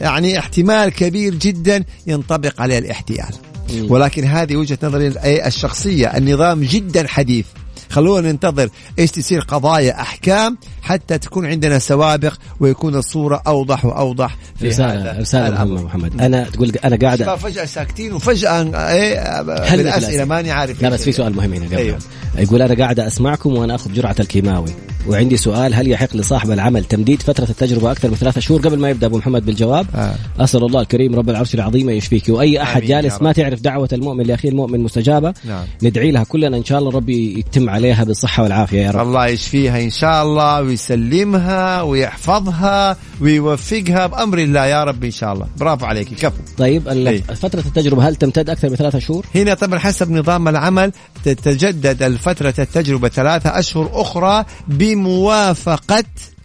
يعني 0.00 0.38
احتمال 0.38 0.88
كبير 0.88 1.34
جدا 1.34 1.84
ينطبق 2.06 2.60
عليه 2.60 2.78
الاحتيال. 2.78 3.49
ولكن 3.88 4.24
هذه 4.24 4.56
وجهة 4.56 4.78
نظري 4.82 5.08
الشخصية. 5.46 6.16
النظام 6.16 6.62
جدا 6.62 7.06
حديث. 7.08 7.46
خلونا 7.90 8.32
ننتظر 8.32 8.68
إيش 8.98 9.10
تصير 9.10 9.40
قضايا 9.40 10.00
أحكام. 10.00 10.58
حتى 10.90 11.18
تكون 11.18 11.46
عندنا 11.46 11.78
سوابق 11.78 12.34
ويكون 12.60 12.94
الصورة 12.94 13.42
أوضح 13.46 13.84
وأوضح 13.84 14.36
في 14.58 14.68
رسالة 14.68 15.02
هذا 15.02 15.20
رسالة 15.20 15.48
الأمر. 15.48 15.82
محمد 15.82 16.20
أنا 16.20 16.44
تقول 16.44 16.72
أنا 16.84 16.96
قاعد 16.96 17.22
فجأة 17.22 17.64
ساكتين 17.64 18.12
وفجأة 18.12 18.62
إيه 18.92 19.40
هل 19.64 19.76
بالأسئلة 19.76 20.24
ماني 20.24 20.50
عارف 20.50 20.82
لا 20.82 20.88
بس 20.88 21.04
في 21.04 21.12
سؤال 21.12 21.36
مهم 21.36 21.52
هنا 21.52 21.66
قبل 21.66 21.76
أيوه. 21.76 21.98
يقول 22.38 22.62
أنا 22.62 22.74
قاعد 22.74 23.00
أسمعكم 23.00 23.56
وأنا 23.56 23.74
أخذ 23.74 23.92
جرعة 23.92 24.16
الكيماوي 24.20 24.70
وعندي 25.08 25.36
سؤال 25.36 25.74
هل 25.74 25.88
يحق 25.88 26.16
لصاحب 26.16 26.50
العمل 26.50 26.84
تمديد 26.84 27.22
فترة 27.22 27.44
التجربة 27.50 27.92
أكثر 27.92 28.08
من 28.08 28.16
ثلاثة 28.16 28.40
شهور 28.40 28.60
قبل 28.60 28.78
ما 28.78 28.90
يبدأ 28.90 29.06
أبو 29.06 29.18
محمد 29.18 29.46
بالجواب 29.46 29.86
آه. 29.94 30.14
أسأل 30.40 30.64
الله 30.64 30.80
الكريم 30.80 31.14
رب 31.14 31.30
العرش 31.30 31.54
العظيم 31.54 31.90
يشفيك 31.90 32.30
آمين 32.30 32.54
يا 32.54 32.78
جالس. 32.80 33.22
ما 33.22 33.32
تعرف 33.32 33.60
دعوة 33.60 33.88
المؤمن 33.92 34.24
لأخيه 34.24 34.48
المؤمن 34.48 34.80
مستجابة 34.80 35.34
نعم. 35.44 35.64
ندعي 35.82 36.10
لها 36.10 36.24
كلنا 36.24 36.56
إن 36.56 36.64
شاء 36.64 36.78
الله 36.78 36.90
ربي 36.90 37.38
يتم 37.38 37.70
عليها 37.70 38.04
بالصحة 38.04 38.42
والعافية 38.42 38.80
يا 38.80 38.90
رب 38.90 39.06
الله 39.06 39.26
يشفيها 39.26 39.82
إن 39.82 39.90
شاء 39.90 40.22
الله 40.22 40.60
ويسلمها 40.80 41.82
ويحفظها 41.82 42.96
ويوفقها 43.20 44.06
بأمر 44.06 44.38
الله. 44.38 44.66
يا 44.66 44.84
رب 44.84 45.04
إن 45.04 45.10
شاء 45.10 45.32
الله. 45.32 45.46
برافو 45.56 45.86
عليك. 45.86 46.14
كفو. 46.14 46.42
طيب 46.58 46.88
أي. 46.88 47.22
فترة 47.22 47.60
التجربة 47.60 48.08
هل 48.08 48.16
تمتد 48.16 48.50
أكثر 48.50 48.70
من 48.70 48.76
ثلاثة 48.76 48.98
شهور؟ 48.98 49.26
هنا 49.34 49.54
طبعا 49.54 49.78
حسب 49.78 50.10
نظام 50.10 50.48
العمل 50.48 50.92
تتجدد 51.24 52.02
الفترة 52.02 52.54
التجربة 52.58 53.08
ثلاثة 53.08 53.58
أشهر 53.58 53.90
أخرى 53.92 54.44
بموافقة 54.68 56.04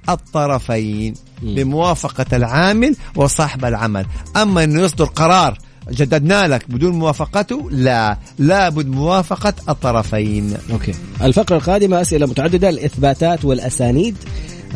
الطرفين 0.09 1.13
بموافقة 1.41 2.37
العامل 2.37 2.95
وصاحب 3.15 3.65
العمل. 3.65 4.05
أما 4.37 4.63
أنه 4.63 4.81
يصدر 4.81 5.05
قرار 5.05 5.57
جددنا 5.91 6.47
لك 6.47 6.65
بدون 6.69 6.91
موافقته 6.93 7.67
لا 7.71 8.17
لابد 8.39 8.87
موافقة 8.87 9.53
الطرفين. 9.69 10.53
أوكي. 10.71 10.93
الفقرة 11.21 11.55
القادمة 11.55 12.01
أسئلة 12.01 12.25
متعددة 12.25 12.69
الإثباتات 12.69 13.45
والأسانيد. 13.45 14.15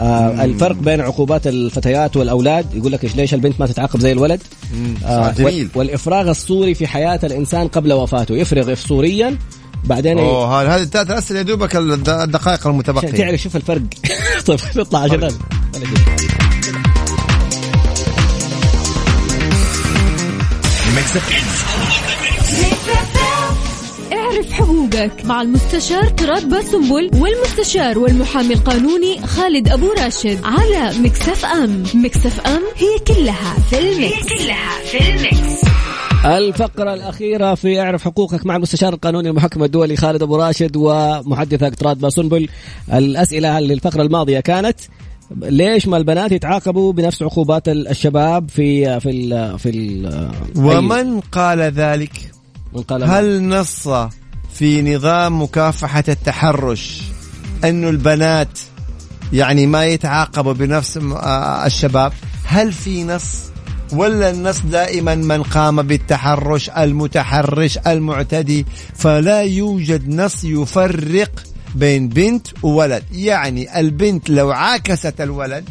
آه 0.01 0.43
الفرق 0.45 0.75
بين 0.75 1.01
عقوبات 1.01 1.47
الفتيات 1.47 2.17
والأولاد. 2.17 2.73
يقول 2.73 2.91
لك 2.91 3.15
ليش 3.15 3.33
البنت 3.33 3.59
ما 3.59 3.65
تتعاقب 3.67 3.99
زي 3.99 4.11
الولد؟ 4.11 4.41
سؤال 5.01 5.35
جميل. 5.35 5.45
وال- 5.63 5.69
والإفراغ 5.75 6.29
الصوري 6.29 6.73
في 6.73 6.87
حياة 6.87 7.19
الإنسان 7.23 7.67
قبل 7.67 7.93
وفاته. 7.93 8.35
يفرغ 8.35 8.75
صوريا 8.75 9.37
بعدين 9.83 10.19
أوه 10.19 10.75
هذه 10.75 10.81
الثلاث 10.81 11.11
أسئلة 11.11 11.39
يا 11.39 11.43
دوبك 11.43 11.75
الد- 11.75 12.09
الدقائق 12.09 12.59
عشان 12.59 12.71
المتبقية 12.71 13.11
تعرف 13.11 13.41
شوف 13.41 13.55
الفرق. 13.55 13.81
طيب 14.47 14.59
نطلع 14.75 14.99
عشان 14.99 15.29
اعرف 24.13 24.51
حقوقك 24.51 25.25
مع 25.25 25.41
المستشار 25.41 26.03
تراد 26.07 26.49
باسنبل 26.49 27.11
والمستشار 27.13 27.99
والمحامي 27.99 28.53
القانوني 28.53 29.27
خالد 29.27 29.69
أبو 29.69 29.91
راشد 29.91 30.39
على 30.43 30.99
Mix 30.99 31.45
FM. 31.45 31.83
Mix 31.95 32.39
FM 32.47 32.61
هي 32.75 32.99
كلها 33.07 33.55
في 33.69 33.79
ال 33.79 33.92
Mix 33.92 34.31
هي 34.31 34.37
كلها 34.37 34.79
في 34.83 35.09
ال 35.09 35.22
Mix 35.22 35.61
الفقرة 36.25 36.93
الأخيرة 36.93 37.55
في 37.55 37.81
اعرف 37.81 38.03
حقوقك 38.03 38.45
مع 38.45 38.55
المستشار 38.55 38.93
القانوني 38.93 39.29
المحكم 39.29 39.63
الدولي 39.63 39.95
خالد 39.95 40.21
أبو 40.21 40.35
راشد 40.35 40.75
ومحدثك 40.75 41.75
تراد 41.75 41.97
باسنبل 41.99 42.49
الأسئلة 42.93 43.59
للفقرة 43.59 44.01
الماضية 44.01 44.39
كانت 44.39 44.79
ليش 45.35 45.87
ما 45.87 45.97
البنات 45.97 46.31
يتعاقبوا 46.31 46.93
بنفس 46.93 47.23
عقوبات 47.23 47.67
الشباب 47.67 48.49
في 48.49 48.99
في 48.99 49.09
ال 49.09 49.59
في 49.59 49.69
ال 49.69 50.31
ومن 50.55 51.19
قال 51.19 51.59
ذلك؟ 51.59 52.31
من 52.73 52.81
قال 52.81 53.03
هل 53.03 53.43
نص 53.43 53.87
في 54.53 54.95
نظام 54.95 55.41
مكافحة 55.41 56.03
التحرش 56.09 57.01
أنه 57.63 57.89
البنات 57.89 58.59
يعني 59.33 59.65
ما 59.65 59.85
يتعاقبوا 59.85 60.53
بنفس 60.53 60.99
الشباب؟ 61.65 62.13
هل 62.45 62.73
في 62.73 63.03
نص؟ 63.03 63.49
ولا 63.93 64.29
النص 64.29 64.61
دائما 64.61 65.15
من 65.15 65.43
قام 65.43 65.81
بالتحرش 65.81 66.69
المتحرش 66.69 67.77
المعتدي 67.87 68.65
فلا 68.95 69.41
يوجد 69.41 70.09
نص 70.09 70.43
يفرق 70.43 71.43
بين 71.75 72.09
بنت 72.09 72.47
وولد. 72.63 73.03
يعني 73.11 73.79
البنت 73.79 74.29
لو 74.29 74.51
عاكست 74.51 75.21
الولد 75.21 75.69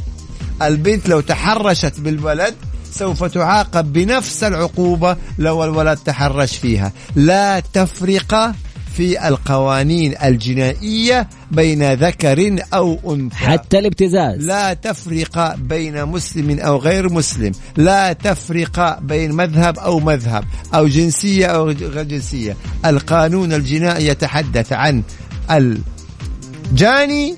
البنت 0.62 1.09
لو 1.09 1.20
تحرشت 1.20 2.01
بالولد 2.01 2.55
سوف 2.92 3.24
تعاقب 3.24 3.92
بنفس 3.92 4.44
العقوبة 4.44 5.16
لو 5.38 5.64
الولد 5.64 5.99
تحرش 5.99 6.57
فيها. 6.57 6.92
لا 7.16 7.61
تفرق 7.61 8.55
في 8.96 9.28
القوانين 9.28 10.14
الجنائية 10.24 11.28
بين 11.51 11.92
ذكر 11.92 12.57
أو 12.74 13.14
أنثى. 13.14 13.36
حتى 13.36 13.78
الابتزاز. 13.78 14.44
لا 14.44 14.74
تفرق 14.74 15.57
بين 15.57 16.05
مسلم 16.05 16.61
أو 16.61 16.76
غير 16.76 17.12
مسلم. 17.12 17.53
لا 17.76 18.12
تفرق 18.12 18.99
بين 19.01 19.32
مذهب 19.32 19.78
أو 19.78 20.01
مذهب 20.01 20.44
أو 20.74 20.86
جنسية 20.86 21.46
أو 21.46 21.68
غير 21.70 22.03
جنسية. 22.03 22.57
القانون 22.84 23.53
الجنائي 23.53 24.07
يتحدث 24.07 24.72
عن 24.72 25.03
الجاني 25.51 27.36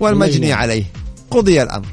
والمجني 0.00 0.52
عليه. 0.52 0.84
قضي 1.30 1.62
الأمر. 1.62 1.86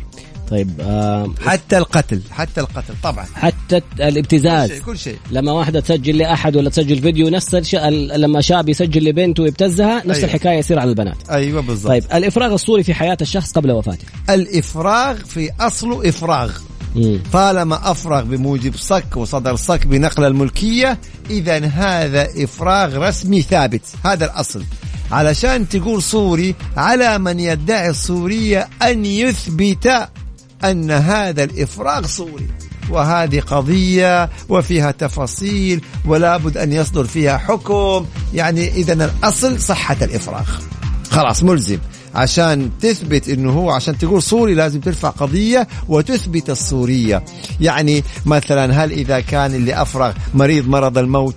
طيب 0.49 0.82
آه 0.82 1.34
حتى 1.45 1.78
القتل 1.78 2.22
حتى 2.32 2.61
القتل 2.61 2.93
طبعا. 3.03 3.26
حتى 3.36 3.82
الابتزاز. 3.99 4.70
كل 4.70 4.76
شيء, 4.76 4.84
كل 4.86 4.97
شيء. 4.97 5.18
لما 5.32 5.51
واحدة 5.51 5.80
تسجل 5.80 6.18
لأحد 6.18 6.55
ولا 6.55 6.70
تسجل 6.70 7.01
فيديو 7.01 7.30
نفس 7.30 7.55
الشيء 7.55 7.89
لما 7.89 8.41
شاب 8.41 8.70
يسجل 8.70 9.03
لبنت 9.03 9.39
ويبتزها 9.39 9.97
نفس 10.05 10.18
أيوة. 10.18 10.24
الحكاية 10.24 10.57
يصير 10.57 10.80
على 10.80 10.89
البنات. 10.89 11.30
أيوة 11.30 11.61
بالضبط. 11.61 11.91
طيب 11.91 12.03
الإفراغ 12.14 12.53
الصوري 12.53 12.84
في 12.84 12.93
حياة 12.93 13.18
الشخص 13.22 13.51
قبل 13.51 13.72
وفاته. 13.72 14.05
الإفراغ 14.30 15.16
في 15.16 15.49
أصله 15.59 16.09
إفراغ. 16.09 16.51
مم. 16.95 17.20
طالما 17.34 17.91
أفرغ 17.91 18.24
بموجب 18.24 18.76
صك 18.76 19.18
وصدر 19.18 19.55
صك 19.55 19.88
بنقل 19.88 20.24
الملكية 20.24 20.97
إذا 21.30 21.66
هذا 21.66 22.28
إفراغ 22.43 22.97
رسمي 22.97 23.41
ثابت. 23.41 23.82
هذا 24.05 24.26
الأصل. 24.26 24.64
علشان 25.14 25.70
تقول 25.70 26.01
صوري 26.01 26.55
على 26.78 27.18
من 27.18 27.39
يدعي 27.39 27.89
الصورية 27.89 28.70
أن 28.82 29.05
يثبت 29.05 30.09
أن 30.64 30.91
هذا 30.91 31.43
الإفراغ 31.43 32.05
صوري. 32.07 32.47
وهذه 32.89 33.39
قضية 33.39 34.30
وفيها 34.49 34.91
تفاصيل 34.91 35.82
ولا 36.05 36.38
بد 36.38 36.57
أن 36.57 36.74
يصدر 36.74 37.03
فيها 37.03 37.38
حكم. 37.38 38.05
يعني 38.34 38.68
إذا 38.68 38.93
الأصل 38.93 39.59
صحة 39.61 39.97
الإفراغ. 40.01 40.49
خلاص 41.11 41.43
ملزم. 41.43 41.78
عشان 42.16 42.70
تثبت 42.82 43.30
إنه 43.30 43.51
هو 43.51 43.72
عشان 43.72 43.97
تقول 43.97 44.22
صوري 44.22 44.53
لازم 44.53 44.80
ترفع 44.80 45.09
قضية 45.09 45.68
وتثبت 45.88 46.49
الصورية. 46.49 47.26
يعني 47.61 48.03
مثلا 48.26 48.84
هل 48.84 48.91
إذا 48.91 49.20
كان 49.20 49.55
اللي 49.55 49.82
أفرغ 49.82 50.11
مريض 50.34 50.68
مرض 50.68 50.97
الموت 50.97 51.36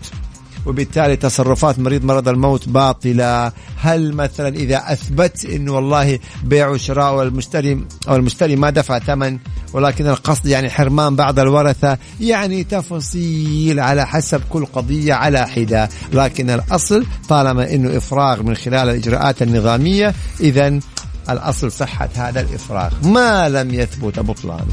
وبالتالي 0.66 1.16
تصرفات 1.16 1.78
مريض 1.78 2.04
مرض 2.04 2.28
الموت 2.28 2.68
باطلة. 2.68 3.52
هل 3.76 4.14
مثلا 4.14 4.48
إذا 4.48 4.92
أثبت 4.92 5.44
أنه 5.44 5.72
والله 5.72 6.18
بيع 6.44 6.68
وشراء 6.68 7.14
والمشتري 7.14 7.84
أو 8.08 8.16
المشتري 8.16 8.56
ما 8.56 8.70
دفع 8.70 8.98
ثمن 8.98 9.38
ولكن 9.72 10.06
القصد 10.06 10.46
يعني 10.46 10.70
حرمان 10.70 11.16
بعض 11.16 11.38
الورثة 11.38 11.98
يعني 12.20 12.64
تفاصيل 12.64 13.80
على 13.80 14.06
حسب 14.06 14.40
كل 14.50 14.66
قضية 14.66 15.14
على 15.14 15.46
حدة. 15.48 15.88
لكن 16.12 16.50
الأصل 16.50 17.06
طالما 17.28 17.74
أنه 17.74 17.96
إفراغ 17.96 18.42
من 18.42 18.54
خلال 18.54 18.88
الإجراءات 18.88 19.42
النظامية 19.42 20.14
إذا 20.40 20.80
الأصل 21.30 21.72
صحة 21.72 22.08
هذا 22.16 22.40
الإفراغ 22.40 22.92
ما 23.02 23.48
لم 23.48 23.74
يثبت 23.74 24.18
بطلانه 24.18 24.72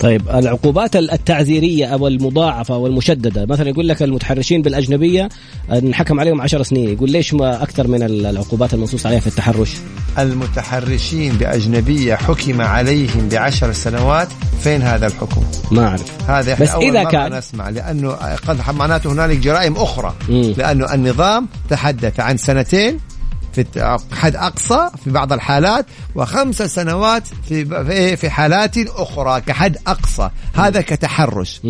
طيب 0.00 0.28
العقوبات 0.28 0.96
التعزيريه 0.96 1.86
أو 1.86 2.08
المضاعفة 2.08 2.74
أو 2.74 2.86
المشدده 2.86 3.46
مثلا 3.46 3.68
يقول 3.68 3.88
لك 3.88 4.02
المتحرشين 4.02 4.62
بالأجنبية 4.62 5.28
انحكم 5.72 6.20
عليهم 6.20 6.40
10 6.40 6.62
سنين 6.62 6.88
يقول 6.88 7.10
ليش 7.10 7.34
ما 7.34 7.62
أكثر 7.62 7.86
من 7.86 8.02
العقوبات 8.02 8.74
المنصوص 8.74 9.06
عليها 9.06 9.20
في 9.20 9.26
التحرش؟ 9.26 9.70
المتحرشين 10.18 11.32
بأجنبية 11.32 12.14
حكم 12.14 12.60
عليهم 12.60 13.28
بعشر 13.28 13.72
سنوات 13.72 14.28
فين 14.60 14.82
هذا 14.82 15.06
الحكم؟ 15.06 15.42
ما 15.70 15.88
أعرف. 15.88 16.30
هذا 16.30 16.54
بس 16.54 16.68
أول 16.68 16.84
إذا 16.84 17.04
كان 17.04 17.34
نسمع 17.38 17.68
لأنه 17.68 18.10
قد 18.48 18.58
معناته 18.74 19.12
هنالك 19.12 19.38
جرائم 19.38 19.76
أخرى. 19.76 20.14
مم. 20.28 20.54
لأنه 20.56 20.94
النظام 20.94 21.48
تحدث 21.70 22.20
عن 22.20 22.36
سنتين 22.36 22.98
في 23.62 23.98
حد 24.12 24.36
أقصى 24.36 24.90
في 25.04 25.10
بعض 25.10 25.32
الحالات 25.32 25.86
وخمس 26.14 26.62
سنوات 26.62 27.22
في 27.48 28.16
في 28.16 28.30
حالات 28.30 28.78
أخرى 28.78 29.40
كحد 29.40 29.76
أقصى. 29.86 30.30
هذا 30.54 30.80
كتحرش. 30.80 31.60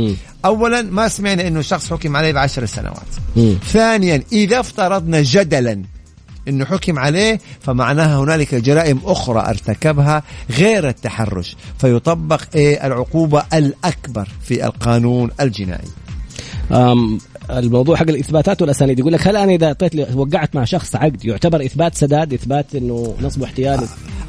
اولا 0.44 0.82
ما 0.82 1.08
سمعنا 1.08 1.46
إنه 1.46 1.60
شخص 1.60 1.90
حكم 1.90 2.16
عليه 2.16 2.32
بعشر 2.32 2.66
سنوات. 2.66 3.08
ثانيا 3.66 4.22
إذا 4.32 4.60
افترضنا 4.60 5.22
جدلا 5.22 5.82
إنه 6.48 6.64
حكم 6.64 6.98
عليه 6.98 7.40
فمعناها 7.60 8.18
هنالك 8.18 8.54
جرائم 8.54 9.00
أخرى 9.04 9.40
ارتكبها 9.40 10.22
غير 10.50 10.88
التحرش. 10.88 11.56
فيطبق 11.78 12.42
إيه 12.54 12.86
العقوبة 12.86 13.42
الأكبر 13.54 14.28
في 14.44 14.66
القانون 14.66 15.30
الجنائي. 15.40 15.88
الموضوع 17.50 17.96
حق 17.96 18.08
الإثباتات 18.08 18.62
والأسانيد. 18.62 18.98
يقول 18.98 19.12
لك 19.12 19.28
هل 19.28 19.36
أنا 19.36 19.52
إذا 19.52 19.66
أعطيت 19.66 20.16
وقعت 20.16 20.56
مع 20.56 20.64
شخص 20.64 20.96
عقد 20.96 21.24
يعتبر 21.24 21.64
إثبات 21.64 21.94
سداد 21.94 22.32
إثبات 22.32 22.74
إنه 22.74 23.14
نصب 23.22 23.42
احتيال 23.42 23.80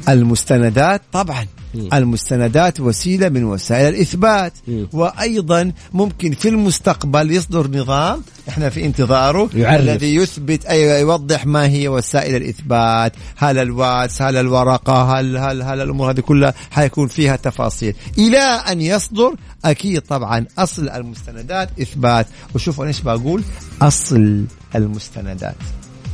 المستندات 0.08 1.02
طبعا. 1.12 1.46
المستندات 1.94 2.80
وسيلة 2.80 3.28
من 3.28 3.44
وسائل 3.44 3.94
الإثبات. 3.94 4.52
وأيضا 4.92 5.72
ممكن 5.92 6.32
في 6.32 6.48
المستقبل 6.48 7.30
يصدر 7.30 7.70
نظام 7.70 8.22
إحنا 8.48 8.70
في 8.70 8.86
انتظاره 8.86 9.50
يعرف. 9.54 9.80
الذي 9.80 10.14
يثبت 10.14 10.66
أي 10.66 11.00
يوضح 11.00 11.46
ما 11.46 11.68
هي 11.68 11.88
وسائل 11.88 12.36
الإثبات 12.36 13.12
هل 13.36 13.58
الواتس 13.58 14.22
هل 14.22 14.36
الورقة 14.36 15.02
هل 15.02 15.36
هل 15.36 15.62
هل 15.62 15.80
الأمور 15.80 16.10
هذه 16.10 16.20
كلها 16.20 16.54
حيكون 16.70 17.08
فيها 17.08 17.36
تفاصيل 17.36 17.94
إلى 18.18 18.38
أن 18.38 18.80
يصدر 18.80 19.34
أكيد 19.64 20.00
طبعا 20.00 20.46
أصل 20.58 20.88
المستندات 20.88 21.80
إثبات 21.80 22.26
وشوفوا 22.54 22.86
إيش 22.86 23.00
بقول 23.00 23.42
أصل 23.82 24.44
المستندات 24.74 25.54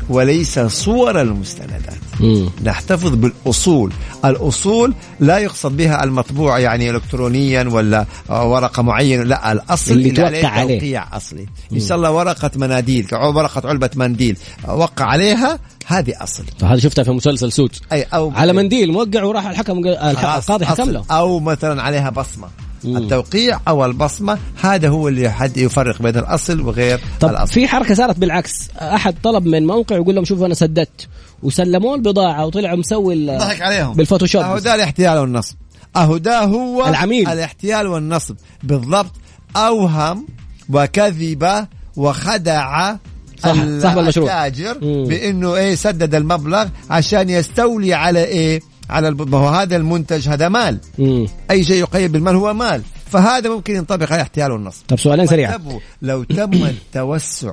وليس 0.09 0.59
صور 0.59 1.21
المستندات. 1.21 1.95
مم. 2.21 2.51
نحتفظ 2.65 3.15
بالأصول. 3.15 3.93
الأصول 4.25 4.95
لا 5.21 5.39
يقصد 5.39 5.77
بها 5.77 6.05
المطبوع 6.05 6.59
يعني 6.59 6.91
إلكترونيا 6.91 7.69
ولا 7.69 8.07
ورقة 8.29 8.83
معينة 8.83 9.23
لا 9.23 9.53
الأصل 9.53 9.93
اللي, 9.93 10.09
اللي 10.09 10.47
عليه 10.47 10.79
توقيع 10.79 11.17
أصلي. 11.17 11.47
إن 11.73 11.81
شاء 11.81 11.97
الله 11.97 12.11
ورقة 12.11 12.51
مناديل 12.57 13.07
ورقة 13.13 13.69
علبة 13.69 13.91
منديل 13.97 14.37
وقع 14.69 15.05
عليها 15.05 15.59
هذه 15.87 16.13
أصل. 16.23 16.45
هذا 16.63 16.79
شفتها 16.79 17.03
في 17.03 17.11
مسلسل 17.11 17.53
سوت. 17.53 17.81
أي 17.93 18.03
أو 18.03 18.31
على 18.31 18.53
منديل 18.53 18.93
موقع 18.93 19.23
وراح 19.23 19.47
الحكم 19.47 19.87
القاضي 19.87 20.67
حكم 20.67 20.91
له. 20.91 21.05
أو 21.11 21.41
مثلا 21.41 21.83
عليها 21.83 22.11
بصمة. 22.11 22.49
مم. 22.87 22.97
التوقيع 22.97 23.61
أو 23.69 23.85
البصمة. 23.85 24.39
هذا 24.61 24.89
هو 24.89 25.09
اللي 25.09 25.31
حد 25.31 25.57
يفرق 25.57 26.03
بين 26.03 26.17
الأصل 26.17 26.61
وغير 26.61 27.01
طب 27.21 27.31
الأصل. 27.31 27.53
في 27.53 27.69
حركة 27.69 27.95
صارت 27.95 28.19
بالعكس. 28.19 28.69
أحد 28.79 29.15
طلب 29.23 29.47
من 29.47 29.67
موقع 29.67 29.97
يقول 29.97 30.15
لهم 30.15 30.25
شوفوا 30.25 30.47
أنا 30.47 30.55
سددت. 30.55 31.09
وسلموه 31.43 31.95
البضاعة 31.95 32.47
وطلعوا 32.47 32.77
مسوي 32.77 33.27
ضحك 33.27 33.63
عليهم. 33.63 33.95
بالفوتوشوب. 33.95 34.43
أهو 34.43 34.59
ده 34.59 34.75
الاحتيال 34.75 35.19
والنصب. 35.19 35.55
أهو 35.97 36.17
ده 36.17 36.41
هو 36.45 36.89
العميل. 36.89 37.29
الاحتيال 37.29 37.87
والنصب. 37.87 38.37
بالضبط. 38.63 39.13
أوهم 39.57 40.27
وكذب 40.71 41.67
وخدع 41.97 42.95
صاحب 43.39 43.99
المشروع. 43.99 44.47
التاجر 44.47 44.79
بإنه 44.83 45.55
إيه 45.55 45.75
سدد 45.75 46.15
المبلغ 46.15 46.67
عشان 46.91 47.31
يستولي 47.31 47.95
على 47.95 48.25
إيه؟ 48.25 48.61
على 48.91 49.09
الب... 49.09 49.29
ما 49.29 49.39
هو 49.39 49.49
هذا 49.49 49.77
المنتج 49.77 50.29
هذا 50.29 50.49
مال. 50.49 50.79
مم. 50.99 51.27
أي 51.51 51.65
شيء 51.65 51.77
يقيد 51.77 52.13
بالمال 52.13 52.37
هو 52.37 52.55
مال. 52.55 52.83
فهذا 53.07 53.51
ممكن 53.51 53.77
ينطبق 53.77 54.07
على 54.07 54.15
الاحتيال 54.15 54.53
والنصب 54.53 54.83
طب 54.89 54.99
سؤالين 54.99 55.27
سريعا 55.27 55.59
لو 56.03 56.25
تم 56.25 56.53
التوسع 56.65 57.53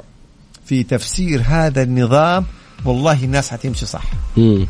في 0.65 0.83
تفسير 0.83 1.41
هذا 1.45 1.83
النظام 1.83 2.45
والله 2.85 3.23
الناس 3.23 3.51
حتمشي 3.51 3.85
صح. 3.85 4.03
مم. 4.37 4.67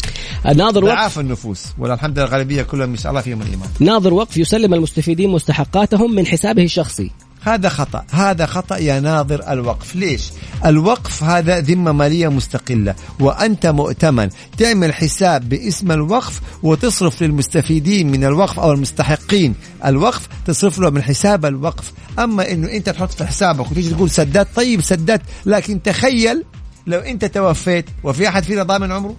ناظر 0.56 0.84
وقف. 0.84 0.96
ضعاف 0.96 1.20
النفوس. 1.20 1.66
ولا 1.78 1.94
الحمد 1.94 2.20
لله 2.20 2.28
الغالبية 2.28 2.64
كلهم 2.64 2.90
ما 2.90 2.98
شاء 2.98 3.10
الله 3.10 3.22
فيهم 3.22 3.42
الإيمان. 3.42 3.70
ناظر 3.80 4.14
وقف 4.14 4.38
يسلم 4.38 4.74
المستفيدين 4.74 5.30
مستحقاتهم 5.30 6.16
من 6.16 6.26
حسابه 6.26 6.64
الشخصي. 6.64 7.12
هذا 7.44 7.70
خطأ. 7.70 8.06
هذا 8.12 8.46
خطأ 8.46 8.78
يا 8.78 9.00
ناظر 9.00 9.52
الوقف. 9.52 9.96
ليش؟ 9.96 10.30
الوقف 10.66 11.24
هذا 11.24 11.60
ذمة 11.60 11.92
مالية 11.92 12.28
مستقلة. 12.28 12.96
وأنت 13.20 13.66
مؤتمن. 13.66 14.30
تعمل 14.58 14.94
حساب 14.94 15.50
باسم 15.50 15.92
الوقف 15.92 16.42
وتصرف 16.64 17.24
للمستفيدين 17.24 18.12
من 18.12 18.24
الوقف 18.24 18.60
أو 18.60 18.72
المستحقين. 18.72 19.56
الوقف 19.86 20.28
تصرف 20.46 20.80
له 20.80 20.90
من 20.90 21.04
حساب 21.04 21.46
الوقف. 21.46 21.92
أما 22.20 22.52
أنه 22.52 22.72
أنت 22.72 22.90
تحط 22.90 23.12
في 23.12 23.26
حسابك 23.26 23.72
وتيجي 23.72 23.90
تقول 23.90 24.10
سددت 24.10 24.48
طيب 24.56 24.82
سددت 24.82 25.22
لكن 25.46 25.82
تخيل 25.82 26.44
لو 26.88 27.00
أنت 27.00 27.26
توفيت. 27.26 27.86
وفي 28.04 28.28
أحد 28.28 28.44
فينا 28.44 28.64
ضامن 28.64 28.92
عمره؟ 28.92 29.16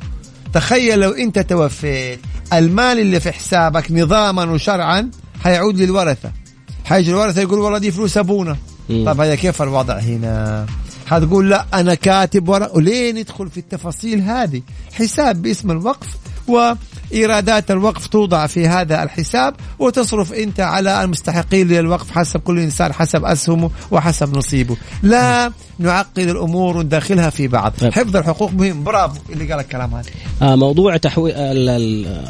تخيل 0.53 1.01
لو 1.01 1.11
أنت 1.11 1.39
توفيت. 1.39 2.20
المال 2.53 2.99
اللي 2.99 3.20
في 3.20 3.33
حسابك 3.33 3.93
نظاما 3.93 4.45
وشرعا 4.45 5.11
حيعود 5.45 5.79
للورثة. 5.79 6.43
حيجي 6.85 7.11
الورثة 7.11 7.43
يقول 7.43 7.59
والله 7.59 7.78
دي 7.78 7.91
فلوس 7.91 8.16
أبونا. 8.16 8.57
مم. 8.89 9.05
طب 9.07 9.20
هذا 9.20 9.35
كيف 9.35 9.62
الوضع 9.62 9.99
هنا؟ 9.99 10.66
حتقول 11.07 11.51
لا 11.51 11.66
أنا 11.74 11.95
كاتب 11.95 12.49
ورق 12.49 12.76
وليه 12.76 13.12
ندخل 13.12 13.51
في 13.51 13.59
التفاصيل 13.61 14.20
هذه. 14.20 14.62
حساب 14.93 15.43
باسم 15.43 15.70
الوقف 15.70 16.09
وإيرادات 17.15 17.71
الوقف 17.71 18.07
توضع 18.07 18.47
في 18.47 18.69
هذا 18.69 19.03
الحساب 19.03 19.55
وتصرف 19.79 20.33
أنت 20.33 20.61
على 20.61 21.05
المستحقين 21.05 21.69
للوقف 21.69 22.11
حسب 22.11 22.41
كل 22.41 22.59
إنسان 22.59 22.93
حسب 22.93 23.25
أسهمه 23.25 23.71
وحسب 23.91 24.37
نصيبه. 24.37 24.77
لا 25.03 25.53
نعقد 25.79 26.19
الأمور 26.19 26.77
وندخلها 26.77 27.31
في 27.31 27.49
بعض. 27.49 27.73
طيب. 27.81 27.93
حفظ 27.93 28.17
الحقوق 28.17 28.53
مهم. 28.53 28.85
برافو. 28.85 29.21
اللي 29.33 29.53
قال 29.53 29.61
الكلام 29.61 29.95
هذا. 29.95 30.11
آه 30.43 30.57
موضوع 30.57 30.97
تحويل 30.97 31.35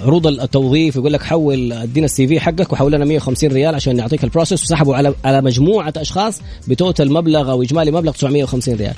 عروض 0.03 0.27
التوظيف 0.27 0.97
يقول 0.97 1.13
لك 1.13 1.23
حول 1.23 1.73
ادينا 1.73 2.07
ال 2.07 2.27
CV 2.27 2.41
حقك 2.41 2.73
وحول 2.73 2.93
لنا 2.93 3.05
150 3.05 3.53
ريال 3.53 3.75
عشان 3.75 3.97
نعطيك 3.97 4.25
ال 4.25 4.29
process 4.29 4.63
وسحبوا 4.63 4.97
على 4.97 5.15
على 5.25 5.41
مجموعة 5.41 5.93
أشخاص 5.97 6.41
بتوتال 6.69 7.13
مبلغ 7.13 7.51
أو 7.51 7.63
إجمالي 7.63 7.91
مبلغ 7.91 8.13
950 8.13 8.75
ريال. 8.75 8.95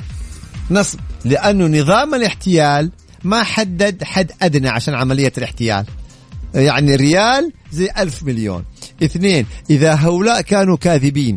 نصب. 0.70 0.98
لأنه 1.24 1.80
نظام 1.80 2.14
الاحتيال 2.14 2.90
ما 3.26 3.42
حدد 3.42 4.04
حد 4.04 4.32
أدنى 4.42 4.68
عشان 4.68 4.94
عملية 4.94 5.32
الاحتيال 5.38 5.84
يعني 6.54 6.96
ريال 6.96 7.52
زي 7.72 7.88
ألف 7.98 8.22
مليون 8.22 8.64
اثنين 9.02 9.46
إذا 9.70 9.94
هؤلاء 9.94 10.40
كانوا 10.40 10.76
كاذبين. 10.76 11.36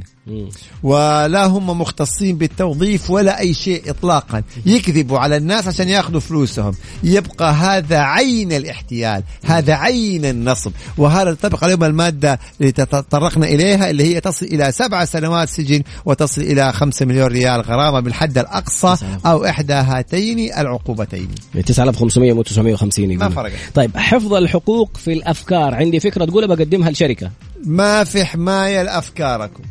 ولا 0.84 1.46
هم 1.46 1.82
مختصين 1.82 2.38
بالتوظيف 2.38 3.10
ولا 3.10 3.40
أي 3.40 3.54
شيء 3.54 3.90
إطلاقا. 3.90 4.44
يكذبوا 4.66 5.20
على 5.20 5.38
الناس 5.38 5.68
عشان 5.68 5.90
يأخذوا 5.90 6.20
فلوسهم. 6.20 6.74
يبقى 7.04 7.54
هذا 7.54 8.00
عين 8.00 8.54
الاحتيال 8.54 9.24
هذا 9.46 9.74
عين 9.74 10.26
النصب. 10.26 10.72
وهذا 10.98 11.30
ينطبق 11.30 11.64
عليهم 11.64 11.84
المادة 11.84 12.40
اللي 12.62 12.72
تطرقنا 12.72 13.48
إليها 13.48 13.90
اللي 13.90 14.04
هي 14.04 14.20
تصل 14.22 14.46
إلى 14.46 14.72
سبع 14.72 15.06
سنوات 15.06 15.50
سجن 15.50 15.84
وتصل 16.06 16.42
إلى 16.42 16.74
خمسة 16.74 17.06
مليون 17.06 17.28
ريال 17.28 17.62
غرامة 17.62 18.00
بالحد 18.00 18.38
الأقصى 18.38 18.96
أو 19.26 19.46
إحدى 19.46 19.74
هاتين 19.74 20.54
العقوبتين. 20.54 21.28
9500 21.66 22.34
مو 22.34 22.42
950 22.42 23.12
يقول. 23.12 23.18
ما 23.18 23.30
فرقت. 23.30 23.54
طيب 23.74 23.98
حفظ 23.98 24.34
الحقوق 24.34 24.98
في 24.98 25.14
الأفكار. 25.14 25.76
عندي 25.76 26.00
فكرة 26.00 26.26
تقولها 26.26 26.56
بقدمها 26.56 26.92
لشركة. 26.92 27.32
ما 27.66 28.04
في 28.04 28.26
حماية 28.26 28.84
لأفكاركم. 28.84 29.64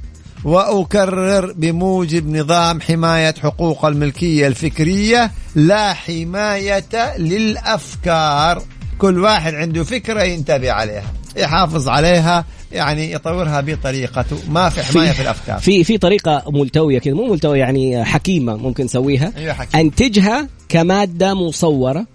وأكرر 0.45 1.53
بموجب 1.53 2.37
نظام 2.37 2.81
حماية 2.81 3.35
حقوق 3.43 3.85
الملكية 3.85 4.47
الفكرية 4.47 5.31
لا 5.55 5.93
حماية 5.93 7.17
للأفكار 7.19 8.63
كل 8.99 9.19
واحد 9.19 9.55
عنده 9.55 9.85
فكرة 9.85 10.23
ينتبه 10.23 10.73
عليها 10.73 11.13
يحافظ 11.37 11.89
عليها 11.89 12.45
يعني 12.73 13.13
يطورها 13.13 13.61
بطريقته 13.61 14.37
ما 14.49 14.69
في 14.69 14.83
حماية 14.83 15.13
في 15.13 15.23
الأفكار 15.23 15.59
في 15.59 15.85
في 15.85 15.99
طريقة 15.99 16.43
ملتوية 16.47 16.99
كذا 16.99 17.15
مو 17.15 17.27
ملتوية 17.33 17.61
يعني 17.61 18.05
حكيمة 18.05 18.57
ممكن 18.57 18.85
نسويها 18.85 19.33
أيوة. 19.37 19.57
أنتجها 19.75 20.49
كمادة 20.69 21.35
مصورة 21.35 22.07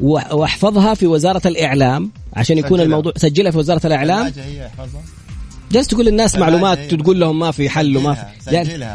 واحفظها 0.00 0.94
في 0.94 1.06
وزارة 1.06 1.48
الإعلام 1.48 2.10
عشان 2.32 2.58
يكون 2.58 2.70
سجلها. 2.70 2.84
الموضوع 2.84 3.12
سجلها 3.16 3.50
في 3.50 3.58
وزارة 3.58 3.86
الإعلام 3.86 4.26
الحاجة 4.26 4.44
هي 4.44 4.58
يحفظها. 4.58 5.02
جالس 5.72 5.86
تقول 5.88 6.06
للناس 6.06 6.36
معلومات 6.36 6.78
هي. 6.78 6.86
تقول 6.86 7.20
لهم 7.20 7.38
ما 7.38 7.50
في 7.50 7.68
حل 7.70 7.96
وما 7.96 8.14
في 8.14 8.50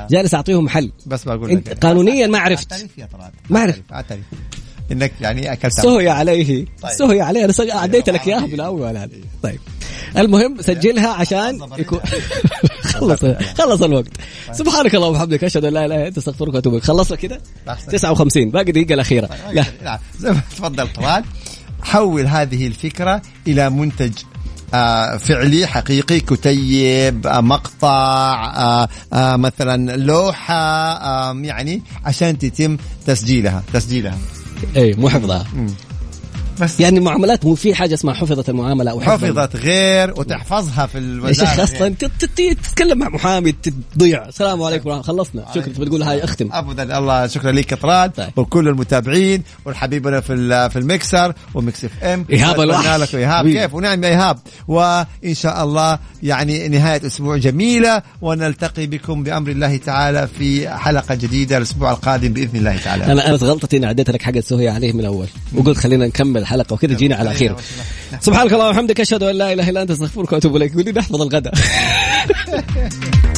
جالس- 0.09 0.33
أعطيهم 0.33 0.69
حل. 0.69 0.91
بس 1.05 1.23
بقول 1.23 1.51
إنت 1.51 1.69
لك 1.69 1.77
قانونيا 1.77 2.27
ما 2.27 2.39
عرفت. 2.39 2.87
ما 3.49 3.59
عرفت. 3.59 3.81
إنك 4.91 5.11
يعني 5.21 5.53
أكلت 5.53 5.73
سهي 5.73 6.09
عليه. 6.09 6.65
طيب. 6.81 6.91
سهي 6.91 7.21
عليه. 7.21 7.45
أنا 7.45 7.53
سج- 7.53 7.71
عديت 7.71 8.09
لك 8.09 8.27
إياها 8.27 8.45
بالأول 8.45 9.09
طيب. 9.43 9.59
المهم 10.17 10.61
سجلها 10.61 11.07
عشان 11.09 11.59
خلص 11.61 11.79
يكون 11.79 11.99
خلص 12.93 13.25
خلص 13.57 13.81
الوقت. 13.81 14.07
سبحانك 14.51 14.95
اللهم 14.95 15.09
وبحمدك 15.11 15.43
أشهد 15.43 15.65
أن 15.65 15.73
لا 15.73 15.85
إله 15.85 15.95
إلا 15.95 16.07
أنت 16.07 16.17
أستغفرك 16.17 16.53
وأتوب 16.53 16.73
إليك. 16.73 16.83
خلصنا 16.83 17.17
كده؟ 17.17 17.41
أحسن. 17.69 17.91
59 17.91 18.49
باقي 18.49 18.67
الدقيقه 18.67 18.93
الأخيرة. 18.93 19.29
لا. 19.53 19.99
تفضل 20.51 20.87
طبعا 20.93 21.23
حول 21.81 22.27
هذه 22.27 22.67
الفكرة 22.67 23.21
إلى 23.47 23.69
منتج 23.69 24.11
فعلي 25.17 25.67
حقيقي 25.67 26.19
كتيب 26.19 27.27
آه 27.27 27.41
مقطع 27.41 28.53
آه 28.55 28.87
آه 29.13 29.35
مثلا 29.35 29.97
لوحة 29.97 30.53
آه 30.53 31.33
يعني 31.33 31.81
عشان 32.05 32.37
تتم 32.37 32.77
تسجيلها 33.05 33.63
تسجيلها. 33.73 34.17
اي 34.75 34.93
مو 34.93 35.09
حفظها. 35.09 35.45
بس. 36.61 36.79
يعني 36.79 36.97
المعاملات 36.99 37.45
مو 37.45 37.55
في 37.55 37.75
حاجة 37.75 37.93
اسمها 37.93 38.13
حفظت 38.13 38.49
المعاملة 38.49 38.91
أو 38.91 39.01
حفظ 39.01 39.25
حفظت 39.25 39.55
غير 39.55 40.13
وتحفظها 40.19 40.85
في 40.85 40.97
يا 40.97 41.03
الوزارة 41.03 41.49
شيخ. 41.49 41.59
أصلا؟ 41.59 41.89
ت- 41.89 42.05
تتكلم 42.65 42.97
مع 42.99 43.09
محامي 43.09 43.51
تضيع. 43.95 44.25
السلام 44.27 44.63
عليكم 44.63 45.01
خلصنا. 45.01 45.45
شكرا. 45.55 45.73
تبي 45.73 45.85
تقول 45.85 46.03
هاي 46.03 46.23
أختم. 46.23 46.49
ابدا 46.51 46.97
الله 46.97 47.27
شكرا 47.27 47.51
لك 47.51 47.65
كطران 47.65 48.09
طيب. 48.09 48.29
وكل 48.35 48.67
المتابعين 48.67 49.43
والحبيبنا 49.65 50.19
في 50.19 50.69
في 50.69 50.79
المكسر 50.79 51.33
ومكس 51.53 51.85
إف 51.85 52.03
إم. 52.03 52.25
إيهاب 52.31 52.59
الوحش. 52.61 53.15
إيهاب. 53.15 53.47
كيف؟ 53.49 53.73
ونعم 53.73 54.03
يا 54.03 54.09
إيهاب. 54.09 54.37
وإن 54.67 55.33
شاء 55.33 55.63
الله 55.63 55.99
يعني 56.23 56.67
نهاية 56.67 57.05
أسبوع 57.07 57.37
جميلة 57.37 58.01
ونلتقي 58.21 58.87
بكم 58.87 59.23
بأمر 59.23 59.49
الله 59.51 59.77
تعالى 59.77 60.27
في 60.39 60.69
حلقة 60.69 61.15
جديدة 61.15 61.57
الأسبوع 61.57 61.91
القادم 61.91 62.33
بإذن 62.33 62.55
الله 62.59 62.77
تعالى. 62.77 63.05
أنا 63.05 63.27
أنا 63.27 63.35
غلطتي 63.35 63.77
إني 63.77 63.85
عديت 63.85 64.09
لك 64.09 64.21
حاجة 64.21 64.39
سهي 64.39 64.69
عليه 64.69 64.93
من 64.93 64.99
الأول. 64.99 65.27
وقلت 65.55 65.77
خلينا 65.77 66.07
نكمل 66.07 66.45
الحلقة 66.47 66.73
وكذا 66.73 66.95
جينا 66.95 67.15
على 67.15 67.33
خير. 67.33 67.55
سبحانك 68.19 68.53
اللهم 68.53 68.67
وبحمدك 68.67 68.99
أشهد 69.01 69.23
أن 69.23 69.35
لا 69.35 69.53
إله 69.53 69.69
إلا 69.69 69.81
أنت 69.81 69.91
أستغفرك 69.91 70.31
وأتوب 70.31 70.55
إليك. 70.55 70.71
يقول 70.71 70.85
لي 70.85 70.91
نحفظ 70.91 71.21
الغداء. 71.21 71.53